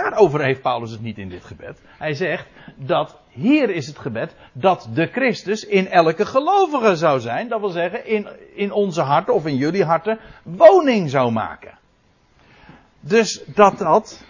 daarover 0.04 0.44
heeft 0.44 0.62
Paulus 0.62 0.92
het 0.92 1.02
niet 1.02 1.18
in 1.18 1.30
dit 1.30 1.44
gebed. 1.44 1.82
Hij 1.98 2.14
zegt 2.14 2.48
dat 2.76 3.20
hier 3.30 3.70
is 3.70 3.88
het 3.88 4.00
gebed 4.00 4.36
dat 4.54 4.90
de 4.94 5.08
Christus 5.08 5.66
in 5.66 5.88
elke 5.88 6.26
gelovige 6.26 6.96
zou 6.96 7.20
zijn. 7.20 7.48
Dat 7.48 7.60
wil 7.60 7.70
zeggen 7.70 8.08
in, 8.08 8.28
in 8.56 8.72
onze 8.72 9.02
harten 9.02 9.34
of 9.34 9.46
in 9.46 9.56
jullie 9.56 9.84
harten 9.84 10.20
woning 10.44 11.10
zou 11.10 11.32
maken. 11.32 11.78
Dus 13.00 13.44
dat 13.46 13.78
dat 13.78 14.26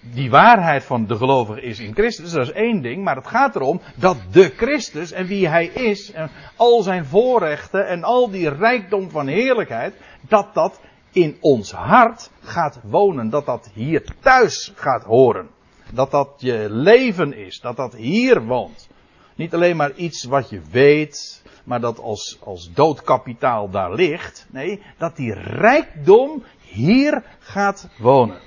die 0.00 0.30
waarheid 0.30 0.84
van 0.84 1.06
de 1.06 1.16
gelovige 1.16 1.60
is 1.60 1.78
in 1.78 1.94
Christus, 1.94 2.30
dat 2.30 2.46
is 2.46 2.52
één 2.52 2.82
ding, 2.82 3.04
maar 3.04 3.16
het 3.16 3.26
gaat 3.26 3.56
erom 3.56 3.80
dat 3.94 4.16
de 4.30 4.52
Christus 4.56 5.12
en 5.12 5.26
wie 5.26 5.48
hij 5.48 5.66
is, 5.66 6.12
en 6.12 6.30
al 6.56 6.82
zijn 6.82 7.04
voorrechten 7.04 7.88
en 7.88 8.04
al 8.04 8.30
die 8.30 8.48
rijkdom 8.48 9.10
van 9.10 9.26
heerlijkheid, 9.26 9.94
dat 10.20 10.54
dat 10.54 10.80
in 11.22 11.36
ons 11.40 11.72
hart 11.72 12.30
gaat 12.42 12.80
wonen, 12.82 13.30
dat 13.30 13.46
dat 13.46 13.70
hier 13.74 14.04
thuis 14.20 14.72
gaat 14.74 15.04
horen. 15.04 15.48
Dat 15.92 16.10
dat 16.10 16.30
je 16.36 16.66
leven 16.70 17.32
is, 17.32 17.60
dat 17.60 17.76
dat 17.76 17.94
hier 17.94 18.44
woont. 18.44 18.88
Niet 19.34 19.54
alleen 19.54 19.76
maar 19.76 19.94
iets 19.94 20.24
wat 20.24 20.50
je 20.50 20.60
weet, 20.70 21.42
maar 21.64 21.80
dat 21.80 21.98
als, 22.00 22.38
als 22.44 22.72
doodkapitaal 22.72 23.70
daar 23.70 23.94
ligt. 23.94 24.46
Nee, 24.50 24.82
dat 24.98 25.16
die 25.16 25.32
rijkdom 25.32 26.44
hier 26.58 27.22
gaat 27.38 27.88
wonen 27.98 28.40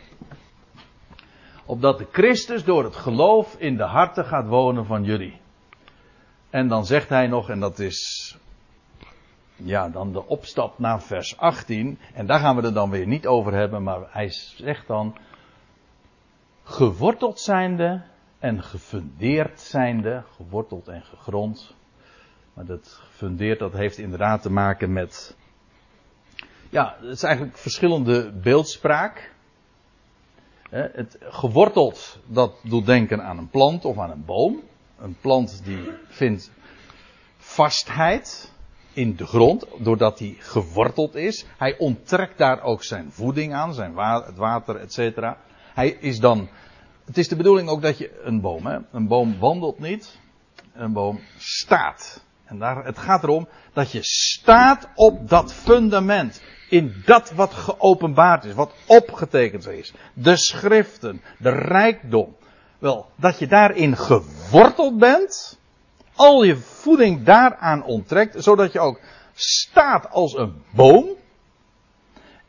opdat 1.72 1.98
de 1.98 2.08
Christus 2.12 2.64
door 2.64 2.84
het 2.84 2.96
geloof 2.96 3.56
in 3.58 3.78
de 3.78 3.84
harten 3.84 4.26
gaat 4.26 4.48
wonen 4.48 4.86
van 4.86 5.04
jullie. 5.04 5.40
En 6.50 6.68
dan 6.68 6.86
zegt 6.86 7.10
hij 7.10 7.28
nog, 7.28 7.50
en 7.50 7.60
dat 7.60 7.80
is 7.80 8.38
ja, 9.64 9.90
dan 9.90 10.12
de 10.12 10.28
opstap 10.28 10.80
naar 10.80 11.02
vers 11.02 11.38
18. 11.38 12.00
En 12.14 12.26
daar 12.26 12.40
gaan 12.40 12.56
we 12.56 12.62
het 12.62 12.74
dan 12.74 12.90
weer 12.90 13.08
niet 13.08 13.28
over 13.28 13.54
hebben, 13.54 13.84
maar 13.84 14.00
hij 14.10 14.30
zegt 14.30 14.88
dan, 14.88 15.16
geworteld 16.64 17.40
zijnde 17.40 18.02
en 18.40 18.64
gefundeerd 18.64 19.60
zijnde, 19.60 20.24
geworteld 20.36 20.88
en 20.88 21.02
gegrond. 21.02 21.76
Maar 22.54 22.66
dat 22.66 23.00
gefundeerd, 23.02 23.60
dat 23.60 23.74
heeft 23.74 23.98
inderdaad 23.98 24.42
te 24.42 24.52
maken 24.52 24.94
met. 24.94 25.36
Ja, 26.70 26.96
het 27.00 27.10
is 27.10 27.24
eigenlijk 27.24 27.58
verschillende 27.58 28.32
beeldspraak. 28.32 29.34
Het 30.70 31.18
geworteld, 31.20 32.20
dat 32.26 32.60
doet 32.64 32.86
denken 32.86 33.24
aan 33.24 33.38
een 33.38 33.50
plant 33.50 33.86
of 33.86 33.98
aan 33.98 34.12
een 34.12 34.26
boom. 34.26 34.62
Een 35.00 35.18
plant 35.22 35.62
die 35.64 35.92
vindt 36.08 36.52
vastheid 37.38 38.52
in 38.94 39.16
de 39.16 39.26
grond, 39.26 39.66
doordat 39.78 40.20
hij 40.20 40.36
geworteld 40.40 41.16
is. 41.16 41.46
Hij 41.58 41.78
onttrekt 41.78 42.38
daar 42.38 42.62
ook 42.62 42.84
zijn 42.84 43.12
voeding 43.12 43.54
aan, 43.54 43.74
zijn 43.74 43.98
het 43.98 44.38
water, 44.38 44.76
etc. 44.76 45.36
Hij 45.74 45.90
is 45.90 46.20
dan. 46.20 46.50
Het 47.06 47.18
is 47.18 47.28
de 47.28 47.36
bedoeling 47.36 47.70
ook 47.70 47.82
dat 47.82 47.98
je 47.98 48.22
een 48.24 48.42
boom, 48.42 48.66
hè, 48.66 48.78
een 48.92 49.08
boom 49.08 49.40
wandelt 49.40 49.80
niet, 49.80 50.20
een 50.74 50.94
boom 50.94 51.20
staat. 51.38 52.24
En 52.46 52.60
daar, 52.60 52.86
het 52.86 52.98
gaat 52.98 53.24
erom 53.24 53.48
dat 53.74 53.92
je 53.92 54.00
staat 54.04 54.90
op 54.96 55.30
dat 55.30 55.54
fundament. 55.54 56.42
In 56.70 57.02
dat 57.06 57.32
wat 57.32 57.54
geopenbaard 57.54 58.44
is, 58.44 58.54
wat 58.54 58.74
opgetekend 58.86 59.68
is. 59.68 59.94
De 60.14 60.38
schriften, 60.38 61.22
de 61.38 61.50
rijkdom. 61.50 62.36
Wel, 62.80 63.10
dat 63.16 63.40
je 63.40 63.48
daarin 63.48 63.98
geworteld 63.98 64.98
bent 64.98 65.60
al 66.16 66.44
je 66.44 66.58
voeding 66.58 67.24
daaraan 67.24 67.84
onttrekt, 67.84 68.44
zodat 68.44 68.72
je 68.72 68.80
ook 68.80 69.00
staat 69.34 70.10
als 70.10 70.38
een 70.38 70.64
boom. 70.70 71.10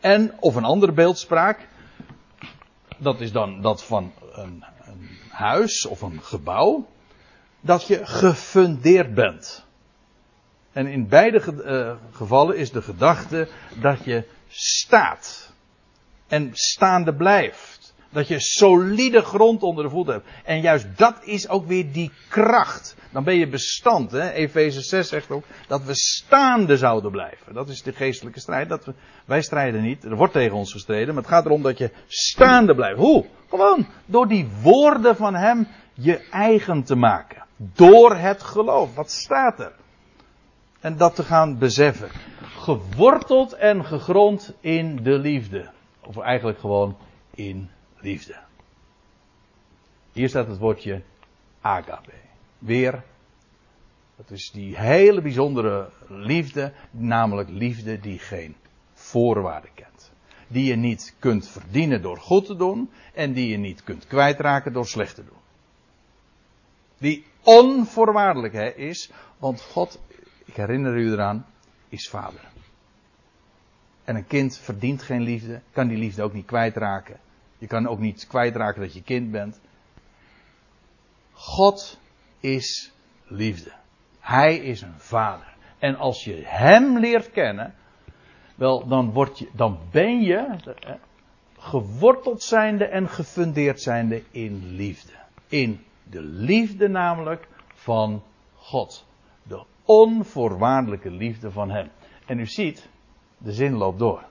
En, 0.00 0.34
of 0.40 0.54
een 0.54 0.64
andere 0.64 0.92
beeldspraak, 0.92 1.68
dat 2.98 3.20
is 3.20 3.32
dan 3.32 3.60
dat 3.60 3.84
van 3.84 4.12
een, 4.32 4.64
een 4.84 5.08
huis 5.28 5.86
of 5.86 6.00
een 6.00 6.22
gebouw, 6.22 6.86
dat 7.60 7.86
je 7.86 8.06
gefundeerd 8.06 9.14
bent. 9.14 9.64
En 10.72 10.86
in 10.86 11.08
beide 11.08 11.42
uh, 11.64 12.16
gevallen 12.16 12.56
is 12.56 12.70
de 12.70 12.82
gedachte 12.82 13.48
dat 13.80 14.04
je 14.04 14.24
staat. 14.48 15.52
En 16.28 16.50
staande 16.52 17.14
blijft. 17.14 17.72
Dat 18.12 18.28
je 18.28 18.40
solide 18.40 19.20
grond 19.20 19.62
onder 19.62 19.84
de 19.84 19.90
voet 19.90 20.06
hebt. 20.06 20.26
En 20.44 20.60
juist 20.60 20.86
dat 20.96 21.14
is 21.24 21.48
ook 21.48 21.66
weer 21.66 21.92
die 21.92 22.10
kracht. 22.28 22.96
Dan 23.10 23.24
ben 23.24 23.34
je 23.34 23.48
bestand. 23.48 24.10
Hè? 24.10 24.30
Efeze 24.30 24.80
6 24.80 25.08
zegt 25.08 25.30
ook 25.30 25.44
dat 25.66 25.84
we 25.84 25.94
staande 25.94 26.76
zouden 26.76 27.10
blijven. 27.10 27.54
Dat 27.54 27.68
is 27.68 27.82
de 27.82 27.92
geestelijke 27.92 28.40
strijd. 28.40 28.68
Dat 28.68 28.84
we, 28.84 28.94
wij 29.24 29.42
strijden 29.42 29.82
niet. 29.82 30.04
Er 30.04 30.16
wordt 30.16 30.32
tegen 30.32 30.56
ons 30.56 30.72
gestreden. 30.72 31.14
Maar 31.14 31.22
het 31.22 31.32
gaat 31.32 31.44
erom 31.44 31.62
dat 31.62 31.78
je 31.78 31.90
staande 32.06 32.74
blijft. 32.74 32.98
Hoe? 32.98 33.24
Gewoon 33.48 33.86
door 34.06 34.28
die 34.28 34.48
woorden 34.62 35.16
van 35.16 35.34
hem 35.34 35.68
je 35.94 36.28
eigen 36.30 36.82
te 36.82 36.96
maken. 36.96 37.44
Door 37.56 38.16
het 38.16 38.42
geloof. 38.42 38.94
Wat 38.94 39.10
staat 39.10 39.60
er? 39.60 39.72
En 40.80 40.96
dat 40.96 41.14
te 41.14 41.22
gaan 41.22 41.58
beseffen. 41.58 42.10
Geworteld 42.40 43.52
en 43.52 43.84
gegrond 43.84 44.54
in 44.60 45.02
de 45.02 45.18
liefde. 45.18 45.70
Of 46.00 46.18
eigenlijk 46.18 46.58
gewoon 46.58 46.96
in 47.34 47.70
liefde. 48.03 48.36
Hier 50.12 50.28
staat 50.28 50.46
het 50.46 50.59
woordje 50.59 51.03
agape. 51.61 52.12
Weer, 52.59 53.03
dat 54.16 54.30
is 54.30 54.50
die 54.50 54.78
hele 54.78 55.22
bijzondere 55.22 55.90
liefde, 56.09 56.72
namelijk 56.90 57.48
liefde 57.48 58.00
die 58.00 58.18
geen 58.18 58.57
voorwaarden 58.92 59.70
kent. 59.74 60.12
Die 60.48 60.64
je 60.64 60.76
niet 60.76 61.14
kunt 61.18 61.48
verdienen 61.48 62.03
door 62.03 62.18
goed 62.18 62.46
te 62.46 62.57
doen 62.57 62.90
en 63.14 63.32
die 63.32 63.48
je 63.48 63.57
niet 63.57 63.84
kunt 63.84 64.07
kwijtraken 64.07 64.72
door 64.72 64.86
slecht 64.86 65.14
te 65.14 65.24
doen. 65.24 65.40
Die 66.98 67.24
onvoorwaardelijk 67.42 68.76
is, 68.76 69.11
want 69.38 69.62
God, 69.62 70.00
ik 70.44 70.57
herinner 70.57 70.96
u 70.96 71.12
eraan, 71.12 71.46
is 71.88 72.09
vader. 72.09 72.50
En 74.05 74.16
een 74.16 74.26
kind 74.26 74.59
verdient 74.59 75.03
geen 75.03 75.22
liefde, 75.22 75.61
kan 75.72 75.88
die 75.88 75.98
liefde 75.98 76.22
ook 76.22 76.32
niet 76.32 76.46
kwijtraken. 76.46 77.20
Je 77.62 77.68
kan 77.68 77.86
ook 77.86 77.98
niet 77.98 78.26
kwijtraken 78.26 78.80
dat 78.80 78.94
je 78.94 79.02
kind 79.02 79.30
bent. 79.30 79.60
God 81.32 82.00
is 82.40 82.92
liefde. 83.26 83.72
Hij 84.20 84.56
is 84.56 84.82
een 84.82 84.98
vader. 84.98 85.54
En 85.78 85.96
als 85.96 86.24
je 86.24 86.42
hem 86.44 86.98
leert 86.98 87.30
kennen, 87.30 87.74
wel, 88.54 88.86
dan, 88.86 89.10
word 89.10 89.38
je, 89.38 89.48
dan 89.52 89.78
ben 89.90 90.20
je 90.20 90.36
eh, 90.36 90.92
geworteld 91.58 92.42
zijnde 92.42 92.84
en 92.84 93.08
gefundeerd 93.08 93.80
zijnde 93.80 94.22
in 94.30 94.74
liefde. 94.74 95.12
In 95.48 95.84
de 96.02 96.22
liefde 96.22 96.88
namelijk 96.88 97.48
van 97.74 98.22
God. 98.54 99.06
De 99.42 99.64
onvoorwaardelijke 99.84 101.10
liefde 101.10 101.50
van 101.50 101.70
hem. 101.70 101.90
En 102.26 102.38
u 102.38 102.46
ziet, 102.46 102.88
de 103.38 103.52
zin 103.52 103.76
loopt 103.76 103.98
door. 103.98 104.30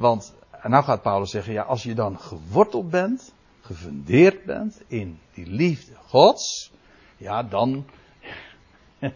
Want 0.00 0.34
en 0.62 0.70
nou 0.70 0.84
gaat 0.84 1.02
Paulus 1.02 1.30
zeggen, 1.30 1.52
ja, 1.52 1.62
als 1.62 1.82
je 1.82 1.94
dan 1.94 2.18
geworteld 2.18 2.90
bent, 2.90 3.34
gefundeerd 3.60 4.44
bent 4.44 4.82
in 4.86 5.18
die 5.34 5.46
liefde 5.46 5.92
Gods, 6.06 6.72
ja, 7.16 7.42
dan. 7.42 7.84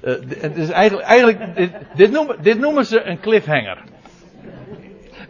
Eh, 0.00 0.14
het 0.40 0.56
is 0.56 0.70
eigenlijk, 0.70 1.08
eigenlijk 1.08 1.68
dit, 1.96 2.10
noemen, 2.10 2.42
dit 2.42 2.58
noemen 2.58 2.86
ze 2.86 3.02
een 3.02 3.20
cliffhanger. 3.20 3.84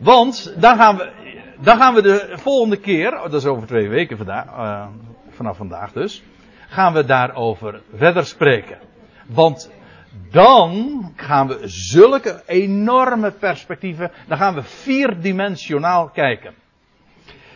Want 0.01 0.55
dan 0.61 0.77
gaan 0.77 0.97
we, 0.97 1.13
dan 1.61 1.77
gaan 1.77 1.95
we 1.95 2.03
de 2.03 2.33
volgende 2.33 2.77
keer, 2.77 3.11
dat 3.11 3.35
is 3.35 3.45
over 3.47 3.67
twee 3.67 3.89
weken 3.89 4.17
vandaag, 4.17 4.47
uh, 4.47 4.87
vanaf 5.29 5.57
vandaag 5.57 5.93
dus, 5.93 6.23
gaan 6.69 6.93
we 6.93 7.05
daarover 7.05 7.83
verder 7.95 8.27
spreken. 8.27 8.79
Want 9.27 9.71
dan 10.31 11.13
gaan 11.17 11.49
we 11.49 11.59
zulke 11.69 12.43
enorme 12.47 13.31
perspectieven, 13.31 14.11
dan 14.29 14.39
gaan 14.39 14.55
we 14.55 14.63
vierdimensionaal 14.63 16.09
kijken. 16.09 16.55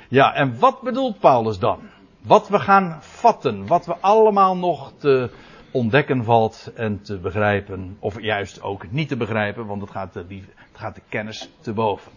Ja, 0.08 0.34
en 0.34 0.58
wat 0.58 0.82
bedoelt 0.82 1.18
Paulus 1.18 1.58
dan? 1.58 1.80
Wat 2.22 2.48
we 2.48 2.58
gaan 2.58 2.98
vatten, 3.00 3.66
wat 3.66 3.86
we 3.86 3.96
allemaal 4.00 4.56
nog 4.56 4.92
te 4.96 5.30
ontdekken 5.70 6.24
valt 6.24 6.72
en 6.74 7.02
te 7.02 7.18
begrijpen, 7.18 7.96
of 7.98 8.20
juist 8.20 8.62
ook 8.62 8.90
niet 8.90 9.08
te 9.08 9.16
begrijpen, 9.16 9.66
want 9.66 9.80
het 9.80 9.90
gaat 9.90 10.12
de, 10.12 10.24
het 10.54 10.78
gaat 10.78 10.94
de 10.94 11.02
kennis 11.08 11.50
te 11.60 11.72
boven. 11.72 12.12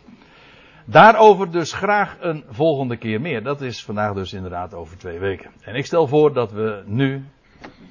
Daarover 0.86 1.52
dus 1.52 1.74
graag 1.74 2.18
een 2.20 2.44
volgende 2.50 2.98
keer 2.98 3.22
meer. 3.22 3.44
Dat 3.44 3.62
is 3.62 3.84
vandaag 3.84 4.14
dus 4.14 4.34
inderdaad 4.34 4.74
over 4.74 4.98
twee 4.98 5.20
weken. 5.20 5.52
En 5.62 5.76
ik 5.76 5.86
stel 5.86 6.08
voor 6.08 6.34
dat 6.34 6.52
we 6.52 6.84
nu, 6.86 7.26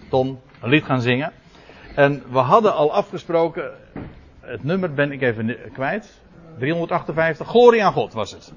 Ton, 0.09 0.39
een 0.61 0.69
lied 0.69 0.85
gaan 0.85 1.01
zingen. 1.01 1.33
En 1.95 2.23
we 2.31 2.39
hadden 2.39 2.75
al 2.75 2.93
afgesproken, 2.93 3.71
het 4.41 4.65
nummer 4.65 4.95
ben 4.95 5.13
ik 5.13 5.23
even 5.23 5.57
kwijt. 5.73 6.21
358, 6.59 7.47
Glorie 7.47 7.85
aan 7.85 7.93
God 7.93 8.13
was 8.13 8.31
het. 8.33 8.53